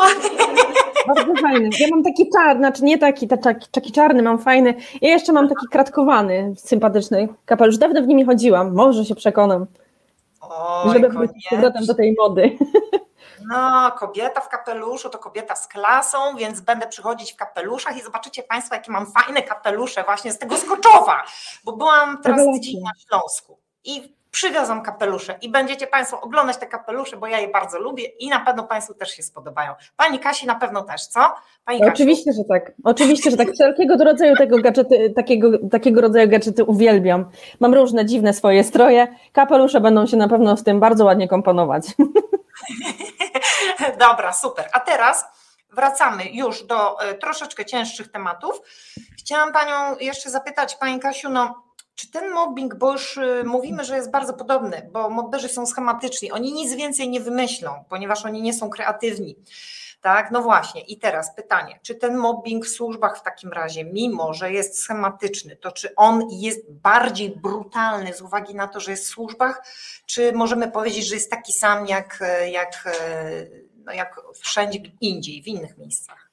Bardzo 1.07 1.35
fajny. 1.43 1.71
Ja 1.81 1.87
mam 1.91 2.03
taki 2.03 2.31
czarny, 2.31 2.59
znaczy 2.61 2.85
nie 2.85 2.99
taki, 2.99 3.29
taki, 3.29 3.69
taki 3.71 3.93
czarny, 3.93 4.23
mam 4.23 4.39
fajny. 4.39 4.75
Ja 5.03 5.11
jeszcze 5.11 5.33
mam 5.33 5.49
taki 5.49 5.67
kratkowany, 5.71 6.55
sympatyczny 6.57 7.29
kapelusz. 7.45 7.79
Dawno 7.79 8.03
w 8.03 8.07
nim 8.07 8.27
chodziłam, 8.27 8.75
może 8.75 9.05
się 9.05 9.15
przekonam. 9.15 9.67
Oj, 10.41 10.93
żeby 10.93 11.09
wrócić 11.09 11.47
powrotem 11.51 11.87
do 11.87 11.95
tej 11.95 12.15
mody. 12.19 12.51
No, 13.47 13.93
kobieta 13.93 14.41
w 14.41 14.49
kapeluszu 14.49 15.11
to 15.11 15.19
kobieta 15.19 15.57
z 15.57 15.69
klasą, 15.69 16.37
więc 16.37 16.61
będę 16.61 16.87
przychodzić 16.87 17.33
w 17.33 17.37
kapeluszach 17.37 17.97
i 17.97 18.03
zobaczycie 18.03 18.43
Państwo, 18.43 18.75
jakie 18.75 18.93
mam 18.93 19.07
fajne 19.13 19.43
kapelusze 19.43 20.05
właśnie 20.05 20.33
z 20.33 20.39
tego 20.39 20.57
Skoczowa, 20.57 21.25
bo 21.65 21.73
byłam 21.73 22.23
teraz 22.23 22.41
tydzień 22.55 22.83
na 22.83 22.91
Śląsku 23.09 23.59
i 23.85 24.15
przywiozą 24.35 24.83
kapelusze 24.83 25.39
i 25.43 25.49
będziecie 25.49 25.87
Państwo 25.87 26.21
oglądać 26.21 26.57
te 26.57 26.67
kapelusze, 26.67 27.17
bo 27.17 27.27
ja 27.27 27.41
je 27.41 27.49
bardzo 27.49 27.79
lubię 27.79 28.05
i 28.05 28.29
na 28.29 28.41
pewno 28.41 28.63
Państwu 28.65 28.95
też 28.95 29.11
się 29.11 29.23
spodobają. 29.23 29.73
Pani 29.97 30.19
Kasi 30.19 30.47
na 30.47 30.55
pewno 30.55 30.83
też, 30.83 31.07
co? 31.07 31.21
Pani? 31.65 31.85
Oczywiście, 31.85 32.33
że 32.33 32.45
tak. 32.49 32.73
Oczywiście, 32.85 33.31
że 33.31 33.37
tak. 33.37 33.49
Wszelkiego 33.53 34.05
rodzaju 34.05 34.37
tego 34.37 34.59
gadżety, 34.59 35.13
takiego, 35.17 35.51
takiego 35.71 36.01
rodzaju 36.01 36.29
gadżety 36.29 36.65
uwielbiam. 36.65 37.25
Mam 37.61 37.75
różne 37.75 38.07
dziwne 38.07 38.33
swoje 38.33 38.65
stroje. 38.65 39.09
Kapelusze 39.33 39.81
będą 39.81 40.07
się 40.07 40.17
na 40.17 40.29
pewno 40.29 40.57
z 40.57 40.65
tym 40.65 40.81
bardzo 40.81 41.05
ładnie 41.05 41.29
komponować. 41.29 41.85
Dobra, 44.09 44.33
super. 44.33 44.69
A 44.73 44.81
teraz 44.81 45.25
wracamy 45.73 46.25
już 46.25 46.63
do 46.63 47.01
e, 47.01 47.15
troszeczkę 47.15 47.65
cięższych 47.65 48.11
tematów. 48.11 48.61
Chciałam 49.19 49.53
Panią 49.53 49.97
jeszcze 50.01 50.31
zapytać, 50.31 50.77
Pani 50.77 51.01
Kasiu, 51.01 51.31
no, 51.31 51.65
czy 51.95 52.11
ten 52.11 52.31
mobbing, 52.31 52.75
bo 52.75 52.93
już 52.93 53.19
e, 53.19 53.43
mówimy, 53.45 53.85
że 53.85 53.97
jest 53.97 54.11
bardzo 54.11 54.35
podobny, 54.35 54.89
bo 54.93 55.11
mobberzy 55.11 55.49
są 55.49 55.67
schematyczni, 55.67 56.33
oni 56.33 56.53
nic 56.53 56.75
więcej 56.75 57.09
nie 57.09 57.21
wymyślą, 57.21 57.85
ponieważ 57.89 58.25
oni 58.25 58.43
nie 58.43 58.55
są 58.55 58.71
kreatywni. 58.71 59.37
Tak, 60.05 60.31
no 60.31 60.43
właśnie. 60.43 60.81
I 60.81 60.99
teraz 60.99 61.35
pytanie, 61.35 61.79
czy 61.83 61.95
ten 61.95 62.17
mobbing 62.17 62.67
w 62.67 62.69
służbach 62.69 63.19
w 63.19 63.23
takim 63.23 63.53
razie, 63.53 63.85
mimo 63.85 64.35
że 64.35 64.53
jest 64.53 64.79
schematyczny, 64.79 65.57
to 65.57 65.73
czy 65.73 65.95
on 65.95 66.29
jest 66.31 66.73
bardziej 66.73 67.31
brutalny 67.31 68.15
z 68.15 68.21
uwagi 68.21 68.55
na 68.55 68.69
to, 68.69 68.81
że 68.81 68.91
jest 68.91 69.05
w 69.05 69.09
służbach, 69.09 69.65
czy 70.07 70.33
możemy 70.33 70.71
powiedzieć, 70.71 71.07
że 71.07 71.15
jest 71.15 71.31
taki 71.31 71.53
sam 71.53 71.87
jak, 71.87 72.19
jak, 72.51 72.85
no 73.87 73.93
jak 73.93 74.21
wszędzie 74.35 74.79
indziej, 75.01 75.43
w 75.43 75.47
innych 75.47 75.79
miejscach? 75.79 76.31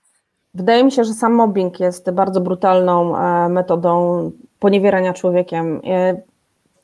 Wydaje 0.53 0.83
mi 0.83 0.91
się, 0.91 1.03
że 1.03 1.13
sam 1.13 1.33
mobbing 1.33 1.79
jest 1.79 2.11
bardzo 2.11 2.41
brutalną 2.41 3.17
e, 3.17 3.49
metodą 3.49 4.31
poniewierania 4.59 5.13
człowiekiem. 5.13 5.81
E, 5.87 6.21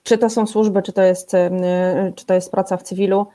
czy 0.03 0.17
to 0.17 0.29
są 0.29 0.47
służby, 0.47 0.81
czy 0.81 0.93
to 0.93 1.01
jest, 1.01 1.33
e, 1.33 1.51
czy 2.15 2.25
to 2.25 2.33
jest 2.33 2.51
praca 2.51 2.77
w 2.77 2.83
cywilu, 2.83 3.27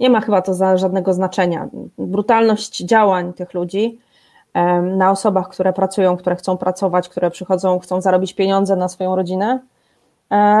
nie 0.00 0.10
ma 0.10 0.20
chyba 0.20 0.42
to 0.42 0.54
za 0.54 0.76
żadnego 0.76 1.14
znaczenia. 1.14 1.68
Brutalność 1.98 2.78
działań 2.78 3.32
tych 3.32 3.54
ludzi 3.54 3.98
na 4.82 5.10
osobach, 5.10 5.48
które 5.48 5.72
pracują, 5.72 6.16
które 6.16 6.36
chcą 6.36 6.58
pracować, 6.58 7.08
które 7.08 7.30
przychodzą, 7.30 7.78
chcą 7.78 8.00
zarobić 8.00 8.34
pieniądze 8.34 8.76
na 8.76 8.88
swoją 8.88 9.16
rodzinę, 9.16 9.60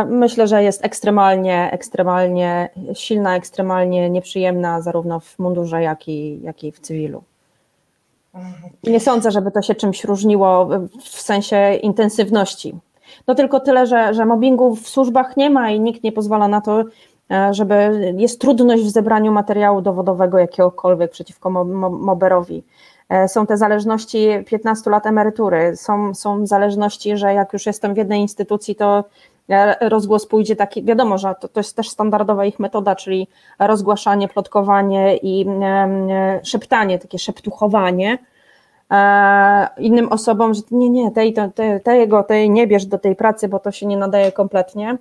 myślę, 0.06 0.48
że 0.48 0.62
jest 0.62 0.84
ekstremalnie, 0.84 1.70
ekstremalnie 1.72 2.68
silna, 2.94 3.36
ekstremalnie 3.36 4.10
nieprzyjemna, 4.10 4.80
zarówno 4.80 5.20
w 5.20 5.38
mundurze, 5.38 5.82
jak 5.82 6.08
i, 6.08 6.40
jak 6.42 6.64
i 6.64 6.72
w 6.72 6.80
cywilu. 6.80 7.22
Nie 8.84 9.00
sądzę, 9.00 9.30
żeby 9.30 9.50
to 9.50 9.62
się 9.62 9.74
czymś 9.74 10.04
różniło 10.04 10.68
w 11.02 11.20
sensie 11.20 11.74
intensywności. 11.74 12.74
No 13.26 13.34
tylko 13.34 13.60
tyle, 13.60 13.86
że, 13.86 14.14
że 14.14 14.26
mobbingu 14.26 14.76
w 14.76 14.88
służbach 14.88 15.36
nie 15.36 15.50
ma 15.50 15.70
i 15.70 15.80
nikt 15.80 16.02
nie 16.02 16.12
pozwala 16.12 16.48
na 16.48 16.60
to, 16.60 16.84
E, 17.30 17.54
żeby 17.54 18.14
jest 18.16 18.40
trudność 18.40 18.82
w 18.82 18.90
zebraniu 18.90 19.32
materiału 19.32 19.80
dowodowego 19.80 20.38
jakiegokolwiek 20.38 21.10
przeciwko 21.10 21.50
moberowi. 21.50 22.62
E, 23.08 23.28
są 23.28 23.46
te 23.46 23.56
zależności 23.56 24.28
15 24.46 24.90
lat 24.90 25.06
emerytury, 25.06 25.76
są, 25.76 26.14
są 26.14 26.46
zależności, 26.46 27.16
że 27.16 27.34
jak 27.34 27.52
już 27.52 27.66
jestem 27.66 27.94
w 27.94 27.96
jednej 27.96 28.20
instytucji, 28.20 28.74
to 28.74 28.98
e, 28.98 29.02
rozgłos 29.80 30.26
pójdzie 30.26 30.56
taki, 30.56 30.84
wiadomo, 30.84 31.18
że 31.18 31.34
to, 31.40 31.48
to 31.48 31.60
jest 31.60 31.76
też 31.76 31.88
standardowa 31.88 32.44
ich 32.44 32.58
metoda, 32.58 32.96
czyli 32.96 33.28
rozgłaszanie, 33.58 34.28
plotkowanie 34.28 35.16
i 35.16 35.46
szeptanie, 36.42 36.98
takie 36.98 37.18
szeptuchowanie 37.18 38.18
innym 39.78 40.08
osobom, 40.08 40.54
że 40.54 40.62
nie, 40.70 40.90
nie, 40.90 41.10
tej, 41.10 41.34
tej, 41.54 41.80
tego, 41.80 42.22
tej 42.22 42.50
nie 42.50 42.66
bierz 42.66 42.86
do 42.86 42.98
tej 42.98 43.16
pracy, 43.16 43.48
bo 43.48 43.58
to 43.58 43.70
się 43.70 43.86
nie 43.86 43.96
nadaje 43.96 44.32
kompletnie. 44.32 44.98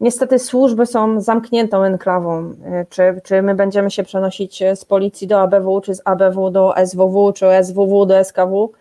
Niestety 0.00 0.38
służby 0.38 0.86
są 0.86 1.20
zamkniętą 1.20 1.82
enklawą. 1.82 2.54
Czy, 2.88 3.20
czy 3.24 3.42
my 3.42 3.54
będziemy 3.54 3.90
się 3.90 4.02
przenosić 4.02 4.62
z 4.74 4.84
policji 4.84 5.26
do 5.26 5.40
ABW, 5.40 5.80
czy 5.80 5.94
z 5.94 6.02
ABW 6.04 6.50
do 6.50 6.74
SWW, 6.86 7.32
czy 7.32 7.46
SWW 7.62 8.06
do 8.06 8.24
SKW? 8.24 8.72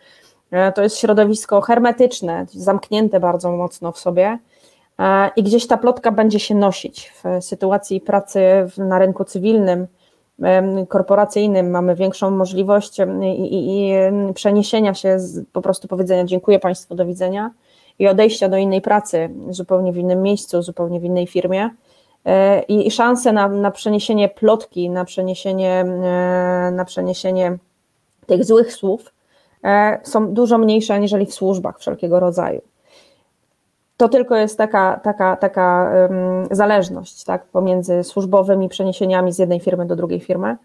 To 0.76 0.82
jest 0.82 0.98
środowisko 0.98 1.62
hermetyczne, 1.62 2.46
zamknięte 2.50 3.20
bardzo 3.20 3.52
mocno 3.52 3.92
w 3.92 4.00
sobie 4.00 4.38
i 5.36 5.44
gdzieś 5.44 5.68
ta 5.68 5.78
plotka 5.78 6.12
będzie 6.12 6.40
się 6.40 6.56
nosić. 6.56 7.14
W 7.24 7.44
sytuacji 7.44 8.02
pracy 8.02 8.42
na 8.78 9.00
rynku 9.00 9.24
cywilnym, 9.24 9.88
korporacyjnym 10.88 11.70
mamy 11.70 11.96
większą 11.96 12.32
możliwość 12.32 13.00
i, 13.00 13.04
i, 13.30 13.90
i 13.90 13.94
przeniesienia 14.34 14.94
się, 14.94 15.20
z, 15.20 15.46
po 15.54 15.62
prostu 15.62 15.88
powiedzenia 15.88 16.26
dziękuję 16.26 16.60
Państwu, 16.60 16.96
do 16.96 17.06
widzenia 17.06 17.52
i 18.00 18.08
odejścia 18.08 18.50
do 18.50 18.58
innej 18.58 18.82
pracy, 18.82 19.30
zupełnie 19.50 19.94
w 19.94 19.98
innym 19.98 20.22
miejscu, 20.22 20.62
zupełnie 20.62 21.00
w 21.00 21.04
innej 21.04 21.28
firmie. 21.28 21.70
E, 22.26 22.62
I 22.62 22.92
szanse 22.92 23.34
na, 23.34 23.48
na 23.48 23.72
przeniesienie 23.72 24.30
plotki, 24.30 24.90
na 24.90 25.06
przeniesienie, 25.06 25.72
e, 25.80 26.72
na 26.72 26.86
przeniesienie 26.86 27.58
tych 28.26 28.46
złych 28.46 28.74
słów 28.74 29.14
e, 29.64 30.00
są 30.04 30.34
dużo 30.34 30.58
mniejsze 30.58 30.94
aniżeli 30.94 31.26
w 31.26 31.34
służbach 31.34 31.80
wszelkiego 31.80 32.20
rodzaju. 32.20 32.62
To 34.02 34.10
tylko 34.10 34.36
jest 34.36 34.58
taka, 34.58 35.00
taka, 35.04 35.36
taka 35.36 35.92
um, 36.10 36.48
zależność 36.52 37.24
tak, 37.24 37.46
pomiędzy 37.46 38.04
służbowymi 38.04 38.70
przeniesieniami 38.70 39.34
z 39.34 39.40
jednej 39.40 39.60
firmy 39.60 39.86
do 39.86 39.96
drugiej 39.96 40.20
firmy. 40.20 40.58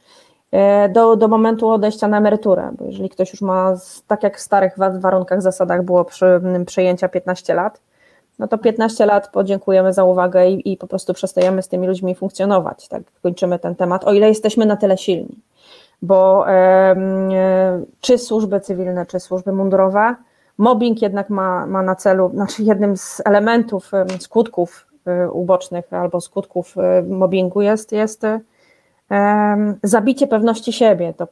E, 0.53 0.89
do, 0.89 1.17
do 1.17 1.29
momentu 1.29 1.71
odejścia 1.71 2.09
na 2.09 2.19
emeryturę, 2.19 2.71
bo 2.79 2.85
jeżeli 2.85 3.09
ktoś 3.09 3.33
już 3.33 3.41
ma, 3.43 3.75
tak 4.07 4.23
jak 4.23 4.37
w 4.37 4.41
starych 4.41 4.75
warunkach, 5.01 5.43
zasadach 5.43 5.83
było 5.85 6.05
przy, 6.05 6.41
przejęcia 6.67 7.09
15 7.09 7.55
lat, 7.55 7.81
no 8.39 8.49
to 8.49 8.59
15 8.59 9.07
lat 9.07 9.29
podziękujemy 9.29 9.93
za 9.93 10.05
uwagę 10.05 10.51
i, 10.51 10.73
i 10.73 10.77
po 10.77 10.87
prostu 10.87 11.15
przestajemy 11.15 11.63
z 11.63 11.69
tymi 11.69 11.87
ludźmi 11.87 12.15
funkcjonować. 12.15 12.89
Tak, 12.89 13.03
kończymy 13.23 13.59
ten 13.59 13.75
temat, 13.75 14.05
o 14.05 14.13
ile 14.13 14.29
jesteśmy 14.29 14.67
na 14.67 14.77
tyle 14.77 14.99
silni. 14.99 15.39
Bo 16.03 16.51
e, 16.51 16.97
czy 18.01 18.19
służby 18.19 18.61
cywilne, 18.61 19.07
czy 19.07 19.21
służby 19.21 19.53
mundurowe, 19.53 20.15
mobbing 20.59 21.03
jednak 21.03 21.31
ma, 21.31 21.67
ma 21.67 21.83
na 21.83 21.95
celu, 21.95 22.31
znaczy 22.35 22.63
jednym 22.63 22.97
z 22.97 23.23
elementów, 23.25 23.91
skutków 24.19 24.87
e, 25.07 25.31
ubocznych 25.31 25.93
albo 25.93 26.21
skutków 26.21 26.79
e, 26.79 27.03
mobbingu 27.03 27.63
jest, 27.63 27.93
jest 27.93 28.23
zabicie 29.83 30.27
pewności 30.27 30.73
siebie. 30.73 31.15
To 31.17 31.29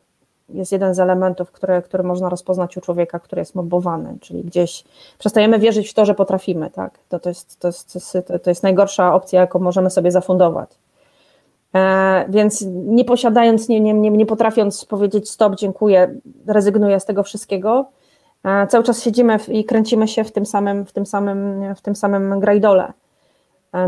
jest 0.48 0.72
jeden 0.72 0.94
z 0.94 1.00
elementów, 1.00 1.50
który, 1.50 1.82
który 1.82 2.02
można 2.02 2.28
rozpoznać 2.28 2.76
u 2.76 2.80
człowieka, 2.80 3.18
który 3.18 3.40
jest 3.40 3.54
mobowany, 3.54 4.16
czyli 4.20 4.44
gdzieś 4.44 4.84
przestajemy 5.18 5.58
wierzyć 5.58 5.90
w 5.90 5.94
to, 5.94 6.04
że 6.04 6.14
potrafimy, 6.14 6.70
tak? 6.70 6.98
To, 7.08 7.20
to, 7.20 7.28
jest, 7.28 7.60
to, 7.60 7.68
jest, 7.68 8.18
to 8.42 8.50
jest 8.50 8.62
najgorsza 8.62 9.14
opcja, 9.14 9.40
jaką 9.40 9.58
możemy 9.58 9.90
sobie 9.90 10.10
zafundować. 10.10 10.70
E, 11.74 12.24
więc 12.28 12.64
nie 12.70 13.04
posiadając, 13.04 13.68
nie, 13.68 13.80
nie, 13.80 13.94
nie, 13.94 14.10
nie 14.10 14.26
potrafiąc 14.26 14.84
powiedzieć 14.84 15.30
stop, 15.30 15.54
dziękuję, 15.56 16.14
rezygnuję 16.46 17.00
z 17.00 17.04
tego 17.04 17.22
wszystkiego, 17.22 17.80
e, 17.80 18.03
cały 18.68 18.84
czas 18.84 19.02
siedzimy 19.02 19.38
i 19.48 19.64
kręcimy 19.64 20.08
się 20.08 20.24
w 20.24 20.32
tym 20.32 20.46
samym, 20.46 20.86
w 20.86 20.92
tym 20.92 21.06
samym, 21.06 21.74
w 21.74 21.80
tym 21.80 21.96
samym 21.96 22.40
grajdole. 22.40 22.92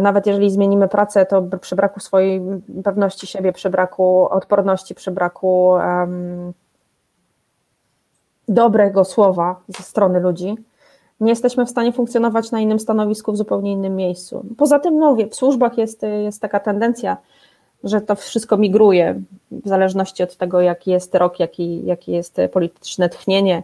Nawet 0.01 0.27
jeżeli 0.27 0.51
zmienimy 0.51 0.89
pracę, 0.89 1.27
to 1.27 1.43
przy 1.61 1.77
braku 1.77 2.01
swojej 2.01 2.41
pewności 2.85 3.27
siebie, 3.27 3.53
przy 3.53 3.71
braku 3.71 4.29
odporności, 4.31 4.95
przy 4.95 5.11
braku 5.11 5.69
um, 5.69 6.53
dobrego 8.49 9.05
słowa 9.05 9.61
ze 9.69 9.83
strony 9.83 10.21
ludzi, 10.21 10.55
nie 11.21 11.31
jesteśmy 11.31 11.67
w 11.67 11.71
stanie 11.71 11.93
funkcjonować 11.93 12.51
na 12.51 12.61
innym 12.61 12.81
stanowisku, 12.81 13.33
w 13.33 13.37
zupełnie 13.37 13.73
innym 13.73 13.97
miejscu. 13.97 14.47
Poza 14.57 14.79
tym, 14.79 14.99
no, 14.99 15.17
w 15.31 15.35
służbach 15.35 15.79
jest, 15.79 16.03
jest 16.03 16.43
taka 16.43 16.61
tendencja, 16.61 17.17
że 17.85 18.01
to 18.01 18.15
wszystko 18.15 18.57
migruje 18.57 19.21
w 19.51 19.69
zależności 19.69 20.23
od 20.23 20.37
tego, 20.37 20.61
jaki 20.61 20.91
jest 20.91 21.15
rok, 21.15 21.41
jaki, 21.41 21.87
jaki 21.87 22.13
jest 22.13 22.37
polityczne 22.53 23.09
tchnienie, 23.09 23.63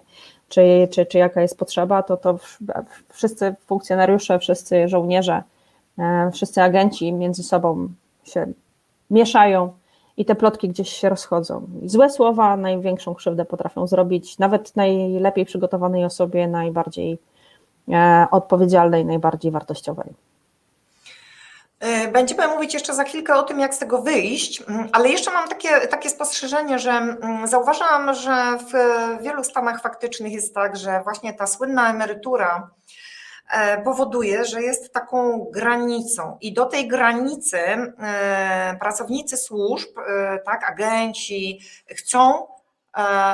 czy, 0.52 0.88
czy, 0.90 1.06
czy 1.06 1.18
jaka 1.18 1.42
jest 1.42 1.58
potrzeba, 1.58 2.02
to, 2.02 2.16
to 2.16 2.38
wszyscy 3.08 3.54
funkcjonariusze, 3.66 4.38
wszyscy 4.38 4.88
żołnierze, 4.88 5.42
e, 5.98 6.30
wszyscy 6.32 6.62
agenci 6.62 7.12
między 7.12 7.42
sobą 7.42 7.88
się 8.24 8.46
mieszają 9.10 9.72
i 10.16 10.24
te 10.24 10.34
plotki 10.34 10.68
gdzieś 10.68 10.88
się 10.88 11.08
rozchodzą. 11.08 11.66
złe 11.84 12.10
słowa 12.10 12.56
największą 12.56 13.14
krzywdę 13.14 13.44
potrafią 13.44 13.86
zrobić 13.86 14.38
nawet 14.38 14.76
najlepiej 14.76 15.44
przygotowanej 15.44 16.04
osobie, 16.04 16.48
najbardziej 16.48 17.18
e, 17.88 18.26
odpowiedzialnej, 18.30 19.04
najbardziej 19.04 19.50
wartościowej. 19.50 20.14
E, 21.82 22.08
będziemy 22.08 22.48
mówić 22.48 22.74
jeszcze 22.74 22.94
za 22.94 23.04
chwilkę 23.04 23.34
o 23.34 23.42
tym, 23.42 23.60
jak 23.60 23.74
z 23.74 23.78
tego 23.78 24.02
wyjść, 24.02 24.62
mm, 24.68 24.88
ale 24.92 25.08
jeszcze 25.08 25.30
mam 25.30 25.48
takie, 25.48 25.80
takie 25.80 26.10
spostrzeżenie, 26.10 26.78
że 26.78 26.90
mm, 26.90 27.46
zauważam, 27.46 28.14
że 28.14 28.58
w 28.58 28.72
wielu 29.22 29.44
stanach 29.44 29.82
faktycznych 29.82 30.32
jest 30.32 30.54
tak, 30.54 30.76
że 30.76 31.00
właśnie 31.04 31.34
ta 31.34 31.46
słynna 31.46 31.90
emerytura 31.90 32.70
e, 33.50 33.82
powoduje, 33.82 34.44
że 34.44 34.62
jest 34.62 34.92
taką 34.92 35.46
granicą. 35.50 36.38
I 36.40 36.52
do 36.54 36.66
tej 36.66 36.88
granicy 36.88 37.58
e, 37.58 38.76
pracownicy 38.80 39.36
służb, 39.36 39.88
tak, 40.44 40.70
agenci 40.70 41.60
chcą 41.88 42.46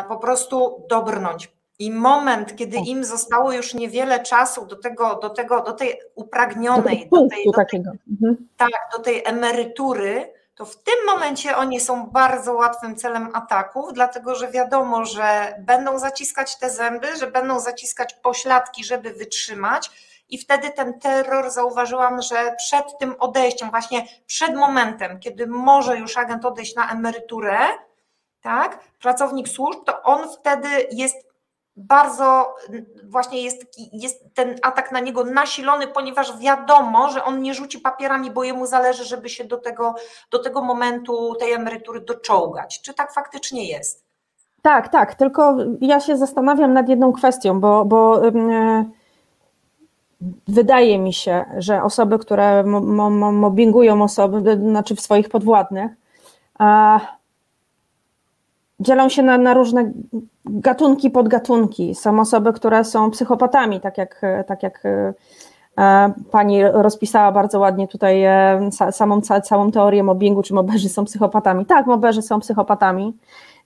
po 0.09 0.17
prostu 0.17 0.87
dobrnąć, 0.91 1.53
i 1.79 1.91
moment, 1.91 2.57
kiedy 2.57 2.77
tak. 2.77 2.87
im 2.87 3.05
zostało 3.05 3.53
już 3.53 3.75
niewiele 3.75 4.23
czasu 4.23 4.67
do 4.67 4.77
tego, 4.77 5.15
do 5.15 5.31
tego, 5.31 5.63
do 5.63 5.73
tej 5.73 6.01
upragnionej, 6.15 7.09
do, 7.13 7.29
tej, 7.29 7.45
do 7.45 7.53
tej, 7.53 7.83
mhm. 8.13 8.49
tak, 8.57 8.71
do 8.97 8.99
tej 8.99 9.23
emerytury, 9.25 10.33
to 10.55 10.65
w 10.65 10.77
tym 10.77 10.95
momencie 11.07 11.57
oni 11.57 11.81
są 11.81 12.07
bardzo 12.07 12.55
łatwym 12.55 12.97
celem 12.97 13.29
ataków, 13.35 13.93
dlatego 13.93 14.35
że 14.35 14.51
wiadomo, 14.51 15.05
że 15.05 15.55
będą 15.59 15.99
zaciskać 15.99 16.59
te 16.59 16.71
zęby, 16.71 17.17
że 17.17 17.27
będą 17.27 17.61
zaciskać 17.61 18.15
pośladki, 18.15 18.85
żeby 18.85 19.11
wytrzymać. 19.11 19.91
I 20.29 20.39
wtedy 20.39 20.71
ten 20.71 21.01
terror 21.01 21.51
zauważyłam, 21.51 22.23
że 22.23 22.55
przed 22.57 22.99
tym 22.99 23.15
odejściem, 23.19 23.71
właśnie 23.71 24.07
przed 24.27 24.55
momentem, 24.55 25.21
kiedy 25.21 25.47
może 25.47 25.97
już 25.99 26.17
agent 26.17 26.45
odejść 26.45 26.77
na 26.77 26.93
emeryturę, 26.93 27.59
tak, 28.41 28.79
pracownik 29.01 29.49
służb, 29.49 29.79
to 29.87 30.03
on 30.03 30.29
wtedy 30.29 30.69
jest 30.91 31.28
bardzo 31.79 32.55
właśnie 33.05 33.43
jest, 33.43 33.67
jest 33.93 34.25
ten 34.35 34.57
atak 34.63 34.93
na 34.93 35.01
niego 35.01 35.25
nasilony, 35.25 35.87
ponieważ 35.87 36.39
wiadomo, 36.39 37.11
że 37.11 37.25
on 37.25 37.43
nie 37.43 37.55
rzuci 37.55 37.79
papierami, 37.79 38.31
bo 38.31 38.45
jemu 38.45 38.67
zależy, 38.67 39.05
żeby 39.05 39.29
się 39.29 39.45
do 39.45 39.57
tego, 39.57 39.95
do 40.31 40.39
tego 40.39 40.63
momentu 40.63 41.35
tej 41.35 41.53
emerytury 41.53 42.01
doczołgać. 42.01 42.81
Czy 42.81 42.95
tak 42.95 43.13
faktycznie 43.13 43.69
jest? 43.69 44.05
Tak, 44.63 44.89
tak, 44.89 45.15
tylko 45.15 45.57
ja 45.81 46.01
się 46.01 46.17
zastanawiam 46.17 46.73
nad 46.73 46.89
jedną 46.89 47.13
kwestią, 47.13 47.61
bo, 47.61 47.85
bo 47.85 48.25
yy, 48.25 48.33
wydaje 50.49 50.99
mi 50.99 51.13
się, 51.13 51.45
że 51.59 51.83
osoby, 51.83 52.19
które 52.19 52.65
mobbingują 52.65 54.03
osoby, 54.03 54.57
znaczy 54.57 54.97
w 54.97 55.01
swoich 55.01 55.29
podwładnych, 55.29 55.93
yy, 56.61 56.67
dzielą 58.81 59.09
się 59.09 59.23
na, 59.23 59.39
na, 59.39 59.55
różne 59.55 59.93
gatunki, 60.45 61.11
podgatunki. 61.11 61.95
Są 61.95 62.21
osoby, 62.21 62.53
które 62.53 62.85
są 62.85 63.11
psychopatami, 63.11 63.81
tak 63.81 63.99
jak, 63.99 64.23
tak 64.47 64.63
jak 64.63 64.83
e, 65.79 66.13
pani 66.31 66.63
rozpisała 66.65 67.33
bardzo 67.33 67.59
ładnie 67.59 67.89
tutaj 67.89 68.25
e, 68.25 68.71
samą, 68.93 69.21
całą 69.21 69.71
teorię 69.71 70.03
mobbingu, 70.03 70.43
czy 70.43 70.55
moberzy 70.55 70.89
są 70.89 71.05
psychopatami. 71.05 71.67
Tak, 71.67 71.87
moberzy 71.87 72.23
są 72.23 72.41
psychopatami. 72.41 73.17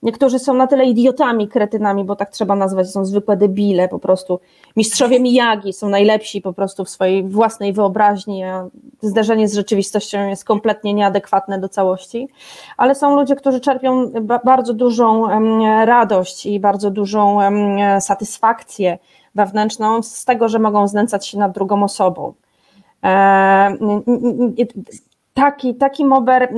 Niektórzy 0.03 0.39
są 0.39 0.53
na 0.53 0.67
tyle 0.67 0.85
idiotami, 0.85 1.47
kretynami, 1.47 2.03
bo 2.03 2.15
tak 2.15 2.29
trzeba 2.29 2.55
nazwać, 2.55 2.89
są 2.89 3.05
zwykłe 3.05 3.37
debile 3.37 3.89
po 3.89 3.99
prostu. 3.99 4.39
Mistrzowie 4.75 5.19
Miyagi 5.19 5.73
są 5.73 5.89
najlepsi 5.89 6.41
po 6.41 6.53
prostu 6.53 6.85
w 6.85 6.89
swojej 6.89 7.23
własnej 7.23 7.73
wyobraźni, 7.73 8.43
a 8.43 8.67
zderzenie 9.01 9.47
z 9.47 9.53
rzeczywistością 9.53 10.27
jest 10.27 10.45
kompletnie 10.45 10.93
nieadekwatne 10.93 11.59
do 11.59 11.69
całości. 11.69 12.27
Ale 12.77 12.95
są 12.95 13.15
ludzie, 13.15 13.35
którzy 13.35 13.59
czerpią 13.59 14.11
bardzo 14.45 14.73
dużą 14.73 15.27
radość 15.85 16.45
i 16.45 16.59
bardzo 16.59 16.91
dużą 16.91 17.37
satysfakcję 17.99 18.97
wewnętrzną 19.35 20.03
z 20.03 20.25
tego, 20.25 20.49
że 20.49 20.59
mogą 20.59 20.87
znęcać 20.87 21.27
się 21.27 21.39
nad 21.39 21.51
drugą 21.51 21.83
osobą. 21.83 22.33
E, 23.03 23.77
taki, 25.33 25.75
taki 25.75 26.05
mober 26.05 26.53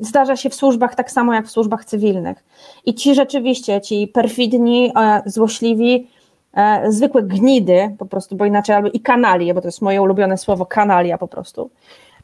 zdarza 0.00 0.36
się 0.36 0.50
w 0.50 0.54
służbach 0.54 0.94
tak 0.94 1.10
samo 1.10 1.34
jak 1.34 1.46
w 1.46 1.50
służbach 1.50 1.84
cywilnych. 1.84 2.44
I 2.86 2.94
ci 2.94 3.14
rzeczywiście, 3.14 3.80
ci 3.80 4.08
perfidni, 4.08 4.92
e, 4.96 5.22
złośliwi, 5.26 6.08
e, 6.54 6.92
zwykłe 6.92 7.22
gnidy, 7.22 7.94
po 7.98 8.06
prostu, 8.06 8.36
bo 8.36 8.44
inaczej, 8.44 8.76
albo 8.76 8.88
i 8.88 9.00
kanalie, 9.00 9.54
bo 9.54 9.60
to 9.60 9.68
jest 9.68 9.82
moje 9.82 10.02
ulubione 10.02 10.38
słowo, 10.38 10.66
kanalia 10.66 11.18
po 11.18 11.28
prostu. 11.28 11.70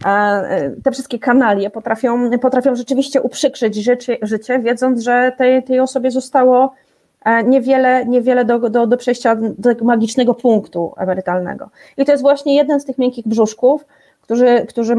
E, 0.07 0.71
te 0.85 0.93
wszystkie 0.93 1.19
kanalie 1.19 1.71
potrafią, 1.71 2.39
potrafią 2.39 2.77
rzeczywiście 2.77 3.23
uprzykrzyć 3.23 3.75
życie, 3.75 4.17
życie 4.23 4.59
wiedząc, 4.59 5.03
że 5.03 5.33
tej, 5.39 5.63
tej 5.63 5.81
osobie 5.81 6.11
zostało 6.11 6.75
niewiele, 7.45 8.07
niewiele 8.07 8.45
do, 8.45 8.59
do, 8.71 8.87
do 8.87 8.97
przejścia 8.97 9.37
do 9.59 9.85
magicznego 9.85 10.35
punktu 10.35 10.95
emerytalnego. 10.97 11.71
I 11.97 12.05
to 12.05 12.13
jest 12.13 12.23
właśnie 12.23 12.57
jeden 12.57 12.81
z 12.81 12.85
tych 12.85 12.99
miękkich 12.99 13.29
brzuszków, 13.29 13.85
którzy, 14.25 14.67
którzy 14.69 14.97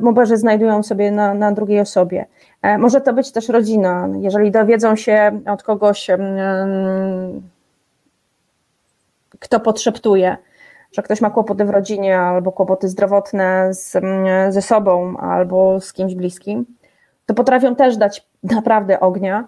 moberzy, 0.00 0.36
znajdują 0.36 0.82
sobie 0.82 1.10
na, 1.10 1.34
na 1.34 1.52
drugiej 1.52 1.80
osobie. 1.80 2.26
E, 2.62 2.78
może 2.78 3.00
to 3.00 3.12
być 3.12 3.32
też 3.32 3.48
rodzina. 3.48 4.08
Jeżeli 4.20 4.50
dowiedzą 4.50 4.96
się 4.96 5.40
od 5.46 5.62
kogoś, 5.62 6.10
kto 9.38 9.60
podszeptuje, 9.60 10.36
że 10.92 11.02
ktoś 11.02 11.20
ma 11.20 11.30
kłopoty 11.30 11.64
w 11.64 11.70
rodzinie 11.70 12.18
albo 12.18 12.52
kłopoty 12.52 12.88
zdrowotne 12.88 13.74
z, 13.74 13.92
ze 14.48 14.62
sobą 14.62 15.16
albo 15.16 15.80
z 15.80 15.92
kimś 15.92 16.14
bliskim, 16.14 16.66
to 17.26 17.34
potrafią 17.34 17.74
też 17.76 17.96
dać 17.96 18.28
naprawdę 18.42 19.00
ognia 19.00 19.44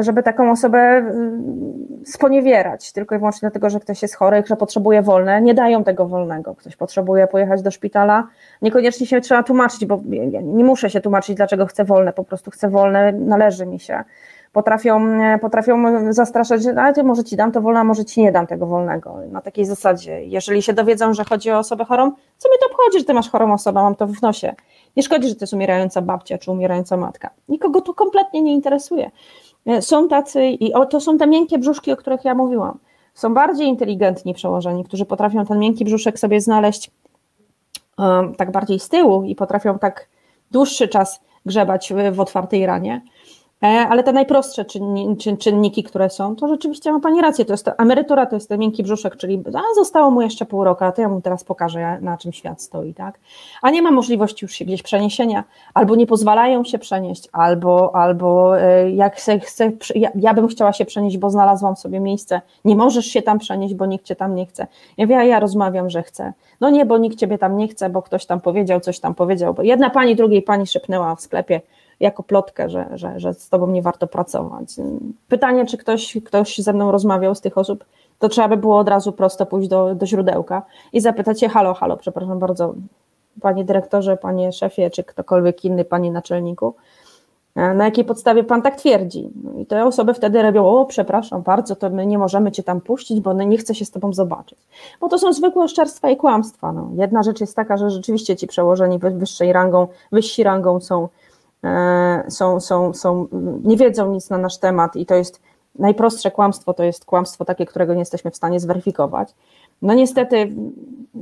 żeby 0.00 0.22
taką 0.22 0.50
osobę 0.50 0.78
mm, 0.78 2.02
sponiewierać, 2.04 2.92
tylko 2.92 3.14
i 3.14 3.18
wyłącznie 3.18 3.40
dlatego, 3.40 3.70
że 3.70 3.80
ktoś 3.80 4.02
jest 4.02 4.14
chory, 4.14 4.42
że 4.46 4.56
potrzebuje 4.56 5.02
wolne, 5.02 5.42
nie 5.42 5.54
dają 5.54 5.84
tego 5.84 6.06
wolnego. 6.06 6.54
Ktoś 6.54 6.76
potrzebuje 6.76 7.26
pojechać 7.26 7.62
do 7.62 7.70
szpitala, 7.70 8.26
niekoniecznie 8.62 9.06
się 9.06 9.20
trzeba 9.20 9.42
tłumaczyć, 9.42 9.84
bo 9.86 10.00
nie 10.42 10.64
muszę 10.64 10.90
się 10.90 11.00
tłumaczyć, 11.00 11.36
dlaczego 11.36 11.66
chcę 11.66 11.84
wolne, 11.84 12.12
po 12.12 12.24
prostu 12.24 12.50
chcę 12.50 12.70
wolne, 12.70 13.12
należy 13.12 13.66
mi 13.66 13.80
się. 13.80 14.04
Potrafią, 14.52 15.22
e, 15.22 15.38
potrafią 15.38 16.12
zastraszać, 16.12 16.62
że 16.62 16.82
a 16.82 16.92
ty 16.92 17.04
może 17.04 17.24
ci 17.24 17.36
dam 17.36 17.52
to 17.52 17.60
wolne, 17.60 17.80
a 17.80 17.84
może 17.84 18.04
ci 18.04 18.22
nie 18.22 18.32
dam 18.32 18.46
tego 18.46 18.66
wolnego. 18.66 19.16
Na 19.30 19.40
takiej 19.40 19.64
zasadzie. 19.64 20.24
Jeżeli 20.24 20.62
się 20.62 20.72
dowiedzą, 20.72 21.14
że 21.14 21.24
chodzi 21.24 21.50
o 21.50 21.58
osobę 21.58 21.84
chorą, 21.84 22.12
co 22.38 22.48
mi 22.48 22.54
to 22.60 22.66
obchodzi, 22.66 22.98
że 22.98 23.04
ty 23.04 23.14
masz 23.14 23.30
chorą 23.30 23.52
osobę, 23.52 23.82
mam 23.82 23.94
to 23.94 24.06
w 24.06 24.22
nosie. 24.22 24.54
Nie 24.96 25.02
szkodzi, 25.02 25.28
że 25.28 25.34
to 25.34 25.42
jest 25.42 25.52
umierająca 25.52 26.02
babcia 26.02 26.38
czy 26.38 26.50
umierająca 26.50 26.96
matka. 26.96 27.30
Nikogo 27.48 27.80
to 27.80 27.94
kompletnie 27.94 28.42
nie 28.42 28.52
interesuje. 28.52 29.10
E, 29.66 29.82
są 29.82 30.08
tacy, 30.08 30.46
i 30.46 30.72
to 30.90 31.00
są 31.00 31.18
te 31.18 31.26
miękkie 31.26 31.58
brzuszki, 31.58 31.92
o 31.92 31.96
których 31.96 32.24
ja 32.24 32.34
mówiłam. 32.34 32.78
Są 33.14 33.34
bardziej 33.34 33.68
inteligentni 33.68 34.34
przełożeni, 34.34 34.84
którzy 34.84 35.04
potrafią 35.04 35.46
ten 35.46 35.58
miękki 35.58 35.84
brzuszek 35.84 36.18
sobie 36.18 36.40
znaleźć 36.40 36.90
um, 37.98 38.34
tak 38.34 38.50
bardziej 38.52 38.80
z 38.80 38.88
tyłu 38.88 39.22
i 39.22 39.34
potrafią 39.34 39.78
tak 39.78 40.08
dłuższy 40.50 40.88
czas 40.88 41.20
grzebać 41.46 41.92
w, 41.92 42.14
w 42.16 42.20
otwartej 42.20 42.66
ranie. 42.66 43.02
E, 43.62 43.66
ale 43.66 44.02
te 44.02 44.12
najprostsze 44.12 44.64
czynniki, 45.38 45.82
które 45.82 46.10
są, 46.10 46.36
to 46.36 46.48
rzeczywiście 46.48 46.92
ma 46.92 47.00
Pani 47.00 47.20
rację, 47.20 47.44
to 47.44 47.52
jest 47.52 47.64
to, 47.64 47.78
emerytura 47.78 48.26
to 48.26 48.36
jest 48.36 48.48
ten 48.48 48.60
miękki 48.60 48.82
brzuszek, 48.82 49.16
czyli 49.16 49.42
a 49.54 49.74
zostało 49.74 50.10
mu 50.10 50.22
jeszcze 50.22 50.46
pół 50.46 50.64
roku, 50.64 50.84
a 50.84 50.92
to 50.92 51.02
ja 51.02 51.08
mu 51.08 51.20
teraz 51.20 51.44
pokażę, 51.44 51.98
na 52.00 52.18
czym 52.18 52.32
świat 52.32 52.62
stoi, 52.62 52.94
tak? 52.94 53.18
A 53.62 53.70
nie 53.70 53.82
ma 53.82 53.90
możliwości 53.90 54.44
już 54.44 54.52
się 54.52 54.64
gdzieś 54.64 54.82
przeniesienia, 54.82 55.44
albo 55.74 55.96
nie 55.96 56.06
pozwalają 56.06 56.64
się 56.64 56.78
przenieść, 56.78 57.28
albo, 57.32 57.94
albo 57.94 58.60
e, 58.60 58.90
jak 58.90 59.16
chcę, 59.16 59.40
chcę 59.40 59.72
ja, 59.94 60.10
ja, 60.14 60.34
bym 60.34 60.48
chciała 60.48 60.72
się 60.72 60.84
przenieść, 60.84 61.18
bo 61.18 61.30
znalazłam 61.30 61.76
sobie 61.76 62.00
miejsce, 62.00 62.40
nie 62.64 62.76
możesz 62.76 63.06
się 63.06 63.22
tam 63.22 63.38
przenieść, 63.38 63.74
bo 63.74 63.86
nikt 63.86 64.04
cię 64.04 64.16
tam 64.16 64.34
nie 64.34 64.46
chce. 64.46 64.66
Ja 64.96 65.06
wiem, 65.06 65.28
ja 65.28 65.40
rozmawiam, 65.40 65.90
że 65.90 66.02
chcę. 66.02 66.32
No 66.60 66.70
nie, 66.70 66.86
bo 66.86 66.98
nikt 66.98 67.18
ciebie 67.18 67.38
tam 67.38 67.56
nie 67.56 67.68
chce, 67.68 67.90
bo 67.90 68.02
ktoś 68.02 68.26
tam 68.26 68.40
powiedział, 68.40 68.80
coś 68.80 69.00
tam 69.00 69.14
powiedział, 69.14 69.54
bo 69.54 69.62
jedna 69.62 69.90
pani 69.90 70.16
drugiej 70.16 70.42
pani 70.42 70.66
szepnęła 70.66 71.14
w 71.14 71.20
sklepie, 71.20 71.60
jako 72.00 72.22
plotkę, 72.22 72.68
że, 72.70 72.86
że, 72.94 73.20
że 73.20 73.34
z 73.34 73.48
tobą 73.48 73.66
nie 73.66 73.82
warto 73.82 74.06
pracować. 74.06 74.68
Pytanie, 75.28 75.66
czy 75.66 75.78
ktoś, 75.78 76.18
ktoś 76.24 76.58
ze 76.58 76.72
mną 76.72 76.92
rozmawiał 76.92 77.34
z 77.34 77.40
tych 77.40 77.58
osób, 77.58 77.84
to 78.18 78.28
trzeba 78.28 78.48
by 78.48 78.56
było 78.56 78.78
od 78.78 78.88
razu 78.88 79.12
prosto 79.12 79.46
pójść 79.46 79.68
do, 79.68 79.94
do 79.94 80.06
źródełka 80.06 80.62
i 80.92 81.00
zapytać 81.00 81.40
się, 81.40 81.48
halo, 81.48 81.74
halo, 81.74 81.96
przepraszam 81.96 82.38
bardzo, 82.38 82.74
panie 83.40 83.64
dyrektorze, 83.64 84.16
panie 84.16 84.52
szefie, 84.52 84.90
czy 84.90 85.04
ktokolwiek 85.04 85.64
inny, 85.64 85.84
panie 85.84 86.12
naczelniku, 86.12 86.74
e, 87.56 87.74
na 87.74 87.84
jakiej 87.84 88.04
podstawie 88.04 88.44
pan 88.44 88.62
tak 88.62 88.76
twierdzi? 88.76 89.30
No 89.44 89.60
I 89.60 89.66
te 89.66 89.84
osoby 89.84 90.14
wtedy 90.14 90.42
robią, 90.42 90.66
o 90.66 90.84
przepraszam 90.84 91.42
bardzo, 91.42 91.76
to 91.76 91.90
my 91.90 92.06
nie 92.06 92.18
możemy 92.18 92.52
cię 92.52 92.62
tam 92.62 92.80
puścić, 92.80 93.20
bo 93.20 93.32
nie 93.32 93.58
chce 93.58 93.74
się 93.74 93.84
z 93.84 93.90
tobą 93.90 94.12
zobaczyć. 94.12 94.58
Bo 95.00 95.08
to 95.08 95.18
są 95.18 95.32
zwykłe 95.32 95.64
oszczerstwa 95.64 96.10
i 96.10 96.16
kłamstwa. 96.16 96.72
No. 96.72 96.88
Jedna 96.94 97.22
rzecz 97.22 97.40
jest 97.40 97.56
taka, 97.56 97.76
że 97.76 97.90
rzeczywiście 97.90 98.36
ci 98.36 98.46
przełożeni 98.46 98.98
wyższej 98.98 99.52
rangą, 99.52 99.86
wyżsi 100.12 100.42
rangą 100.42 100.80
są 100.80 101.08
są, 102.28 102.60
są, 102.60 102.94
są, 102.94 103.26
nie 103.64 103.76
wiedzą 103.76 104.12
nic 104.12 104.30
na 104.30 104.38
nasz 104.38 104.58
temat 104.58 104.96
i 104.96 105.06
to 105.06 105.14
jest 105.14 105.40
najprostsze 105.78 106.30
kłamstwo, 106.30 106.74
to 106.74 106.84
jest 106.84 107.04
kłamstwo 107.04 107.44
takie, 107.44 107.66
którego 107.66 107.94
nie 107.94 108.00
jesteśmy 108.00 108.30
w 108.30 108.36
stanie 108.36 108.60
zweryfikować. 108.60 109.34
No 109.82 109.94
niestety, 109.94 110.52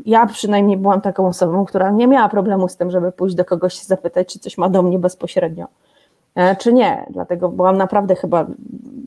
ja 0.06 0.26
przynajmniej 0.26 0.76
byłam 0.76 1.00
taką 1.00 1.26
osobą, 1.26 1.64
która 1.64 1.90
nie 1.90 2.06
miała 2.06 2.28
problemu 2.28 2.68
z 2.68 2.76
tym, 2.76 2.90
żeby 2.90 3.12
pójść 3.12 3.36
do 3.36 3.44
kogoś 3.44 3.74
się 3.74 3.84
zapytać, 3.84 4.32
czy 4.32 4.38
coś 4.38 4.58
ma 4.58 4.68
do 4.68 4.82
mnie 4.82 4.98
bezpośrednio, 4.98 5.66
e, 6.34 6.56
czy 6.56 6.72
nie. 6.72 7.06
Dlatego 7.10 7.48
byłam 7.48 7.76
naprawdę 7.76 8.16
chyba 8.16 8.46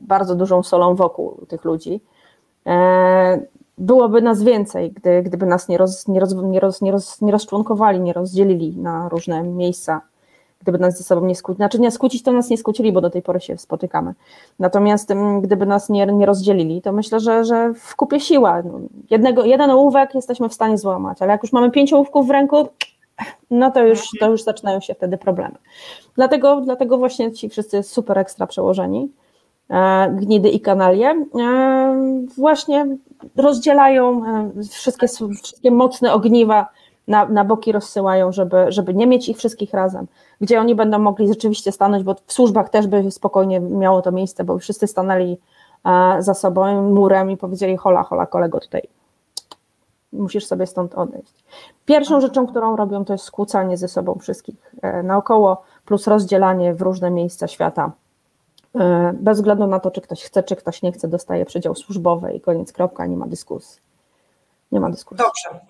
bardzo 0.08 0.34
dużą 0.34 0.62
solą 0.62 0.94
wokół 0.94 1.46
tych 1.48 1.64
ludzi. 1.64 2.00
E, 2.66 3.40
byłoby 3.78 4.22
nas 4.22 4.42
więcej, 4.42 4.92
gdy, 4.92 5.22
gdyby 5.22 5.46
nas 5.46 5.68
nie, 5.68 5.78
roz, 5.78 6.08
nie, 6.08 6.20
roz, 6.20 6.34
nie, 6.34 6.60
roz, 6.60 6.82
nie, 6.82 6.92
roz, 6.92 7.20
nie 7.20 7.32
rozczłonkowali, 7.32 8.00
nie 8.00 8.12
rozdzielili 8.12 8.76
na 8.76 9.08
różne 9.08 9.42
miejsca 9.42 10.00
gdyby 10.62 10.78
nas 10.78 10.98
ze 10.98 11.04
sobą 11.04 11.26
nie 11.26 11.34
skłócić. 11.34 11.56
Znaczy 11.56 11.80
nie 11.80 11.90
skłócić, 11.90 12.22
to 12.22 12.32
nas 12.32 12.50
nie 12.50 12.58
skłócili, 12.58 12.92
bo 12.92 13.00
do 13.00 13.10
tej 13.10 13.22
pory 13.22 13.40
się 13.40 13.58
spotykamy. 13.58 14.14
Natomiast 14.58 15.10
mm, 15.10 15.40
gdyby 15.40 15.66
nas 15.66 15.88
nie, 15.88 16.06
nie 16.06 16.26
rozdzielili, 16.26 16.82
to 16.82 16.92
myślę, 16.92 17.20
że, 17.20 17.44
że 17.44 17.74
w 17.74 17.96
kupie 17.96 18.20
siła. 18.20 18.62
No, 18.62 18.80
jednego, 19.10 19.44
jeden 19.44 19.70
ołówek 19.70 20.14
jesteśmy 20.14 20.48
w 20.48 20.54
stanie 20.54 20.78
złamać, 20.78 21.22
ale 21.22 21.32
jak 21.32 21.42
już 21.42 21.52
mamy 21.52 21.70
pięć 21.70 21.92
ołówków 21.92 22.26
w 22.26 22.30
ręku, 22.30 22.68
no 23.50 23.70
to 23.70 23.86
już, 23.86 24.08
to 24.20 24.30
już 24.30 24.42
zaczynają 24.42 24.80
się 24.80 24.94
wtedy 24.94 25.18
problemy. 25.18 25.54
Dlatego, 26.14 26.60
dlatego 26.60 26.98
właśnie 26.98 27.32
ci 27.32 27.48
wszyscy 27.48 27.82
super 27.82 28.18
ekstra 28.18 28.46
przełożeni, 28.46 29.12
e, 29.70 30.10
gnidy 30.10 30.48
i 30.48 30.60
kanalie, 30.60 31.26
e, 31.40 32.26
właśnie 32.36 32.86
rozdzielają 33.36 34.26
e, 34.26 34.50
wszystkie, 34.70 35.08
wszystkie 35.08 35.70
mocne 35.70 36.12
ogniwa 36.12 36.66
na, 37.08 37.26
na 37.26 37.44
boki 37.44 37.72
rozsyłają, 37.72 38.32
żeby, 38.32 38.66
żeby 38.68 38.94
nie 38.94 39.06
mieć 39.06 39.28
ich 39.28 39.36
wszystkich 39.36 39.74
razem, 39.74 40.06
gdzie 40.40 40.60
oni 40.60 40.74
będą 40.74 40.98
mogli 40.98 41.28
rzeczywiście 41.28 41.72
stanąć, 41.72 42.04
bo 42.04 42.14
w 42.26 42.32
służbach 42.32 42.68
też 42.68 42.86
by 42.86 43.10
spokojnie 43.10 43.60
miało 43.60 44.02
to 44.02 44.12
miejsce, 44.12 44.44
bo 44.44 44.58
wszyscy 44.58 44.86
stanęli 44.86 45.38
e, 45.84 46.16
za 46.22 46.34
sobą 46.34 46.82
murem 46.82 47.30
i 47.30 47.36
powiedzieli 47.36 47.76
hola, 47.76 48.02
hola 48.02 48.26
kolego 48.26 48.60
tutaj, 48.60 48.82
musisz 50.12 50.46
sobie 50.46 50.66
stąd 50.66 50.94
odejść. 50.94 51.44
Pierwszą 51.84 52.20
rzeczą, 52.20 52.46
którą 52.46 52.76
robią, 52.76 53.04
to 53.04 53.12
jest 53.12 53.24
skłócanie 53.24 53.76
ze 53.76 53.88
sobą 53.88 54.18
wszystkich 54.20 54.72
e, 54.82 55.02
naokoło, 55.02 55.62
plus 55.84 56.06
rozdzielanie 56.06 56.74
w 56.74 56.82
różne 56.82 57.10
miejsca 57.10 57.48
świata. 57.48 57.92
E, 58.74 59.12
bez 59.14 59.38
względu 59.38 59.66
na 59.66 59.80
to, 59.80 59.90
czy 59.90 60.00
ktoś 60.00 60.22
chce, 60.22 60.42
czy 60.42 60.56
ktoś 60.56 60.82
nie 60.82 60.92
chce, 60.92 61.08
dostaje 61.08 61.44
przedział 61.46 61.74
służbowy 61.74 62.32
i 62.32 62.40
koniec, 62.40 62.72
kropka, 62.72 63.06
nie 63.06 63.16
ma 63.16 63.26
dyskusji. 63.26 63.80
Nie 64.72 64.80
ma 64.80 64.90
dyskusji. 64.90 65.24
Dobrze. 65.24 65.66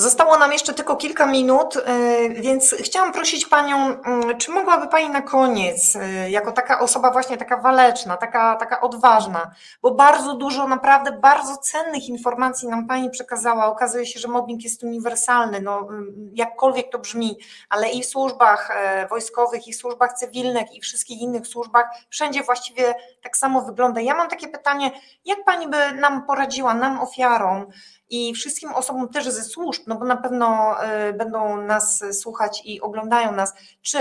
Zostało 0.00 0.38
nam 0.38 0.52
jeszcze 0.52 0.74
tylko 0.74 0.96
kilka 0.96 1.26
minut, 1.26 1.76
y, 1.76 1.80
więc 2.28 2.74
chciałam 2.80 3.12
prosić 3.12 3.46
Panią, 3.46 3.96
czy 4.38 4.50
mogłaby 4.50 4.88
Pani 4.88 5.10
na 5.10 5.22
koniec, 5.22 5.96
y, 5.96 6.30
jako 6.30 6.52
taka 6.52 6.80
osoba 6.80 7.10
właśnie 7.10 7.36
taka 7.36 7.56
waleczna, 7.56 8.16
taka, 8.16 8.56
taka 8.56 8.80
odważna, 8.80 9.50
bo 9.82 9.90
bardzo 9.90 10.34
dużo, 10.34 10.68
naprawdę 10.68 11.12
bardzo 11.12 11.56
cennych 11.56 12.08
informacji 12.08 12.68
nam 12.68 12.86
Pani 12.86 13.10
przekazała. 13.10 13.66
Okazuje 13.66 14.06
się, 14.06 14.20
że 14.20 14.28
mobbing 14.28 14.62
jest 14.64 14.82
uniwersalny, 14.82 15.60
no, 15.60 15.88
jakkolwiek 16.34 16.92
to 16.92 16.98
brzmi, 16.98 17.38
ale 17.68 17.90
i 17.90 18.02
w 18.02 18.06
służbach 18.06 18.70
e, 18.70 19.08
wojskowych, 19.08 19.68
i 19.68 19.72
w 19.72 19.76
służbach 19.76 20.12
cywilnych, 20.12 20.74
i 20.74 20.80
wszystkich 20.80 21.20
innych 21.20 21.46
służbach, 21.46 21.86
wszędzie 22.10 22.42
właściwie 22.42 22.94
tak 23.22 23.36
samo 23.36 23.62
wygląda. 23.62 24.00
Ja 24.00 24.14
mam 24.14 24.28
takie 24.28 24.48
pytanie, 24.48 24.90
jak 25.24 25.44
Pani 25.44 25.68
by 25.68 25.92
nam 25.92 26.26
poradziła, 26.26 26.74
nam 26.74 27.00
ofiarom, 27.00 27.66
i 28.10 28.34
wszystkim 28.34 28.70
osobom 28.74 29.08
też 29.08 29.24
ze 29.24 29.42
służb, 29.42 29.82
no 29.86 29.96
bo 29.96 30.04
na 30.04 30.16
pewno 30.16 30.76
y, 31.08 31.12
będą 31.12 31.56
nas 31.56 32.04
słuchać 32.12 32.62
i 32.64 32.80
oglądają 32.80 33.32
nas, 33.32 33.54
czy 33.82 33.98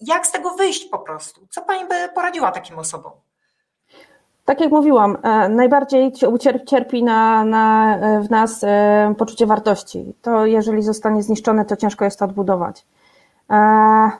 jak 0.00 0.26
z 0.26 0.32
tego 0.32 0.54
wyjść 0.54 0.84
po 0.84 0.98
prostu? 0.98 1.46
Co 1.50 1.62
Pani 1.62 1.88
by 1.88 1.94
poradziła 2.14 2.50
takim 2.50 2.78
osobom? 2.78 3.12
Tak 4.44 4.60
jak 4.60 4.70
mówiłam, 4.70 5.18
e, 5.22 5.48
najbardziej 5.48 6.12
cierpi 6.66 7.02
na, 7.02 7.44
na, 7.44 7.98
w 8.20 8.30
nas 8.30 8.64
e, 8.64 9.14
poczucie 9.18 9.46
wartości. 9.46 10.14
To 10.22 10.46
jeżeli 10.46 10.82
zostanie 10.82 11.22
zniszczone, 11.22 11.64
to 11.64 11.76
ciężko 11.76 12.04
jest 12.04 12.18
to 12.18 12.24
odbudować. 12.24 12.84
E, 13.50 14.10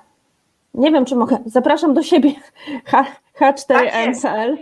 nie 0.75 0.91
wiem, 0.91 1.05
czy 1.05 1.17
mogę. 1.17 1.39
Zapraszam 1.47 1.95
do 1.95 2.03
siebie 2.03 2.33
H4NCL. 3.41 4.57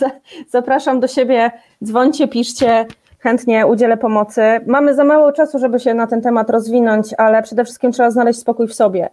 Tak 0.00 0.12
Zapraszam 0.48 1.00
do 1.00 1.08
siebie, 1.08 1.50
dzwońcie, 1.84 2.28
piszcie, 2.28 2.86
chętnie 3.20 3.66
udzielę 3.66 3.96
pomocy. 3.96 4.42
Mamy 4.66 4.94
za 4.94 5.04
mało 5.04 5.32
czasu, 5.32 5.58
żeby 5.58 5.80
się 5.80 5.94
na 5.94 6.06
ten 6.06 6.22
temat 6.22 6.50
rozwinąć, 6.50 7.14
ale 7.18 7.42
przede 7.42 7.64
wszystkim 7.64 7.92
trzeba 7.92 8.10
znaleźć 8.10 8.40
spokój 8.40 8.68
w 8.68 8.74
sobie. 8.74 9.10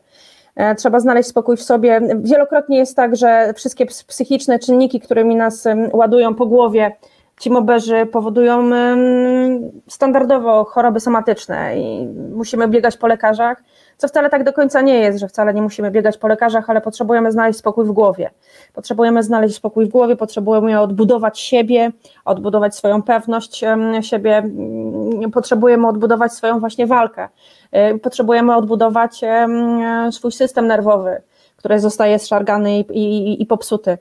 E, 0.55 0.75
trzeba 0.75 0.99
znaleźć 0.99 1.29
spokój 1.29 1.57
w 1.57 1.63
sobie. 1.63 2.01
Wielokrotnie 2.15 2.77
jest 2.77 2.95
tak, 2.95 3.15
że 3.15 3.53
wszystkie 3.55 3.85
psychiczne 3.85 4.59
czynniki, 4.59 4.99
którymi 4.99 5.35
nas 5.35 5.67
ładują 5.93 6.35
po 6.35 6.45
głowie, 6.45 6.91
ci 7.39 7.49
moberzy 7.49 8.05
powodują 8.05 8.69
standardowo 9.87 10.63
choroby 10.63 10.99
somatyczne 10.99 11.77
i 11.77 12.07
musimy 12.35 12.67
biegać 12.67 12.97
po 12.97 13.07
lekarzach 13.07 13.63
co 13.97 14.07
wcale 14.07 14.29
tak 14.29 14.43
do 14.43 14.53
końca 14.53 14.81
nie 14.81 14.99
jest, 14.99 15.19
że 15.19 15.27
wcale 15.27 15.53
nie 15.53 15.61
musimy 15.61 15.91
biegać 15.91 16.17
po 16.17 16.27
lekarzach, 16.27 16.69
ale 16.69 16.81
potrzebujemy 16.81 17.31
znaleźć 17.31 17.59
spokój 17.59 17.85
w 17.85 17.91
głowie. 17.91 18.29
Potrzebujemy 18.73 19.23
znaleźć 19.23 19.55
spokój 19.55 19.85
w 19.85 19.89
głowie, 19.89 20.15
potrzebujemy 20.15 20.79
odbudować 20.79 21.39
siebie, 21.39 21.91
odbudować 22.25 22.75
swoją 22.75 23.03
pewność 23.03 23.63
siebie, 24.01 24.37
mm, 24.37 25.31
potrzebujemy 25.31 25.87
odbudować 25.87 26.33
swoją 26.33 26.59
właśnie 26.59 26.87
walkę. 26.87 27.29
Y, 27.95 27.99
potrzebujemy 27.99 28.55
odbudować 28.55 29.21
swój 30.11 30.31
system 30.31 30.67
nerwowy, 30.67 31.21
który 31.55 31.79
zostaje 31.79 32.19
zszargany 32.19 32.79
i, 32.79 32.81
i, 32.91 33.41
i 33.41 33.45
popsuty. 33.45 33.97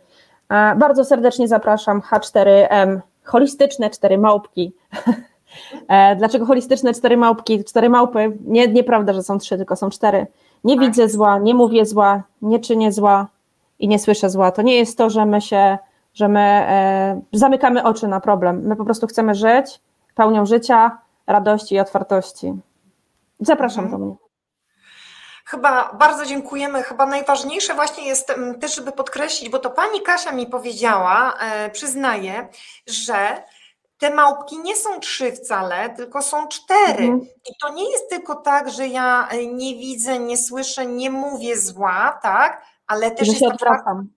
Bardzo 0.76 1.04
serdecznie 1.04 1.48
zapraszam 1.48 2.00
H4M, 2.00 3.00
holistyczne 3.24 3.90
cztery 3.90 4.18
małpki. 4.18 4.72
E, 5.88 6.16
dlaczego 6.16 6.46
holistyczne 6.46 6.94
cztery 6.94 7.16
małpki, 7.16 7.64
cztery 7.64 7.88
małpy? 7.88 8.36
Nie, 8.44 8.68
nieprawda, 8.68 9.12
że 9.12 9.22
są 9.22 9.38
trzy, 9.38 9.56
tylko 9.56 9.76
są 9.76 9.90
cztery. 9.90 10.26
Nie 10.64 10.76
tak. 10.76 10.84
widzę 10.84 11.08
zła, 11.08 11.38
nie 11.38 11.54
mówię 11.54 11.86
zła, 11.86 12.22
nie 12.42 12.58
czynię 12.58 12.92
zła 12.92 13.26
i 13.78 13.88
nie 13.88 13.98
słyszę 13.98 14.30
zła. 14.30 14.50
To 14.50 14.62
nie 14.62 14.76
jest 14.76 14.98
to, 14.98 15.10
że 15.10 15.26
my 15.26 15.40
się, 15.40 15.78
że 16.14 16.28
my 16.28 16.40
e, 16.40 17.20
zamykamy 17.32 17.84
oczy 17.84 18.08
na 18.08 18.20
problem. 18.20 18.62
My 18.66 18.76
po 18.76 18.84
prostu 18.84 19.06
chcemy 19.06 19.34
żyć 19.34 19.80
pełnią 20.14 20.46
życia, 20.46 20.98
radości 21.26 21.74
i 21.74 21.80
otwartości. 21.80 22.54
Zapraszam 23.40 23.84
mhm. 23.84 24.00
do 24.00 24.06
mnie. 24.06 24.16
Chyba 25.44 25.92
bardzo 25.92 26.26
dziękujemy. 26.26 26.82
Chyba 26.82 27.06
najważniejsze 27.06 27.74
właśnie 27.74 28.06
jest 28.06 28.30
mm, 28.30 28.60
też, 28.60 28.74
żeby 28.74 28.92
podkreślić, 28.92 29.50
bo 29.50 29.58
to 29.58 29.70
pani 29.70 30.02
Kasia 30.02 30.32
mi 30.32 30.46
powiedziała, 30.46 31.34
e, 31.40 31.70
przyznaję, 31.70 32.48
że 32.86 33.42
te 33.98 34.14
małpki 34.14 34.58
nie 34.58 34.76
są 34.76 35.00
trzy 35.00 35.32
wcale, 35.32 35.90
tylko 35.90 36.22
są 36.22 36.48
cztery. 36.48 37.04
Mhm. 37.04 37.20
I 37.20 37.52
to 37.62 37.72
nie 37.72 37.90
jest 37.90 38.10
tylko 38.10 38.34
tak, 38.34 38.70
że 38.70 38.88
ja 38.88 39.28
e, 39.28 39.46
nie 39.46 39.74
widzę, 39.74 40.18
nie 40.18 40.38
słyszę, 40.38 40.86
nie 40.86 41.10
mówię 41.10 41.58
zła, 41.58 42.18
tak? 42.22 42.62
Ale 42.86 43.10
też 43.10 43.28
jest 43.28 43.42
odwracam. 43.42 44.08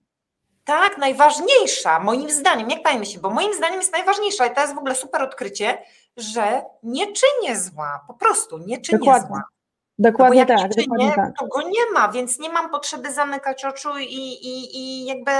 Tak, 0.64 0.98
najważniejsza, 0.98 2.00
moim 2.00 2.30
zdaniem, 2.30 2.70
jak 2.70 2.82
pani 2.82 2.98
myśli, 2.98 3.18
bo 3.18 3.30
moim 3.30 3.54
zdaniem 3.54 3.80
jest 3.80 3.92
najważniejsza 3.92 4.46
i 4.46 4.54
to 4.54 4.60
jest 4.60 4.74
w 4.74 4.78
ogóle 4.78 4.94
super 4.94 5.22
odkrycie, 5.22 5.78
że 6.16 6.62
nie 6.82 7.06
czynię 7.06 7.56
zła, 7.56 8.04
po 8.06 8.14
prostu 8.14 8.58
nie 8.58 8.80
czynię 8.80 8.98
Dokładnie. 8.98 9.28
zła. 9.28 9.42
Dokładnie 10.00 10.40
no 10.40 10.46
bo 10.46 10.52
jak 10.52 10.62
tak, 10.62 10.70
czynię, 10.74 10.86
dokładnie 10.86 11.14
tak. 11.16 11.38
to 11.38 11.46
go 11.46 11.62
nie 11.62 11.90
ma, 11.94 12.08
więc 12.08 12.38
nie 12.38 12.50
mam 12.50 12.70
potrzeby 12.70 13.12
zamykać 13.12 13.64
oczu 13.64 13.98
i, 13.98 14.04
i, 14.04 14.76
i 14.76 15.04
jakby 15.04 15.30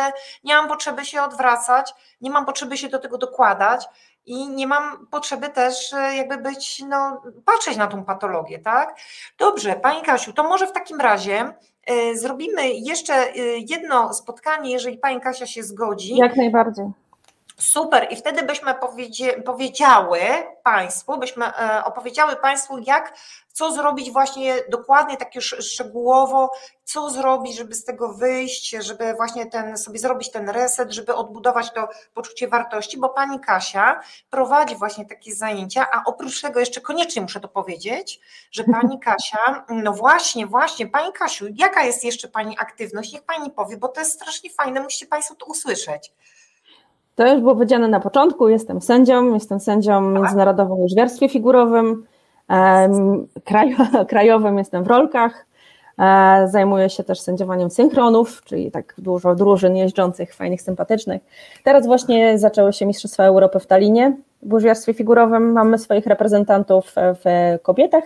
nie 0.44 0.54
mam 0.54 0.68
potrzeby 0.68 1.04
się 1.04 1.22
odwracać, 1.22 1.94
nie 2.20 2.30
mam 2.30 2.46
potrzeby 2.46 2.76
się 2.76 2.88
do 2.88 2.98
tego 2.98 3.18
dokładać 3.18 3.86
i 4.30 4.48
nie 4.48 4.66
mam 4.66 5.06
potrzeby 5.06 5.48
też 5.48 5.92
e, 5.92 6.16
jakby 6.16 6.36
być, 6.36 6.82
no, 6.88 7.22
patrzeć 7.44 7.76
na 7.76 7.86
tą 7.86 8.04
patologię, 8.04 8.58
tak? 8.58 8.96
Dobrze, 9.38 9.74
Pani 9.74 10.02
Kasiu, 10.02 10.32
to 10.32 10.42
może 10.42 10.66
w 10.66 10.72
takim 10.72 11.00
razie 11.00 11.52
y, 11.90 12.18
zrobimy 12.18 12.68
jeszcze 12.68 13.34
y, 13.36 13.58
jedno 13.68 14.14
spotkanie, 14.14 14.72
jeżeli 14.72 14.98
Pani 14.98 15.20
Kasia 15.20 15.46
się 15.46 15.62
zgodzi. 15.62 16.16
Jak 16.16 16.36
najbardziej. 16.36 16.86
Super, 17.56 18.06
i 18.10 18.16
wtedy 18.16 18.42
byśmy 18.42 18.74
powiedziały 19.44 20.20
Państwu, 20.62 21.18
byśmy 21.18 21.46
e, 21.46 21.84
opowiedziały 21.84 22.36
Państwu, 22.36 22.78
jak, 22.78 23.14
co 23.52 23.72
zrobić 23.72 24.12
właśnie 24.12 24.54
dokładnie, 24.68 25.16
tak 25.16 25.34
już 25.34 25.56
szczegółowo, 25.60 26.50
co 26.84 27.10
zrobić, 27.10 27.56
żeby 27.56 27.74
z 27.74 27.84
tego 27.84 28.14
wyjść, 28.14 28.70
żeby 28.70 29.14
właśnie 29.14 29.46
ten, 29.46 29.78
sobie 29.78 29.98
zrobić 29.98 30.30
ten 30.30 30.48
reset, 30.48 30.92
żeby 30.92 31.14
odbudować 31.14 31.72
to 31.72 31.88
poczucie 32.14 32.48
wartości, 32.48 32.98
bo 32.98 33.08
Pani 33.08 33.40
Kasia 33.40 34.00
prowadzi 34.30 34.76
właśnie 34.76 35.06
takie 35.06 35.34
zajęcia, 35.34 35.86
a 35.92 36.02
oprócz 36.06 36.40
tego 36.42 36.60
jeszcze 36.60 36.80
koniecznie 36.80 37.22
muszę 37.22 37.40
to 37.40 37.48
powiedzieć, 37.48 38.20
że 38.52 38.64
Pani 38.64 39.00
Kasia, 39.06 39.64
no 39.68 39.92
właśnie, 39.92 40.46
właśnie, 40.46 40.86
Pani 40.86 41.12
Kasiu, 41.12 41.46
jaka 41.54 41.84
jest 41.84 42.04
jeszcze 42.04 42.28
Pani 42.28 42.56
aktywność? 42.58 43.12
Niech 43.12 43.22
Pani 43.22 43.50
powie, 43.50 43.76
bo 43.76 43.88
to 43.88 44.00
jest 44.00 44.12
strasznie 44.12 44.50
fajne, 44.50 44.80
musicie 44.80 45.06
Państwo 45.06 45.34
to 45.34 45.46
usłyszeć. 45.46 46.12
To 47.14 47.26
już 47.26 47.40
było 47.40 47.54
powiedziane 47.54 47.88
na 47.88 48.00
początku. 48.00 48.48
Jestem 48.48 48.80
sędzią, 48.80 49.34
jestem 49.34 49.60
sędzią 49.60 50.00
międzynarodowym 50.00 50.76
w 50.76 50.80
łyżwiarstwie 50.80 51.28
figurowym, 51.28 52.06
krajowym 54.08 54.58
jestem 54.58 54.84
w 54.84 54.86
rolkach. 54.86 55.46
E, 55.98 56.48
zajmuję 56.48 56.90
się 56.90 57.04
też 57.04 57.20
sędziowaniem 57.20 57.70
synchronów, 57.70 58.42
czyli 58.44 58.70
tak 58.70 58.94
dużo 58.98 59.34
drużyn 59.34 59.76
jeżdżących, 59.76 60.34
fajnych, 60.34 60.62
sympatycznych. 60.62 61.22
Teraz 61.64 61.86
właśnie 61.86 62.38
zaczęły 62.38 62.72
się 62.72 62.86
Mistrzostwa 62.86 63.24
Europy 63.24 63.60
w 63.60 63.66
Talinie 63.66 64.16
w 64.42 64.52
łyżwiarstwie 64.52 64.94
figurowym. 64.94 65.52
Mamy 65.52 65.78
swoich 65.78 66.06
reprezentantów 66.06 66.94
w 66.96 67.58
kobietach, 67.62 68.04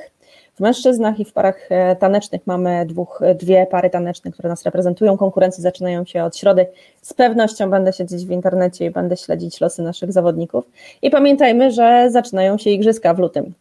w 0.55 0.61
mężczyznach 0.61 1.21
i 1.21 1.25
w 1.25 1.33
parach 1.33 1.67
e, 1.71 1.97
tanecznych 1.97 2.47
mamy 2.47 2.87
dwóch, 2.87 3.21
dwie 3.35 3.67
pary 3.67 3.91
taneczne, 3.91 4.31
które 4.31 4.49
nas 4.49 4.63
reprezentują. 4.63 5.17
Konkurencje 5.17 5.63
zaczynają 5.63 6.05
się 6.05 6.25
od 6.25 6.37
środy. 6.37 6.67
Z 7.03 7.13
pewnością 7.13 7.71
będę 7.71 7.93
siedzieć 7.93 8.27
w 8.27 8.31
internecie 8.31 8.87
i 8.87 8.91
będę 8.91 9.17
śledzić 9.17 9.61
losy 9.61 9.83
naszych 9.83 10.13
zawodników. 10.13 10.65
I 11.03 11.11
pamiętajmy, 11.11 11.71
że 11.71 12.07
zaczynają 12.11 12.59
się 12.59 12.71
igrzyska 12.71 13.15
w 13.15 13.19
lutym. 13.19 13.55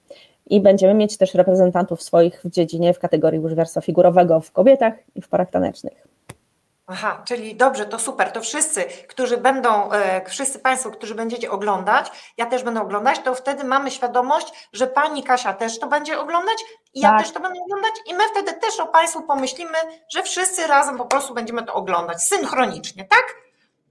I 0.48 0.62
będziemy 0.62 0.94
mieć 0.94 1.18
też 1.18 1.34
reprezentantów 1.34 2.04
swoich 2.04 2.41
w 2.44 2.50
dziedzinie 2.50 2.94
w 2.94 3.00
kategorii 3.00 3.39
łyżwiarstwa 3.39 3.82
figurowego 3.82 4.39
w 4.39 4.52
kobietach 4.52 4.94
i 5.16 5.22
w 5.22 5.28
parach 5.28 5.50
tanecznych. 5.50 6.08
Aha, 6.88 7.22
czyli 7.26 7.56
dobrze, 7.56 7.86
to 7.86 8.00
super. 8.00 8.32
To 8.32 8.41
wszyscy, 8.41 8.84
którzy 9.08 9.38
będą, 9.38 9.91
e, 9.91 10.26
wszyscy 10.26 10.60
Państwo, 10.60 10.91
którzy 10.91 11.16
będziecie 11.16 11.52
oglądać, 11.52 12.12
ja 12.38 12.46
też 12.46 12.64
będę 12.64 12.82
oglądać, 12.82 13.20
to 13.20 13.36
wtedy 13.36 13.64
mamy 13.64 13.91
świadomość, 13.91 14.70
że 14.74 14.88
Pani 14.88 15.24
Kasia 15.24 15.54
też 15.54 15.80
to 15.80 15.88
będzie 15.88 16.20
oglądać 16.20 16.58
i 16.94 17.00
ja 17.00 17.10
Tak. 17.10 17.20
też 17.22 17.32
to 17.32 17.39
będę 17.39 17.60
oglądać 17.66 17.91
i 18.12 18.14
my 18.14 18.24
wtedy 18.32 18.54
też 18.60 18.80
o 18.80 18.86
Państwu 18.88 19.22
pomyślimy, 19.22 19.78
że 20.10 20.24
wszyscy 20.24 20.68
razem 20.68 20.98
po 20.98 21.06
prostu 21.06 21.34
będziemy 21.34 21.64
to 21.64 21.74
oglądać 21.74 22.24
synchronicznie, 22.24 23.06
tak? 23.06 23.24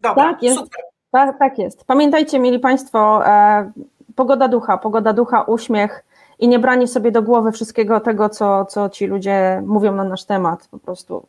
Dobra, 0.01 0.25
Tak 0.25 0.43
jest. 0.43 0.59
super. 0.59 0.81
Tak, 1.13 1.39
tak 1.39 1.59
jest. 1.59 1.85
Pamiętajcie, 1.85 2.39
mieli 2.39 2.59
Państwo, 2.59 3.27
e, 3.27 3.73
pogoda 4.17 4.49
ducha, 4.49 4.79
pogoda 4.79 5.13
ducha, 5.13 5.43
uśmiech 5.43 6.05
i 6.43 6.49
nie 6.49 6.59
branie 6.59 6.89
sobie 6.89 7.11
do 7.13 7.23
głowy 7.23 7.53
wszystkiego 7.53 8.01
tego, 8.01 8.29
co, 8.29 8.65
co 8.65 8.89
ci 8.89 9.07
ludzie 9.07 9.63
mówią 9.67 9.93
na 9.93 10.05
nasz 10.05 10.25
temat. 10.25 10.69
Po 10.71 10.79
prostu 10.79 11.27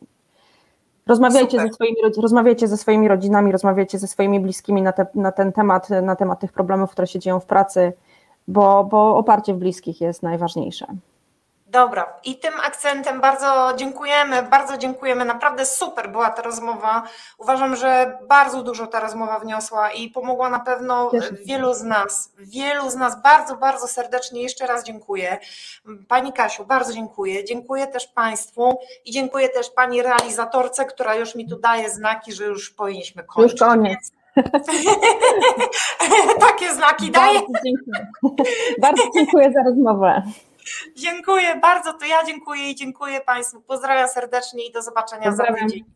rozmawiajcie 1.06 1.50
Super. 1.50 1.68
ze, 1.68 1.74
swoimi, 1.74 1.96
rozmawiajcie 2.22 2.68
ze 2.68 2.76
swoimi 2.76 3.08
rodzinami, 3.08 3.52
rozmawiajcie 3.52 3.98
ze 3.98 4.06
swoimi 4.06 4.40
bliskimi 4.40 4.82
na, 4.82 4.92
te, 4.92 5.06
na 5.14 5.32
ten 5.32 5.52
temat, 5.52 5.90
na 5.90 6.16
temat 6.16 6.40
tych 6.40 6.52
problemów, 6.52 6.90
które 6.90 7.06
się 7.06 7.18
dzieją 7.18 7.40
w 7.40 7.46
pracy, 7.46 7.92
bo, 8.48 8.84
bo 8.84 9.16
oparcie 9.16 9.54
w 9.54 9.56
bliskich 9.56 10.00
jest 10.00 10.22
najważniejsze. 10.22 10.86
Dobra, 11.74 12.12
i 12.24 12.36
tym 12.36 12.54
akcentem 12.66 13.20
bardzo 13.20 13.72
dziękujemy, 13.76 14.42
bardzo 14.42 14.78
dziękujemy. 14.78 15.24
Naprawdę 15.24 15.66
super 15.66 16.10
była 16.10 16.30
ta 16.30 16.42
rozmowa. 16.42 17.02
Uważam, 17.38 17.76
że 17.76 18.18
bardzo 18.28 18.62
dużo 18.62 18.86
ta 18.86 19.00
rozmowa 19.00 19.38
wniosła 19.38 19.90
i 19.90 20.10
pomogła 20.10 20.50
na 20.50 20.60
pewno 20.60 21.10
wielu 21.44 21.74
z 21.74 21.82
nas. 21.82 22.32
Wielu 22.38 22.90
z 22.90 22.94
nas 22.94 23.22
bardzo, 23.22 23.56
bardzo 23.56 23.88
serdecznie 23.88 24.42
jeszcze 24.42 24.66
raz 24.66 24.84
dziękuję. 24.84 25.38
Pani 26.08 26.32
Kasiu, 26.32 26.64
bardzo 26.64 26.92
dziękuję. 26.92 27.44
Dziękuję 27.44 27.86
też 27.86 28.06
Państwu 28.06 28.78
i 29.04 29.10
dziękuję 29.10 29.48
też 29.48 29.70
Pani 29.70 30.02
realizatorce, 30.02 30.84
która 30.84 31.14
już 31.14 31.34
mi 31.34 31.48
tu 31.48 31.58
daje 31.58 31.90
znaki, 31.90 32.32
że 32.32 32.44
już 32.44 32.70
powinniśmy 32.70 33.24
kończyć. 33.24 33.60
Już 33.60 33.68
koniec. 33.68 34.12
Takie 36.48 36.74
znaki 36.74 37.10
daje. 37.10 37.38
Bardzo 37.38 37.52
dziękuję. 37.64 38.06
Bardzo 38.78 39.02
dziękuję 39.14 39.52
za 39.52 39.62
rozmowę. 39.62 40.22
Dziękuję 40.96 41.56
bardzo, 41.56 41.92
to 41.92 42.04
ja 42.04 42.24
dziękuję 42.24 42.70
i 42.70 42.74
dziękuję 42.74 43.20
Państwu. 43.20 43.60
Pozdrawiam 43.60 44.08
serdecznie 44.08 44.66
i 44.66 44.72
do 44.72 44.82
zobaczenia 44.82 45.22
za 45.22 45.30
Pozdrawiam. 45.30 45.68
tydzień. 45.68 45.93